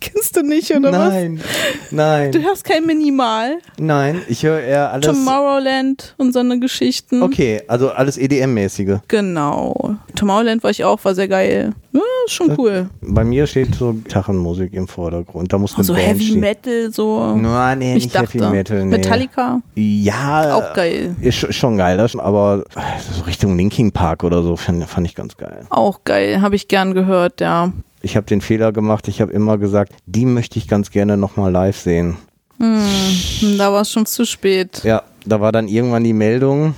Kennst 0.00 0.36
du 0.36 0.42
nicht, 0.42 0.70
oder 0.74 0.90
Nein, 0.90 1.38
was? 1.38 1.90
Du 1.90 1.96
nein, 1.96 2.32
hörst 2.42 2.64
kein 2.64 2.84
Minimal. 2.86 3.58
nein. 3.78 4.22
Ich 4.28 4.42
höre 4.42 4.60
eher 4.60 4.92
alles. 4.92 5.06
Tomorrowland 5.06 6.14
und 6.18 6.32
so 6.32 6.40
eine 6.40 6.58
Geschichten. 6.58 7.22
Okay, 7.22 7.62
also 7.68 7.90
alles 7.90 8.18
EDM-mäßige. 8.18 8.98
Genau. 9.08 9.96
Tomorrowland 10.14 10.62
war 10.62 10.70
ich 10.70 10.84
auch, 10.84 11.02
war 11.04 11.14
sehr 11.14 11.28
geil. 11.28 11.72
Ja, 11.92 12.00
ist 12.26 12.32
schon 12.34 12.54
cool. 12.58 12.90
Bei 13.00 13.24
mir 13.24 13.46
steht 13.46 13.74
so 13.74 13.92
Gitarrenmusik 13.92 14.72
im 14.74 14.86
Vordergrund. 14.88 15.52
Da 15.52 15.58
muss 15.58 15.74
eine 15.74 15.84
So 15.84 15.94
Band 15.94 16.06
Heavy 16.06 16.24
stehen. 16.24 16.40
Metal, 16.40 16.92
so. 16.92 17.34
Nein, 17.36 17.78
nee, 17.78 17.96
ich 17.96 18.04
nicht 18.04 18.14
dachte. 18.14 18.38
Heavy 18.38 18.50
Metal. 18.54 18.78
Nee. 18.84 18.96
Metallica, 18.96 19.60
Ja. 19.74 20.54
auch 20.54 20.74
geil. 20.74 21.16
Ist 21.20 21.38
sch- 21.38 21.52
schon 21.52 21.76
geil, 21.76 21.96
das, 21.96 22.14
aber 22.16 22.64
so 23.16 23.22
Richtung 23.24 23.56
Linkin 23.56 23.92
Park 23.92 24.24
oder 24.24 24.42
so 24.42 24.56
fand, 24.56 24.84
fand 24.84 25.06
ich 25.06 25.14
ganz 25.14 25.36
geil. 25.36 25.66
Auch 25.70 26.04
geil, 26.04 26.40
habe 26.40 26.56
ich 26.56 26.68
gern 26.68 26.94
gehört, 26.94 27.40
ja. 27.40 27.72
Ich 28.02 28.16
habe 28.16 28.26
den 28.26 28.40
Fehler 28.40 28.72
gemacht, 28.72 29.08
ich 29.08 29.20
habe 29.20 29.32
immer 29.32 29.58
gesagt, 29.58 29.92
die 30.06 30.24
möchte 30.26 30.58
ich 30.58 30.68
ganz 30.68 30.90
gerne 30.90 31.16
nochmal 31.16 31.50
live 31.52 31.76
sehen. 31.78 32.16
Hm, 32.58 33.58
Da 33.58 33.72
war 33.72 33.82
es 33.82 33.90
schon 33.90 34.06
zu 34.06 34.24
spät. 34.24 34.82
Ja, 34.84 35.02
da 35.26 35.40
war 35.40 35.52
dann 35.52 35.68
irgendwann 35.68 36.04
die 36.04 36.12
Meldung, 36.12 36.74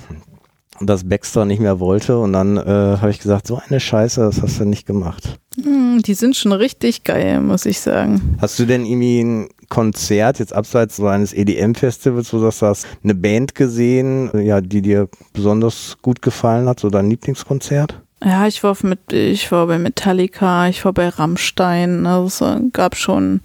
dass 0.79 1.07
Baxter 1.07 1.45
nicht 1.45 1.59
mehr 1.59 1.79
wollte 1.79 2.17
und 2.19 2.33
dann 2.33 2.57
äh, 2.57 2.61
habe 2.99 3.11
ich 3.11 3.19
gesagt, 3.19 3.45
so 3.47 3.59
eine 3.67 3.79
Scheiße, 3.79 4.21
das 4.21 4.41
hast 4.41 4.59
du 4.59 4.65
nicht 4.65 4.85
gemacht. 4.87 5.39
Hm, 5.61 6.01
Die 6.03 6.13
sind 6.15 6.35
schon 6.35 6.53
richtig 6.53 7.03
geil, 7.03 7.39
muss 7.41 7.65
ich 7.67 7.79
sagen. 7.79 8.37
Hast 8.39 8.57
du 8.57 8.65
denn 8.65 8.85
irgendwie 8.85 9.21
ein 9.21 9.49
Konzert, 9.69 10.39
jetzt 10.39 10.53
abseits 10.53 10.95
so 10.97 11.07
eines 11.07 11.33
EDM-Festivals, 11.33 12.33
wo 12.33 12.37
du 12.37 12.43
sagst, 12.45 12.61
du 12.61 12.65
hast 12.65 12.87
eine 13.03 13.13
Band 13.15 13.53
gesehen, 13.55 14.31
ja, 14.43 14.59
die 14.59 14.81
dir 14.81 15.07
besonders 15.33 15.97
gut 16.01 16.21
gefallen 16.21 16.67
hat, 16.67 16.79
so 16.79 16.89
dein 16.89 17.09
Lieblingskonzert? 17.09 18.01
Ja, 18.23 18.45
ich 18.45 18.63
war, 18.63 18.77
mit, 18.83 19.13
ich 19.13 19.51
war 19.51 19.65
bei 19.67 19.79
Metallica, 19.79 20.67
ich 20.67 20.85
war 20.85 20.93
bei 20.93 21.09
Rammstein. 21.09 22.05
Also 22.05 22.45
es 22.45 22.61
gab 22.71 22.95
schon 22.95 23.41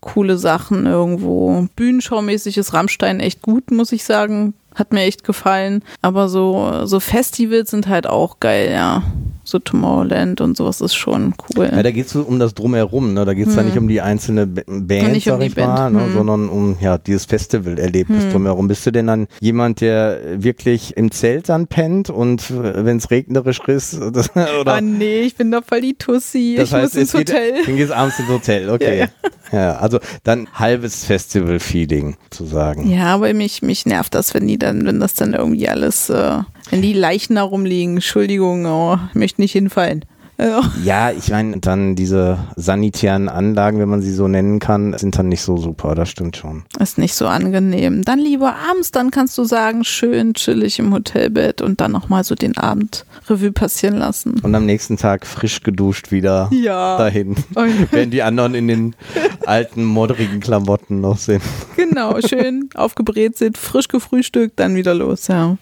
coole 0.00 0.36
Sachen 0.36 0.86
irgendwo. 0.86 1.66
Bühnenschaumäßig 1.76 2.58
ist 2.58 2.74
Rammstein 2.74 3.20
echt 3.20 3.42
gut, 3.42 3.70
muss 3.70 3.92
ich 3.92 4.04
sagen. 4.04 4.54
Hat 4.74 4.92
mir 4.92 5.02
echt 5.02 5.24
gefallen. 5.24 5.82
Aber 6.02 6.28
so, 6.28 6.84
so 6.84 7.00
Festivals 7.00 7.70
sind 7.70 7.88
halt 7.88 8.06
auch 8.06 8.38
geil, 8.38 8.70
ja. 8.70 9.02
So 9.48 9.58
Tomorrowland 9.58 10.42
und 10.42 10.58
sowas 10.58 10.82
ist 10.82 10.94
schon 10.94 11.32
cool. 11.56 11.70
Ja, 11.72 11.82
da 11.82 11.90
geht 11.90 12.04
es 12.04 12.14
um 12.14 12.38
das 12.38 12.52
Drumherum, 12.52 13.14
ne? 13.14 13.24
da 13.24 13.32
geht 13.32 13.48
es 13.48 13.56
ja 13.56 13.62
nicht 13.62 13.78
um 13.78 13.88
die 13.88 14.02
einzelne 14.02 14.46
B 14.46 14.60
Band, 14.66 15.12
Nicht 15.12 15.30
um 15.30 15.38
sag 15.38 15.46
ich 15.46 15.56
mal, 15.56 15.64
Band, 15.64 15.94
ne? 15.94 16.04
hm. 16.04 16.12
sondern 16.12 16.48
um 16.50 16.76
ja 16.82 16.98
dieses 16.98 17.24
Festivalerlebnis 17.24 18.28
drumherum. 18.30 18.68
Bist 18.68 18.84
du 18.84 18.90
denn 18.90 19.06
dann 19.06 19.26
jemand, 19.40 19.80
der 19.80 20.20
wirklich 20.36 20.98
im 20.98 21.10
Zelt 21.10 21.48
dann 21.48 21.66
pennt 21.66 22.10
und 22.10 22.44
wenn 22.50 22.98
es 22.98 23.10
regnerisch 23.10 23.60
ist, 23.68 23.98
das, 24.12 24.36
oder? 24.36 24.74
Ah 24.74 24.80
nee, 24.82 25.20
ich 25.20 25.34
bin 25.34 25.50
da 25.50 25.62
voll 25.62 25.80
die 25.80 25.94
Tussi. 25.94 26.56
Das 26.58 26.68
ich 26.68 26.74
heißt, 26.74 26.94
muss 26.94 27.00
ins 27.00 27.12
geht, 27.12 27.30
Hotel. 27.30 27.64
Dann 27.64 27.76
gehst 27.76 27.92
abends 27.92 28.18
ins 28.18 28.28
Hotel, 28.28 28.68
okay. 28.70 29.06
Ja, 29.50 29.76
also 29.78 29.98
dann 30.24 30.46
halbes 30.52 31.06
Festival-Feeling 31.06 32.16
zu 32.28 32.44
sagen. 32.44 32.90
Ja, 32.90 33.14
aber 33.14 33.32
mich, 33.32 33.62
mich 33.62 33.86
nervt 33.86 34.14
das, 34.14 34.34
wenn 34.34 34.46
die 34.46 34.58
dann, 34.58 34.84
wenn 34.84 35.00
das 35.00 35.14
dann 35.14 35.32
irgendwie 35.32 35.68
alles, 35.68 36.10
äh, 36.10 36.40
wenn 36.70 36.82
die 36.82 36.92
Leichen 36.92 37.34
da 37.36 37.42
rumliegen. 37.42 37.96
Entschuldigung, 37.96 38.66
oh, 38.66 38.98
ich 39.10 39.14
möchte 39.14 39.40
nicht 39.40 39.52
hinfallen. 39.52 40.04
Also, 40.40 40.60
Ja, 40.84 41.10
ich 41.10 41.30
meine, 41.32 41.58
dann 41.58 41.96
diese 41.96 42.38
sanitären 42.54 43.28
Anlagen, 43.28 43.80
wenn 43.80 43.88
man 43.88 44.02
sie 44.02 44.12
so 44.12 44.28
nennen 44.28 44.60
kann, 44.60 44.96
sind 44.96 45.18
dann 45.18 45.28
nicht 45.28 45.42
so 45.42 45.56
super, 45.56 45.96
das 45.96 46.10
stimmt 46.10 46.36
schon. 46.36 46.62
ist 46.78 46.96
nicht 46.96 47.14
so 47.16 47.26
angenehm. 47.26 48.04
Dann 48.04 48.20
lieber 48.20 48.54
abends, 48.70 48.92
dann 48.92 49.10
kannst 49.10 49.36
du 49.36 49.42
sagen, 49.42 49.82
schön 49.82 50.34
chillig 50.34 50.78
im 50.78 50.94
Hotelbett 50.94 51.60
und 51.60 51.80
dann 51.80 51.90
nochmal 51.90 52.22
so 52.22 52.36
den 52.36 52.56
Abend 52.56 53.04
Revue 53.28 53.50
passieren 53.50 53.96
lassen. 53.96 54.38
Und 54.40 54.54
am 54.54 54.64
nächsten 54.64 54.96
Tag 54.96 55.26
frisch 55.26 55.60
geduscht 55.64 56.12
wieder 56.12 56.48
Ja. 56.52 56.96
dahin, 56.98 57.30
Und- 57.56 57.74
während 57.90 58.12
die 58.14 58.22
anderen 58.22 58.54
in 58.54 58.68
den 58.68 58.96
alten, 59.44 59.82
moddrigen 59.84 60.38
Klamotten 60.38 61.00
noch 61.00 61.18
sind. 61.18 61.42
Genau, 61.74 62.16
schön 62.20 62.68
aufgebrät 62.76 63.36
sind, 63.36 63.58
frisch 63.58 63.88
gefrühstückt, 63.88 64.60
dann 64.60 64.76
wieder 64.76 64.94
los, 64.94 65.26
ja. 65.26 65.56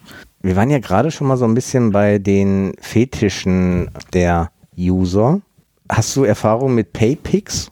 Wir 0.47 0.55
waren 0.55 0.71
ja 0.71 0.79
gerade 0.79 1.11
schon 1.11 1.27
mal 1.27 1.37
so 1.37 1.45
ein 1.45 1.55
bisschen 1.55 1.91
bei 1.91 2.21
den 2.21 2.75
Fetischen 2.81 3.91
der 4.13 4.53
User. 4.79 5.41
Hast 5.89 6.15
du 6.15 6.23
Erfahrung 6.23 6.73
mit 6.73 6.93
Paypix? 6.93 7.69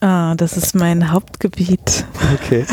Ah, 0.00 0.34
das 0.34 0.58
ist 0.58 0.74
mein 0.74 1.12
Hauptgebiet. 1.12 2.04
Okay. 2.34 2.66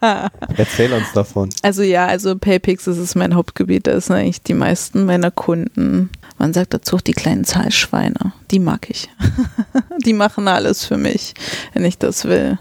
Erzähl 0.56 0.90
uns 0.94 1.12
davon. 1.12 1.50
Also 1.60 1.82
ja, 1.82 2.06
also 2.06 2.34
Paypix 2.38 2.84
das 2.84 2.96
ist 2.96 3.14
mein 3.14 3.34
Hauptgebiet. 3.34 3.86
Da 3.86 4.00
sind 4.00 4.16
eigentlich 4.16 4.42
die 4.42 4.54
meisten 4.54 5.04
meiner 5.04 5.30
Kunden. 5.30 6.08
Man 6.38 6.54
sagt 6.54 6.72
dazu 6.72 6.96
auch 6.96 7.02
die 7.02 7.12
kleinen 7.12 7.44
Zahlschweine. 7.44 8.32
Die 8.50 8.58
mag 8.58 8.88
ich. 8.88 9.10
die 10.06 10.14
machen 10.14 10.48
alles 10.48 10.86
für 10.86 10.96
mich, 10.96 11.34
wenn 11.74 11.84
ich 11.84 11.98
das 11.98 12.24
will. 12.24 12.56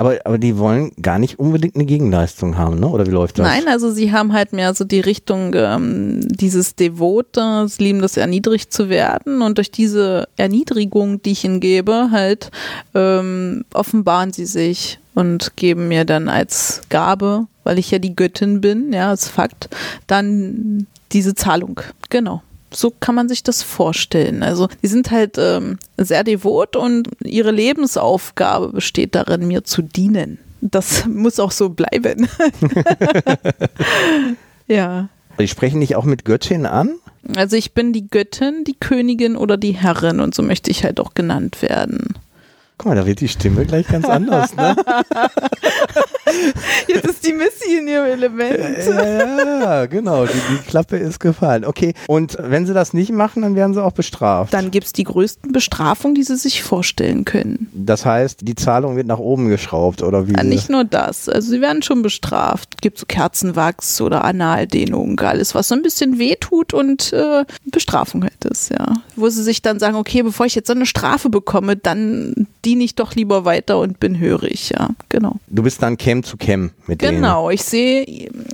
Aber, 0.00 0.18
aber 0.24 0.38
die 0.38 0.56
wollen 0.56 0.92
gar 1.02 1.18
nicht 1.18 1.38
unbedingt 1.38 1.74
eine 1.74 1.84
Gegenleistung 1.84 2.56
haben, 2.56 2.80
ne? 2.80 2.88
Oder 2.88 3.06
wie 3.06 3.10
läuft 3.10 3.38
das? 3.38 3.46
Nein, 3.46 3.68
also 3.68 3.90
sie 3.90 4.12
haben 4.12 4.32
halt 4.32 4.54
mehr 4.54 4.72
so 4.72 4.84
die 4.84 5.00
Richtung 5.00 5.52
ähm, 5.54 6.26
dieses 6.26 6.74
Devote, 6.74 7.68
sie 7.68 7.84
lieben 7.84 8.00
das 8.00 8.16
erniedrigt 8.16 8.72
zu 8.72 8.88
werden 8.88 9.42
und 9.42 9.58
durch 9.58 9.70
diese 9.70 10.26
Erniedrigung, 10.38 11.20
die 11.20 11.32
ich 11.32 11.44
ihnen 11.44 11.60
gebe, 11.60 12.08
halt 12.10 12.50
ähm, 12.94 13.66
offenbaren 13.74 14.32
sie 14.32 14.46
sich 14.46 14.98
und 15.14 15.54
geben 15.56 15.88
mir 15.88 16.06
dann 16.06 16.30
als 16.30 16.80
Gabe, 16.88 17.46
weil 17.64 17.78
ich 17.78 17.90
ja 17.90 17.98
die 17.98 18.16
Göttin 18.16 18.62
bin, 18.62 18.94
ja, 18.94 19.10
als 19.10 19.28
Fakt, 19.28 19.68
dann 20.06 20.86
diese 21.12 21.34
Zahlung. 21.34 21.78
Genau 22.08 22.40
so 22.72 22.90
kann 22.90 23.14
man 23.14 23.28
sich 23.28 23.42
das 23.42 23.62
vorstellen. 23.62 24.42
Also 24.42 24.68
die 24.82 24.86
sind 24.86 25.10
halt 25.10 25.36
ähm, 25.38 25.78
sehr 25.96 26.24
devot 26.24 26.76
und 26.76 27.08
ihre 27.24 27.50
Lebensaufgabe 27.50 28.68
besteht 28.68 29.14
darin, 29.14 29.46
mir 29.46 29.64
zu 29.64 29.82
dienen. 29.82 30.38
Das 30.60 31.04
muss 31.06 31.40
auch 31.40 31.52
so 31.52 31.70
bleiben. 31.70 32.28
ja. 34.66 35.08
Die 35.38 35.48
sprechen 35.48 35.80
dich 35.80 35.96
auch 35.96 36.04
mit 36.04 36.24
Göttin 36.24 36.66
an? 36.66 36.96
Also 37.36 37.56
ich 37.56 37.72
bin 37.72 37.92
die 37.92 38.08
Göttin, 38.08 38.64
die 38.64 38.78
Königin 38.78 39.36
oder 39.36 39.56
die 39.56 39.72
Herrin 39.72 40.20
und 40.20 40.34
so 40.34 40.42
möchte 40.42 40.70
ich 40.70 40.84
halt 40.84 41.00
auch 41.00 41.14
genannt 41.14 41.62
werden. 41.62 42.14
Guck 42.80 42.86
mal, 42.86 42.94
da 42.94 43.04
wird 43.04 43.20
die 43.20 43.28
Stimme 43.28 43.66
gleich 43.66 43.86
ganz 43.88 44.06
anders, 44.06 44.56
ne? 44.56 44.74
Jetzt 46.88 47.06
ist 47.06 47.26
die 47.26 47.34
Missy 47.34 47.76
in 47.78 47.88
ihrem 47.88 48.06
Element. 48.06 48.86
Ja, 48.86 49.60
ja 49.60 49.86
genau. 49.86 50.24
Die, 50.24 50.32
die, 50.32 50.66
Klappe 50.66 50.96
ist 50.96 51.20
gefallen. 51.20 51.66
Okay, 51.66 51.92
und 52.06 52.38
wenn 52.40 52.66
sie 52.66 52.72
das 52.72 52.94
nicht 52.94 53.12
machen, 53.12 53.42
dann 53.42 53.54
werden 53.54 53.74
sie 53.74 53.84
auch 53.84 53.92
bestraft. 53.92 54.54
Dann 54.54 54.70
gibt 54.70 54.86
es 54.86 54.94
die 54.94 55.04
größten 55.04 55.52
Bestrafungen, 55.52 56.14
die 56.14 56.22
sie 56.22 56.36
sich 56.36 56.62
vorstellen 56.62 57.26
können. 57.26 57.68
Das 57.74 58.06
heißt, 58.06 58.48
die 58.48 58.54
Zahlung 58.54 58.96
wird 58.96 59.06
nach 59.06 59.18
oben 59.18 59.50
geschraubt, 59.50 60.02
oder 60.02 60.26
wie? 60.26 60.32
Ja, 60.32 60.42
nicht 60.42 60.70
nur 60.70 60.84
das. 60.84 61.28
Also 61.28 61.50
sie 61.50 61.60
werden 61.60 61.82
schon 61.82 62.00
bestraft. 62.00 62.80
Gibt 62.80 62.98
so 62.98 63.04
Kerzenwachs 63.04 64.00
oder 64.00 64.24
Analdehnung, 64.24 65.20
alles, 65.20 65.54
was 65.54 65.68
so 65.68 65.74
ein 65.74 65.82
bisschen 65.82 66.18
wehtut 66.18 66.72
und 66.72 67.12
äh, 67.12 67.44
Bestrafung 67.66 68.22
halt 68.22 68.42
ist, 68.46 68.70
ja. 68.70 68.94
Wo 69.16 69.28
sie 69.28 69.42
sich 69.42 69.60
dann 69.60 69.78
sagen, 69.78 69.96
okay, 69.96 70.22
bevor 70.22 70.46
ich 70.46 70.54
jetzt 70.54 70.68
so 70.68 70.72
eine 70.72 70.86
Strafe 70.86 71.28
bekomme, 71.28 71.76
dann 71.76 72.46
diene 72.70 72.84
ich 72.84 72.94
doch 72.94 73.16
lieber 73.16 73.44
weiter 73.44 73.80
und 73.80 73.98
bin 73.98 74.20
hörig, 74.20 74.70
ja, 74.70 74.90
genau. 75.08 75.40
Du 75.48 75.64
bist 75.64 75.82
dann 75.82 75.98
Cam 75.98 76.22
zu 76.22 76.36
Cam 76.36 76.70
mit 76.86 77.02
denen. 77.02 77.16
Genau, 77.16 77.50
ich 77.50 77.64
sehe, 77.64 78.04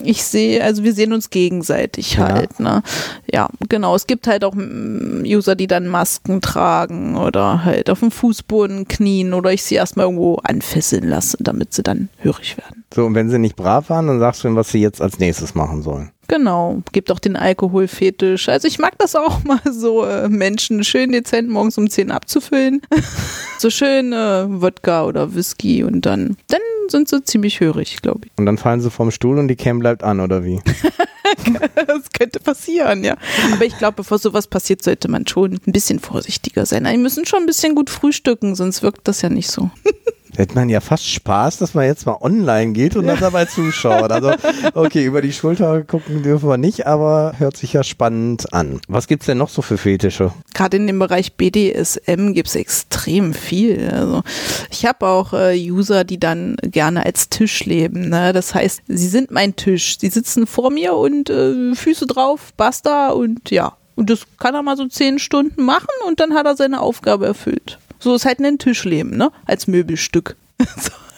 ich 0.02 0.22
sehe, 0.22 0.64
also 0.64 0.84
wir 0.84 0.94
sehen 0.94 1.12
uns 1.12 1.28
gegenseitig 1.28 2.14
ja. 2.14 2.28
halt, 2.28 2.58
ne? 2.58 2.82
Ja, 3.30 3.50
genau. 3.68 3.94
Es 3.94 4.06
gibt 4.06 4.26
halt 4.26 4.42
auch 4.42 4.54
mm, 4.54 5.24
User, 5.26 5.54
die 5.54 5.66
dann 5.66 5.86
Masken 5.86 6.40
tragen 6.40 7.18
oder 7.18 7.66
halt 7.66 7.90
auf 7.90 8.00
dem 8.00 8.10
Fußboden 8.10 8.88
knien 8.88 9.34
oder 9.34 9.52
ich 9.52 9.62
sie 9.62 9.74
erstmal 9.74 10.06
irgendwo 10.06 10.36
anfesseln 10.36 11.06
lasse, 11.06 11.36
damit 11.40 11.74
sie 11.74 11.82
dann 11.82 12.08
hörig 12.18 12.56
werden. 12.56 12.75
So, 12.94 13.04
und 13.04 13.14
wenn 13.14 13.28
sie 13.28 13.38
nicht 13.38 13.56
brav 13.56 13.90
waren, 13.90 14.06
dann 14.06 14.20
sagst 14.20 14.42
du 14.42 14.48
ihnen, 14.48 14.56
was 14.56 14.70
sie 14.70 14.80
jetzt 14.80 15.02
als 15.02 15.18
nächstes 15.18 15.54
machen 15.54 15.82
sollen. 15.82 16.12
Genau, 16.28 16.82
gibt 16.92 17.10
auch 17.10 17.18
den 17.18 17.36
Alkoholfetisch. 17.36 18.48
Also 18.48 18.66
ich 18.66 18.78
mag 18.78 18.98
das 18.98 19.14
auch 19.14 19.44
mal 19.44 19.60
so, 19.70 20.04
äh, 20.04 20.28
Menschen 20.28 20.82
schön 20.82 21.12
dezent 21.12 21.48
morgens 21.48 21.78
um 21.78 21.88
10 21.88 22.10
abzufüllen. 22.10 22.82
so 23.58 23.70
schön 23.70 24.12
äh, 24.12 24.46
Wodka 24.48 25.04
oder 25.04 25.34
Whisky 25.34 25.84
und 25.84 26.06
dann, 26.06 26.36
dann 26.48 26.60
sind 26.88 27.08
sie 27.08 27.22
ziemlich 27.24 27.60
hörig, 27.60 28.02
glaube 28.02 28.26
ich. 28.26 28.32
Und 28.36 28.46
dann 28.46 28.58
fallen 28.58 28.80
sie 28.80 28.90
vom 28.90 29.10
Stuhl 29.10 29.38
und 29.38 29.48
die 29.48 29.56
Cam 29.56 29.78
bleibt 29.78 30.02
an, 30.02 30.20
oder 30.20 30.44
wie? 30.44 30.60
das 31.86 32.10
könnte 32.12 32.40
passieren, 32.40 33.04
ja. 33.04 33.16
Aber 33.52 33.64
ich 33.64 33.76
glaube, 33.78 33.96
bevor 33.96 34.18
sowas 34.18 34.46
passiert, 34.46 34.82
sollte 34.82 35.08
man 35.08 35.26
schon 35.26 35.60
ein 35.66 35.72
bisschen 35.72 35.98
vorsichtiger 35.98 36.66
sein. 36.66 36.84
Die 36.84 36.96
müssen 36.96 37.26
schon 37.26 37.40
ein 37.40 37.46
bisschen 37.46 37.74
gut 37.74 37.90
frühstücken, 37.90 38.54
sonst 38.54 38.82
wirkt 38.82 39.06
das 39.08 39.22
ja 39.22 39.28
nicht 39.28 39.50
so. 39.50 39.70
Da 40.36 40.42
hätte 40.42 40.54
man 40.54 40.68
ja 40.68 40.80
fast 40.80 41.08
Spaß, 41.08 41.56
dass 41.58 41.72
man 41.72 41.86
jetzt 41.86 42.04
mal 42.04 42.18
online 42.20 42.72
geht 42.72 42.94
und 42.94 43.06
dann 43.06 43.18
dabei 43.18 43.46
zuschaut. 43.46 44.12
Also, 44.12 44.32
okay, 44.74 45.04
über 45.04 45.22
die 45.22 45.32
Schulter 45.32 45.82
gucken 45.82 46.22
dürfen 46.22 46.46
wir 46.48 46.58
nicht, 46.58 46.86
aber 46.86 47.32
hört 47.38 47.56
sich 47.56 47.72
ja 47.72 47.82
spannend 47.82 48.52
an. 48.52 48.80
Was 48.86 49.06
gibt 49.06 49.22
es 49.22 49.26
denn 49.26 49.38
noch 49.38 49.48
so 49.48 49.62
für 49.62 49.78
Fetische? 49.78 50.32
Gerade 50.52 50.76
in 50.76 50.86
dem 50.86 50.98
Bereich 50.98 51.34
BDSM 51.34 52.34
gibt 52.34 52.48
es 52.48 52.54
extrem 52.54 53.32
viel. 53.32 53.90
Also, 53.90 54.22
ich 54.70 54.84
habe 54.84 55.06
auch 55.06 55.32
äh, 55.32 55.56
User, 55.70 56.04
die 56.04 56.20
dann 56.20 56.56
gerne 56.60 57.06
als 57.06 57.30
Tisch 57.30 57.64
leben. 57.64 58.10
Ne? 58.10 58.34
Das 58.34 58.54
heißt, 58.54 58.82
sie 58.88 59.08
sind 59.08 59.30
mein 59.30 59.56
Tisch. 59.56 59.96
Sie 59.98 60.08
sitzen 60.08 60.46
vor 60.46 60.70
mir 60.70 60.94
und 60.94 61.30
äh, 61.30 61.74
Füße 61.74 62.06
drauf, 62.06 62.52
basta 62.58 63.08
und 63.08 63.50
ja. 63.50 63.72
Und 63.94 64.10
das 64.10 64.26
kann 64.38 64.54
er 64.54 64.62
mal 64.62 64.76
so 64.76 64.86
zehn 64.86 65.18
Stunden 65.18 65.64
machen 65.64 65.88
und 66.06 66.20
dann 66.20 66.34
hat 66.34 66.44
er 66.44 66.56
seine 66.56 66.82
Aufgabe 66.82 67.24
erfüllt. 67.24 67.78
So 67.98 68.14
ist 68.14 68.24
halt 68.24 68.40
ein 68.40 68.58
Tischleben, 68.58 69.16
ne? 69.16 69.30
Als 69.46 69.66
Möbelstück. 69.66 70.36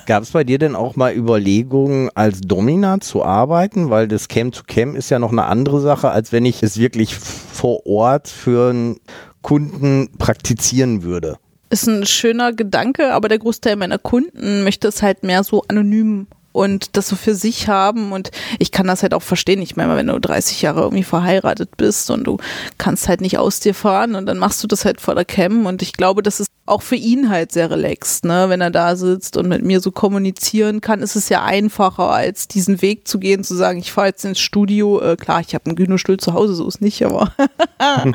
Gab 0.06 0.22
es 0.22 0.30
bei 0.30 0.42
dir 0.42 0.58
denn 0.58 0.74
auch 0.74 0.96
mal 0.96 1.14
Überlegungen, 1.14 2.08
als 2.14 2.40
Domina 2.40 2.98
zu 3.00 3.24
arbeiten? 3.24 3.90
Weil 3.90 4.08
das 4.08 4.28
Cam 4.28 4.52
to 4.52 4.62
Cam 4.66 4.96
ist 4.96 5.10
ja 5.10 5.18
noch 5.18 5.32
eine 5.32 5.44
andere 5.44 5.80
Sache, 5.82 6.10
als 6.10 6.32
wenn 6.32 6.46
ich 6.46 6.62
es 6.62 6.78
wirklich 6.78 7.14
vor 7.14 7.86
Ort 7.86 8.28
für 8.28 8.70
einen 8.70 9.00
Kunden 9.42 10.08
praktizieren 10.16 11.02
würde. 11.02 11.36
Ist 11.70 11.86
ein 11.86 12.06
schöner 12.06 12.54
Gedanke, 12.54 13.12
aber 13.12 13.28
der 13.28 13.38
Großteil 13.38 13.76
meiner 13.76 13.98
Kunden 13.98 14.64
möchte 14.64 14.88
es 14.88 15.02
halt 15.02 15.24
mehr 15.24 15.44
so 15.44 15.62
anonym 15.68 16.26
und 16.58 16.96
das 16.96 17.06
so 17.06 17.14
für 17.14 17.36
sich 17.36 17.68
haben. 17.68 18.10
Und 18.10 18.32
ich 18.58 18.72
kann 18.72 18.88
das 18.88 19.02
halt 19.02 19.14
auch 19.14 19.22
verstehen. 19.22 19.62
Ich 19.62 19.76
meine, 19.76 19.94
wenn 19.94 20.08
du 20.08 20.18
30 20.18 20.60
Jahre 20.60 20.80
irgendwie 20.80 21.04
verheiratet 21.04 21.76
bist 21.76 22.10
und 22.10 22.24
du 22.24 22.38
kannst 22.78 23.08
halt 23.08 23.20
nicht 23.20 23.38
aus 23.38 23.60
dir 23.60 23.74
fahren 23.74 24.16
und 24.16 24.26
dann 24.26 24.38
machst 24.38 24.62
du 24.64 24.66
das 24.66 24.84
halt 24.84 25.00
vor 25.00 25.14
der 25.14 25.24
Cam. 25.24 25.66
Und 25.66 25.82
ich 25.82 25.92
glaube, 25.92 26.20
das 26.20 26.40
ist 26.40 26.48
auch 26.66 26.82
für 26.82 26.96
ihn 26.96 27.30
halt 27.30 27.52
sehr 27.52 27.70
relaxed, 27.70 28.24
ne? 28.24 28.46
Wenn 28.48 28.60
er 28.60 28.72
da 28.72 28.96
sitzt 28.96 29.36
und 29.36 29.48
mit 29.48 29.64
mir 29.64 29.80
so 29.80 29.92
kommunizieren 29.92 30.80
kann, 30.80 31.00
ist 31.00 31.14
es 31.14 31.28
ja 31.28 31.44
einfacher, 31.44 32.10
als 32.10 32.48
diesen 32.48 32.82
Weg 32.82 33.06
zu 33.06 33.20
gehen, 33.20 33.44
zu 33.44 33.54
sagen, 33.54 33.78
ich 33.78 33.92
fahre 33.92 34.08
jetzt 34.08 34.24
ins 34.24 34.40
Studio. 34.40 35.00
Äh, 35.00 35.16
klar, 35.16 35.40
ich 35.40 35.54
habe 35.54 35.66
einen 35.66 35.76
Gynostuhl 35.76 36.16
zu 36.16 36.34
Hause, 36.34 36.54
so 36.54 36.66
ist 36.66 36.80
nicht, 36.80 37.04
aber, 37.04 37.32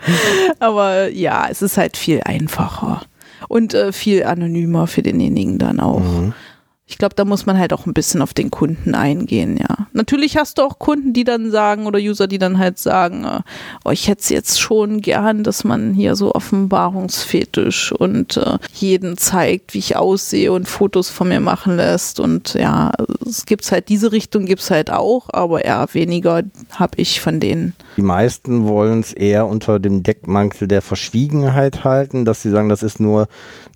aber 0.59 1.09
ja, 1.09 1.47
es 1.49 1.61
ist 1.61 1.77
halt 1.77 1.95
viel 1.95 2.21
einfacher 2.25 3.03
und 3.47 3.73
äh, 3.73 3.93
viel 3.93 4.25
anonymer 4.25 4.87
für 4.87 5.01
denjenigen 5.01 5.57
dann 5.57 5.79
auch. 5.79 6.01
Mhm. 6.01 6.33
Ich 6.86 6.97
glaube, 6.97 7.15
da 7.15 7.23
muss 7.23 7.45
man 7.45 7.57
halt 7.57 7.71
auch 7.71 7.86
ein 7.86 7.93
bisschen 7.93 8.21
auf 8.21 8.34
den 8.34 8.51
Kunden 8.51 8.93
eingehen, 8.93 9.57
ja. 9.57 9.88
Natürlich 9.93 10.36
hast 10.38 10.57
du 10.57 10.63
auch 10.63 10.79
Kunden, 10.79 11.13
die 11.13 11.23
dann 11.23 11.49
sagen 11.49 11.86
oder 11.86 11.97
User, 11.97 12.27
die 12.27 12.39
dann 12.39 12.57
halt 12.57 12.77
sagen, 12.77 13.23
äh, 13.23 13.39
oh, 13.86 13.91
ich 13.91 14.09
hätte 14.09 14.21
es 14.21 14.29
jetzt 14.29 14.59
schon 14.59 14.99
gern, 14.99 15.43
dass 15.43 15.63
man 15.63 15.93
hier 15.93 16.15
so 16.15 16.34
Offenbarungsfetisch 16.36 17.93
und 17.93 18.36
äh, 18.36 18.57
jeden 18.73 19.17
zeigt, 19.17 19.73
wie 19.73 19.79
ich 19.79 19.95
aussehe 19.95 20.51
und 20.51 20.67
Fotos 20.67 21.09
von 21.09 21.29
mir 21.29 21.39
machen 21.39 21.77
lässt. 21.77 22.19
Und 22.19 22.53
ja, 22.55 22.91
es 23.25 23.45
gibt 23.45 23.71
halt 23.71 23.88
diese 23.88 24.11
Richtung 24.11 24.45
gibt 24.45 24.61
es 24.61 24.69
halt 24.69 24.91
auch, 24.91 25.29
aber 25.31 25.63
eher 25.63 25.88
weniger 25.93 26.43
habe 26.71 26.97
ich 26.97 27.21
von 27.21 27.39
denen. 27.39 27.75
Die 27.95 28.01
meisten 28.01 28.67
wollen 28.67 28.99
es 28.99 29.13
eher 29.13 29.47
unter 29.47 29.79
dem 29.79 30.03
Deckmantel 30.03 30.67
der 30.67 30.81
Verschwiegenheit 30.81 31.86
halten, 31.86 32.25
dass 32.25 32.41
sie 32.41 32.49
sagen, 32.49 32.67
das 32.67 32.84
ist 32.84 32.99
nur 32.99 33.27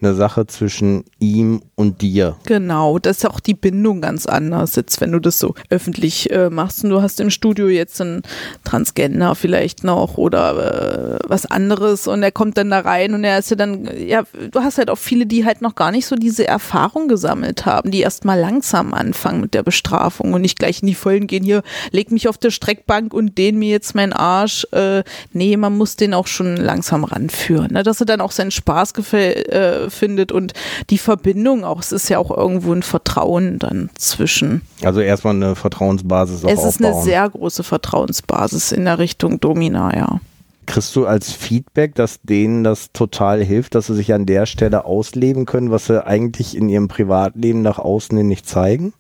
eine 0.02 0.14
Sache 0.14 0.46
zwischen 0.48 1.06
ihm 1.20 1.62
und 1.78 2.02
dir. 2.02 2.36
Genau, 2.46 2.98
das 2.98 3.20
ist 3.20 3.26
auch 3.28 3.40
die 3.40 3.54
Bindung 3.54 4.02
ganz 4.02 4.26
anders, 4.26 4.76
jetzt 4.76 5.00
wenn 5.00 5.12
du 5.12 5.20
das 5.20 5.38
so 5.38 5.54
öffentlich 5.70 6.32
äh, 6.32 6.50
machst 6.50 6.84
und 6.84 6.90
du 6.90 7.04
hast 7.04 7.20
im 7.20 7.30
Studio 7.30 7.68
jetzt 7.68 8.02
einen 8.02 8.24
Transgender 8.64 9.36
vielleicht 9.36 9.84
noch 9.84 10.18
oder 10.18 11.20
äh, 11.20 11.20
was 11.28 11.46
anderes 11.46 12.08
und 12.08 12.24
er 12.24 12.32
kommt 12.32 12.58
dann 12.58 12.72
da 12.72 12.80
rein 12.80 13.14
und 13.14 13.24
er 13.24 13.38
ist 13.38 13.52
ja 13.52 13.56
dann, 13.56 13.88
ja, 13.96 14.24
du 14.52 14.60
hast 14.62 14.80
halt 14.80 14.90
auch 14.90 14.98
viele, 14.98 15.28
die 15.28 15.46
halt 15.46 15.62
noch 15.62 15.76
gar 15.76 15.92
nicht 15.92 16.08
so 16.08 16.16
diese 16.16 16.48
Erfahrung 16.48 17.08
gesammelt 17.08 17.68
haben, 17.68 17.92
die 17.92 18.02
erst 18.02 18.26
mal 18.26 18.40
langsam 18.40 18.96
anfangen 18.96 19.40
mit 19.40 19.54
der 19.54 19.62
Bestrafung 19.62 20.34
und 20.34 20.42
nicht 20.42 20.58
gleich 20.58 20.82
in 20.82 20.88
die 20.88 20.96
Vollen 20.96 21.28
gehen, 21.28 21.44
hier, 21.44 21.62
leg 21.92 22.12
mich 22.12 22.28
auf 22.28 22.40
der 22.40 22.50
Streckbank 22.50 23.14
und 23.14 23.38
dehn 23.38 23.56
mir 23.56 23.70
jetzt 23.70 23.94
mein 23.94 24.14
Arsch. 24.14 24.66
Äh, 24.72 25.04
nee, 25.32 25.56
man 25.58 25.78
muss 25.78 25.96
den 25.96 26.16
auch 26.16 26.26
schon 26.26 26.58
langsam 26.58 27.04
ranführen, 27.04 27.74
ne? 27.74 27.84
dass 27.84 28.00
er 28.00 28.08
dann 28.08 28.22
auch 28.22 28.32
seinen 28.32 28.50
Spaß 28.50 28.94
äh, 29.14 29.92
findet 29.92 30.32
und 30.32 30.54
die 30.90 30.98
Verbindung 30.98 31.67
auch. 31.68 31.80
Es 31.80 31.92
ist 31.92 32.10
ja 32.10 32.18
auch 32.20 32.36
irgendwo 32.36 32.74
ein 32.74 32.84
Vertrauen 32.84 33.60
dann 33.60 33.90
zwischen. 33.98 34.62
Also 34.84 35.00
erstmal 35.02 35.36
eine 35.36 35.56
Vertrauensbasis 35.56 36.44
auch 36.46 36.50
Es 36.50 36.60
ist 36.60 36.66
aufbauen. 36.82 36.94
eine 36.94 37.04
sehr 37.04 37.30
große 37.30 37.64
Vertrauensbasis 37.64 38.72
in 38.72 38.86
der 38.86 39.00
Richtung 39.00 39.40
Domina, 39.40 39.96
ja. 39.96 40.20
Kriegst 40.66 40.96
du 40.98 41.06
als 41.06 41.32
Feedback, 41.32 41.96
dass 41.96 42.20
denen 42.24 42.64
das 42.66 42.92
total 42.92 43.42
hilft, 43.42 43.74
dass 43.74 43.88
sie 43.88 43.96
sich 43.96 44.14
an 44.14 44.26
der 44.26 44.46
Stelle 44.46 44.84
ausleben 44.84 45.46
können, 45.46 45.72
was 45.72 45.86
sie 45.86 46.06
eigentlich 46.06 46.58
in 46.58 46.68
ihrem 46.68 46.90
Privatleben 46.90 47.62
nach 47.62 47.80
außen 47.80 48.18
hin 48.18 48.28
nicht 48.28 48.48
zeigen? 48.50 48.94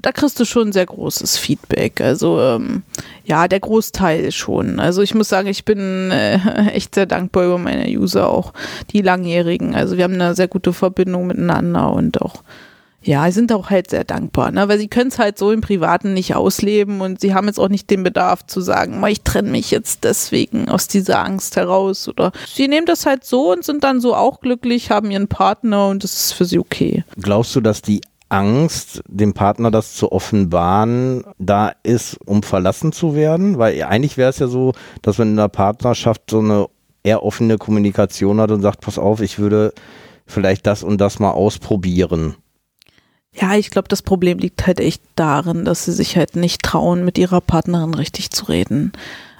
Da 0.00 0.10
kriegst 0.10 0.40
du 0.40 0.44
schon 0.46 0.72
sehr 0.72 0.86
großes 0.86 1.36
Feedback. 1.36 2.00
Also 2.00 2.40
ähm, 2.40 2.82
ja, 3.24 3.46
der 3.46 3.60
Großteil 3.60 4.32
schon. 4.32 4.80
Also 4.80 5.02
ich 5.02 5.14
muss 5.14 5.28
sagen, 5.28 5.48
ich 5.48 5.64
bin 5.64 6.10
äh, 6.10 6.36
echt 6.72 6.94
sehr 6.94 7.06
dankbar 7.06 7.44
über 7.44 7.58
meine 7.58 7.88
User 7.88 8.28
auch, 8.28 8.54
die 8.90 9.02
langjährigen. 9.02 9.74
Also 9.74 9.96
wir 9.96 10.04
haben 10.04 10.14
eine 10.14 10.34
sehr 10.34 10.48
gute 10.48 10.72
Verbindung 10.72 11.26
miteinander 11.26 11.92
und 11.92 12.22
auch 12.22 12.42
ja, 13.04 13.30
sind 13.32 13.52
auch 13.52 13.70
halt 13.70 13.90
sehr 13.90 14.04
dankbar, 14.04 14.52
ne? 14.52 14.68
weil 14.68 14.78
sie 14.78 14.86
können 14.86 15.08
es 15.08 15.18
halt 15.18 15.36
so 15.36 15.50
im 15.50 15.60
Privaten 15.60 16.14
nicht 16.14 16.36
ausleben 16.36 17.00
und 17.00 17.20
sie 17.20 17.34
haben 17.34 17.48
jetzt 17.48 17.58
auch 17.58 17.68
nicht 17.68 17.90
den 17.90 18.04
Bedarf 18.04 18.46
zu 18.46 18.60
sagen, 18.60 19.04
ich 19.08 19.22
trenne 19.22 19.50
mich 19.50 19.72
jetzt 19.72 20.04
deswegen 20.04 20.68
aus 20.68 20.86
dieser 20.86 21.24
Angst 21.24 21.56
heraus 21.56 22.08
oder 22.08 22.30
sie 22.46 22.68
nehmen 22.68 22.86
das 22.86 23.04
halt 23.04 23.24
so 23.24 23.52
und 23.52 23.64
sind 23.64 23.82
dann 23.82 24.00
so 24.00 24.14
auch 24.14 24.40
glücklich, 24.40 24.90
haben 24.90 25.10
ihren 25.10 25.26
Partner 25.26 25.88
und 25.88 26.04
das 26.04 26.12
ist 26.12 26.32
für 26.32 26.44
sie 26.44 26.60
okay. 26.60 27.04
Glaubst 27.20 27.56
du, 27.56 27.60
dass 27.60 27.82
die 27.82 28.02
Angst, 28.32 29.02
dem 29.06 29.34
Partner 29.34 29.70
das 29.70 29.94
zu 29.94 30.10
offenbaren, 30.10 31.24
da 31.38 31.72
ist, 31.82 32.18
um 32.24 32.42
verlassen 32.42 32.92
zu 32.92 33.14
werden? 33.14 33.58
Weil 33.58 33.82
eigentlich 33.82 34.16
wäre 34.16 34.30
es 34.30 34.38
ja 34.38 34.46
so, 34.46 34.72
dass 35.02 35.18
man 35.18 35.28
in 35.28 35.36
der 35.36 35.48
Partnerschaft 35.48 36.30
so 36.30 36.38
eine 36.38 36.66
eher 37.02 37.22
offene 37.22 37.58
Kommunikation 37.58 38.40
hat 38.40 38.50
und 38.50 38.62
sagt, 38.62 38.80
pass 38.80 38.98
auf, 38.98 39.20
ich 39.20 39.38
würde 39.38 39.74
vielleicht 40.26 40.66
das 40.66 40.82
und 40.82 41.00
das 41.00 41.18
mal 41.18 41.32
ausprobieren. 41.32 42.36
Ja, 43.34 43.54
ich 43.56 43.70
glaube, 43.70 43.88
das 43.88 44.02
Problem 44.02 44.38
liegt 44.38 44.66
halt 44.66 44.78
echt 44.78 45.02
darin, 45.14 45.64
dass 45.64 45.84
sie 45.84 45.92
sich 45.92 46.16
halt 46.16 46.36
nicht 46.36 46.62
trauen, 46.62 47.04
mit 47.04 47.16
ihrer 47.16 47.40
Partnerin 47.40 47.94
richtig 47.94 48.30
zu 48.30 48.46
reden. 48.46 48.92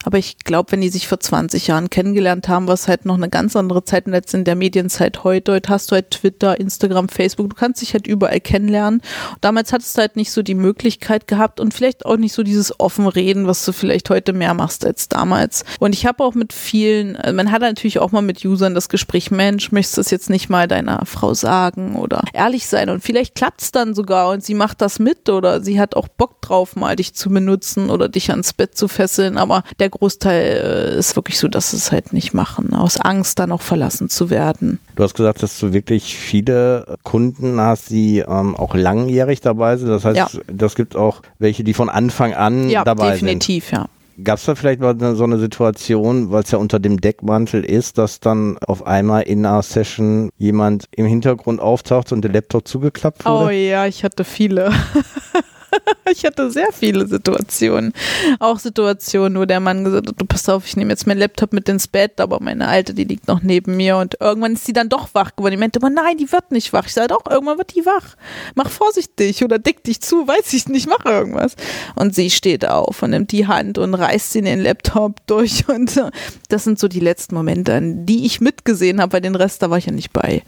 Aber 0.05 0.19
ich 0.19 0.39
glaube, 0.39 0.73
wenn 0.73 0.81
die 0.81 0.89
sich 0.89 1.09
vor 1.09 1.21
20 1.21 1.67
Jahren 1.67 1.91
kennengelernt 1.91 2.49
haben, 2.49 2.69
was 2.69 2.89
halt 2.89 3.05
noch 3.05 3.17
eine 3.17 3.29
ganz 3.29 3.57
andere 3.57 3.85
Zeit 3.85 4.07
und 4.07 4.15
jetzt 4.15 4.35
in 4.35 4.45
der 4.45 4.57
Medienzeit 4.57 5.25
heute, 5.25 5.53
heute 5.53 5.69
hast 5.69 5.91
du 5.91 5.95
halt 5.95 6.11
Twitter, 6.11 6.59
Instagram, 6.59 7.09
Facebook, 7.09 7.51
du 7.51 7.57
kannst 7.57 7.83
dich 7.83 7.93
halt 7.95 8.07
überall 8.07 8.41
kennenlernen. 8.41 9.01
Und 9.31 9.39
damals 9.45 9.73
hattest 9.73 9.97
du 9.97 10.01
halt 10.01 10.17
nicht 10.17 10.33
so 10.33 10.43
die 10.43 10.55
Möglichkeit 10.55 11.27
gehabt 11.27 11.61
und 11.61 11.75
vielleicht 11.75 12.05
auch 12.07 12.17
nicht 12.17 12.33
so 12.33 12.43
dieses 12.43 12.79
offen 12.81 13.07
Reden, 13.07 13.47
was 13.47 13.65
du 13.65 13.73
vielleicht 13.73 14.11
heute 14.11 14.33
mehr 14.33 14.55
machst 14.55 14.85
als 14.85 15.09
damals. 15.09 15.65
Und 15.79 15.95
ich 15.95 16.07
habe 16.07 16.25
auch 16.25 16.35
mit 16.35 16.53
vielen, 16.53 17.17
äh, 17.17 17.33
man 17.33 17.53
hat 17.53 17.63
natürlich 17.63 17.99
auch 17.99 18.13
mal 18.13 18.23
mit 18.23 18.45
Usern 18.45 18.75
das 18.75 18.89
Gespräch, 18.89 19.31
Mensch, 19.31 19.73
möchtest 19.73 19.97
du 19.97 20.01
es 20.01 20.11
jetzt 20.11 20.31
nicht 20.31 20.49
mal 20.49 20.69
deiner 20.69 21.05
Frau 21.07 21.35
sagen 21.35 21.97
oder 21.97 22.23
ehrlich 22.33 22.67
sein 22.67 22.91
und 22.91 23.03
vielleicht 23.03 23.35
klappt 23.35 23.63
es 23.63 23.73
dann 23.73 23.95
sogar 23.95 24.31
und 24.31 24.45
sie 24.45 24.55
macht 24.55 24.81
das 24.81 24.99
mit 24.99 25.29
oder 25.29 25.63
sie 25.63 25.81
hat 25.81 25.95
auch 25.95 26.09
Bock 26.09 26.41
drauf, 26.43 26.77
mal 26.77 26.97
dich 26.97 27.15
zu 27.15 27.31
benutzen 27.31 27.91
oder 27.91 28.09
dich 28.09 28.31
ans 28.31 28.53
Bett 28.53 28.77
zu 28.77 28.89
fesseln, 28.89 29.39
aber 29.39 29.63
der 29.79 29.91
Großteil 29.93 30.95
äh, 30.95 30.99
ist 30.99 31.15
wirklich 31.17 31.39
so, 31.39 31.49
dass 31.49 31.71
sie 31.71 31.77
es 31.77 31.93
halt 31.93 32.13
nicht 32.13 32.35
machen, 32.35 32.75
aus 32.75 32.99
Angst 32.99 33.39
dann 33.39 33.53
auch 33.53 33.63
verlassen 33.63 34.09
zu 34.09 34.31
werden. 34.31 34.81
Du 34.97 35.05
hast 35.05 35.15
gesagt, 35.15 35.43
dass 35.43 35.59
du 35.59 35.73
wirklich 35.73 36.17
viele 36.17 36.97
Kunden 37.05 37.61
hast, 37.61 37.91
die 37.91 38.19
ähm, 38.19 38.57
auch 38.57 38.75
langjährig 38.75 39.41
dabei 39.41 39.77
sind. 39.77 39.89
Das 39.89 40.05
heißt, 40.05 40.17
ja. 40.17 40.29
das 40.47 40.75
gibt 40.75 40.97
auch 40.97 41.23
welche, 41.39 41.63
die 41.63 41.75
von 41.75 41.89
Anfang 41.89 42.35
an 42.35 42.69
ja, 42.69 42.85
dabei 42.85 43.13
definitiv, 43.13 43.69
sind. 43.69 43.79
Ja, 43.79 43.87
Gab 44.23 44.39
es 44.39 44.45
da 44.45 44.55
vielleicht 44.55 44.81
mal 44.81 44.97
so 45.17 45.25
eine 45.25 45.39
Situation, 45.39 46.31
weil 46.31 46.43
es 46.43 46.51
ja 46.51 46.59
unter 46.59 46.79
dem 46.79 47.01
Deckmantel 47.01 47.65
ist, 47.65 47.97
dass 47.97 48.21
dann 48.21 48.59
auf 48.59 48.87
einmal 48.87 49.23
in 49.23 49.45
einer 49.45 49.63
Session 49.63 50.31
jemand 50.37 50.85
im 50.95 51.07
Hintergrund 51.07 51.61
auftaucht 51.61 52.13
und 52.13 52.23
der 52.23 52.31
Laptop 52.31 52.69
zugeklappt 52.69 53.25
wurde? 53.25 53.47
Oh 53.47 53.51
ja, 53.51 53.87
ich 53.87 54.05
hatte 54.05 54.25
viele. 54.25 54.71
ich 56.11 56.25
hatte 56.25 56.51
sehr 56.51 56.73
viele 56.73 57.07
Situationen. 57.07 57.93
Auch 58.39 58.59
Situationen, 58.59 59.39
wo 59.39 59.45
der 59.45 59.61
Mann 59.61 59.85
gesagt 59.85 60.09
hat, 60.09 60.21
du 60.21 60.25
pass 60.25 60.49
auf, 60.49 60.67
ich 60.67 60.77
nehme 60.77 60.91
jetzt 60.91 61.07
meinen 61.07 61.19
Laptop 61.19 61.53
mit 61.53 61.69
ins 61.69 61.89
Bett, 61.89 62.21
aber 62.21 62.39
meine 62.41 62.69
Alte, 62.69 62.95
die 62.95 63.05
liegt 63.05 63.29
noch 63.29 63.43
neben 63.43 63.77
mir 63.77 63.97
und 63.97 64.17
irgendwann 64.21 64.55
ist 64.55 64.65
sie 64.65 64.73
dann 64.73 64.89
doch 64.89 65.15
wach 65.15 65.37
geworden. 65.37 65.55
Ich 65.55 65.61
meinte 65.61 65.79
immer, 65.79 65.91
nein, 65.91 66.17
die 66.17 66.31
wird 66.31 66.51
nicht 66.51 66.73
wach. 66.73 66.87
Ich 66.87 66.95
sage 66.95 67.09
doch, 67.09 67.31
irgendwann 67.31 67.59
wird 67.59 67.75
die 67.75 67.87
wach. 67.87 68.17
Mach 68.55 68.71
vorsichtig 68.71 69.45
oder 69.45 69.59
dick 69.59 69.85
dich 69.85 70.01
zu, 70.01 70.27
weiß 70.27 70.53
ich 70.53 70.69
nicht, 70.69 70.89
mach 70.89 71.05
irgendwas. 71.05 71.57
Und 71.95 72.15
sie 72.15 72.31
steht 72.31 72.67
auf 72.67 73.03
und 73.03 73.11
nimmt 73.11 73.33
die 73.33 73.47
Hand 73.47 73.79
und 73.79 73.95
reißt 73.95 74.33
sie 74.33 74.41
in 74.41 74.45
den 74.45 74.61
Laptop 74.61 75.27
durch 75.27 75.69
und 75.69 76.01
das 76.49 76.65
sind 76.65 76.79
so 76.79 76.89
die 76.89 77.01
letzten 77.01 77.35
Momente, 77.35 77.81
die 77.83 78.27
ich 78.27 78.41
mitgesehen 78.41 79.01
habe, 79.01 79.15
weil 79.15 79.21
den 79.21 79.35
Rest, 79.35 79.63
da 79.63 79.71
war 79.71 79.79
ich 79.79 79.87
ja 79.87 79.93
nicht 79.93 80.13
bei. 80.13 80.43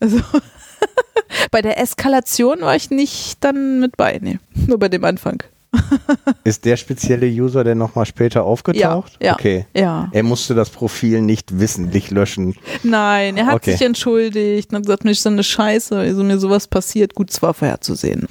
Also 0.00 0.20
bei 1.50 1.62
der 1.62 1.80
Eskalation 1.80 2.60
war 2.60 2.76
ich 2.76 2.90
nicht 2.90 3.38
dann 3.40 3.80
mit 3.80 3.96
bei, 3.96 4.18
nee. 4.20 4.38
Nur 4.66 4.78
bei 4.78 4.88
dem 4.88 5.04
Anfang. 5.04 5.42
Ist 6.44 6.64
der 6.64 6.76
spezielle 6.76 7.26
User 7.26 7.62
denn 7.62 7.78
nochmal 7.78 8.04
später 8.04 8.44
aufgetaucht? 8.44 9.12
Ja, 9.20 9.26
ja, 9.26 9.34
okay. 9.34 9.66
Ja. 9.74 10.08
Er 10.12 10.22
musste 10.24 10.54
das 10.54 10.70
Profil 10.70 11.22
nicht 11.22 11.60
wissentlich 11.60 12.10
löschen. 12.10 12.56
Nein, 12.82 13.36
er 13.36 13.46
hat 13.46 13.54
okay. 13.56 13.72
sich 13.72 13.82
entschuldigt 13.82 14.70
und 14.70 14.76
hat 14.76 14.82
gesagt, 14.84 15.04
mir 15.04 15.12
ist 15.12 15.22
so 15.22 15.28
eine 15.28 15.44
Scheiße, 15.44 15.96
also 15.96 16.24
mir 16.24 16.38
sowas 16.38 16.66
passiert, 16.66 17.14
gut, 17.14 17.30
zwar 17.30 17.54
vorherzusehen 17.54 18.26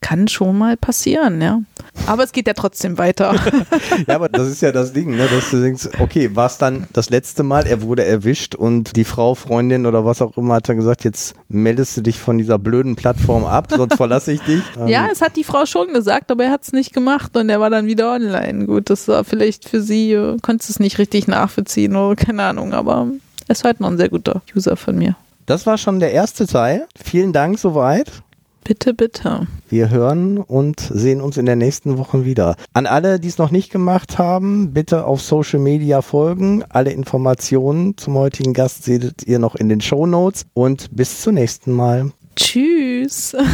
kann 0.00 0.28
schon 0.28 0.56
mal 0.56 0.76
passieren, 0.76 1.40
ja. 1.40 1.60
Aber 2.06 2.24
es 2.24 2.32
geht 2.32 2.46
ja 2.46 2.54
trotzdem 2.54 2.98
weiter. 2.98 3.34
ja, 4.06 4.14
aber 4.14 4.28
das 4.28 4.48
ist 4.48 4.62
ja 4.62 4.72
das 4.72 4.92
Ding, 4.92 5.10
ne? 5.16 5.26
dass 5.28 5.50
du 5.50 5.60
denkst, 5.60 5.88
okay, 5.98 6.34
war 6.34 6.46
es 6.46 6.58
dann 6.58 6.86
das 6.92 7.10
letzte 7.10 7.42
Mal, 7.42 7.66
er 7.66 7.82
wurde 7.82 8.04
erwischt 8.04 8.54
und 8.54 8.96
die 8.96 9.04
Frau, 9.04 9.34
Freundin 9.34 9.86
oder 9.86 10.04
was 10.04 10.22
auch 10.22 10.36
immer 10.36 10.54
hat 10.54 10.68
dann 10.68 10.76
gesagt, 10.76 11.04
jetzt 11.04 11.34
meldest 11.48 11.96
du 11.96 12.00
dich 12.00 12.18
von 12.18 12.38
dieser 12.38 12.58
blöden 12.58 12.96
Plattform 12.96 13.44
ab, 13.44 13.68
sonst 13.70 13.96
verlasse 13.96 14.32
ich 14.32 14.40
dich. 14.42 14.62
ja, 14.86 15.08
es 15.12 15.20
hat 15.20 15.36
die 15.36 15.44
Frau 15.44 15.66
schon 15.66 15.92
gesagt, 15.92 16.30
aber 16.30 16.44
er 16.44 16.50
hat 16.50 16.62
es 16.62 16.72
nicht 16.72 16.92
gemacht 16.92 17.36
und 17.36 17.48
er 17.50 17.60
war 17.60 17.70
dann 17.70 17.86
wieder 17.86 18.12
online. 18.12 18.66
Gut, 18.66 18.88
das 18.90 19.08
war 19.08 19.24
vielleicht 19.24 19.68
für 19.68 19.82
sie, 19.82 20.12
äh, 20.12 20.38
konntest 20.40 20.70
es 20.70 20.80
nicht 20.80 20.98
richtig 20.98 21.28
nachvollziehen 21.28 21.96
oder 21.96 22.16
keine 22.16 22.44
Ahnung, 22.44 22.72
aber 22.72 23.08
er 23.46 23.52
ist 23.52 23.64
halt 23.64 23.80
noch 23.80 23.90
ein 23.90 23.98
sehr 23.98 24.08
guter 24.08 24.42
User 24.54 24.76
von 24.76 24.96
mir. 24.96 25.16
Das 25.46 25.66
war 25.66 25.78
schon 25.78 25.98
der 25.98 26.12
erste 26.12 26.46
Teil. 26.46 26.86
Vielen 27.02 27.32
Dank 27.32 27.58
soweit. 27.58 28.22
Bitte, 28.64 28.94
bitte. 28.94 29.46
Wir 29.68 29.90
hören 29.90 30.38
und 30.38 30.80
sehen 30.80 31.20
uns 31.20 31.36
in 31.36 31.46
der 31.46 31.56
nächsten 31.56 31.98
Woche 31.98 32.24
wieder. 32.24 32.56
An 32.72 32.86
alle, 32.86 33.18
die 33.18 33.28
es 33.28 33.38
noch 33.38 33.50
nicht 33.50 33.70
gemacht 33.72 34.18
haben, 34.18 34.72
bitte 34.72 35.04
auf 35.04 35.22
Social 35.22 35.60
Media 35.60 36.02
folgen. 36.02 36.64
Alle 36.68 36.92
Informationen 36.92 37.96
zum 37.96 38.14
heutigen 38.14 38.52
Gast 38.52 38.84
seht 38.84 39.26
ihr 39.26 39.38
noch 39.38 39.54
in 39.54 39.68
den 39.68 39.80
Show 39.80 40.06
Notes 40.06 40.46
und 40.52 40.94
bis 40.94 41.22
zum 41.22 41.34
nächsten 41.34 41.72
Mal. 41.72 42.12
Tschüss. 42.36 43.34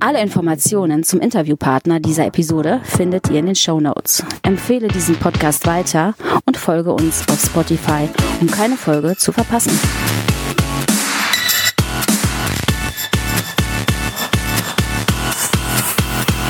Alle 0.00 0.22
Informationen 0.22 1.04
zum 1.04 1.20
Interviewpartner 1.20 2.00
dieser 2.00 2.26
Episode 2.26 2.80
findet 2.84 3.28
ihr 3.30 3.40
in 3.40 3.46
den 3.46 3.54
Show 3.54 3.80
Notes. 3.80 4.24
Empfehle 4.42 4.88
diesen 4.88 5.16
Podcast 5.16 5.66
weiter 5.66 6.14
und 6.46 6.56
folge 6.56 6.92
uns 6.92 7.28
auf 7.28 7.40
Spotify, 7.40 8.08
um 8.40 8.46
keine 8.46 8.76
Folge 8.76 9.16
zu 9.16 9.32
verpassen. 9.32 9.78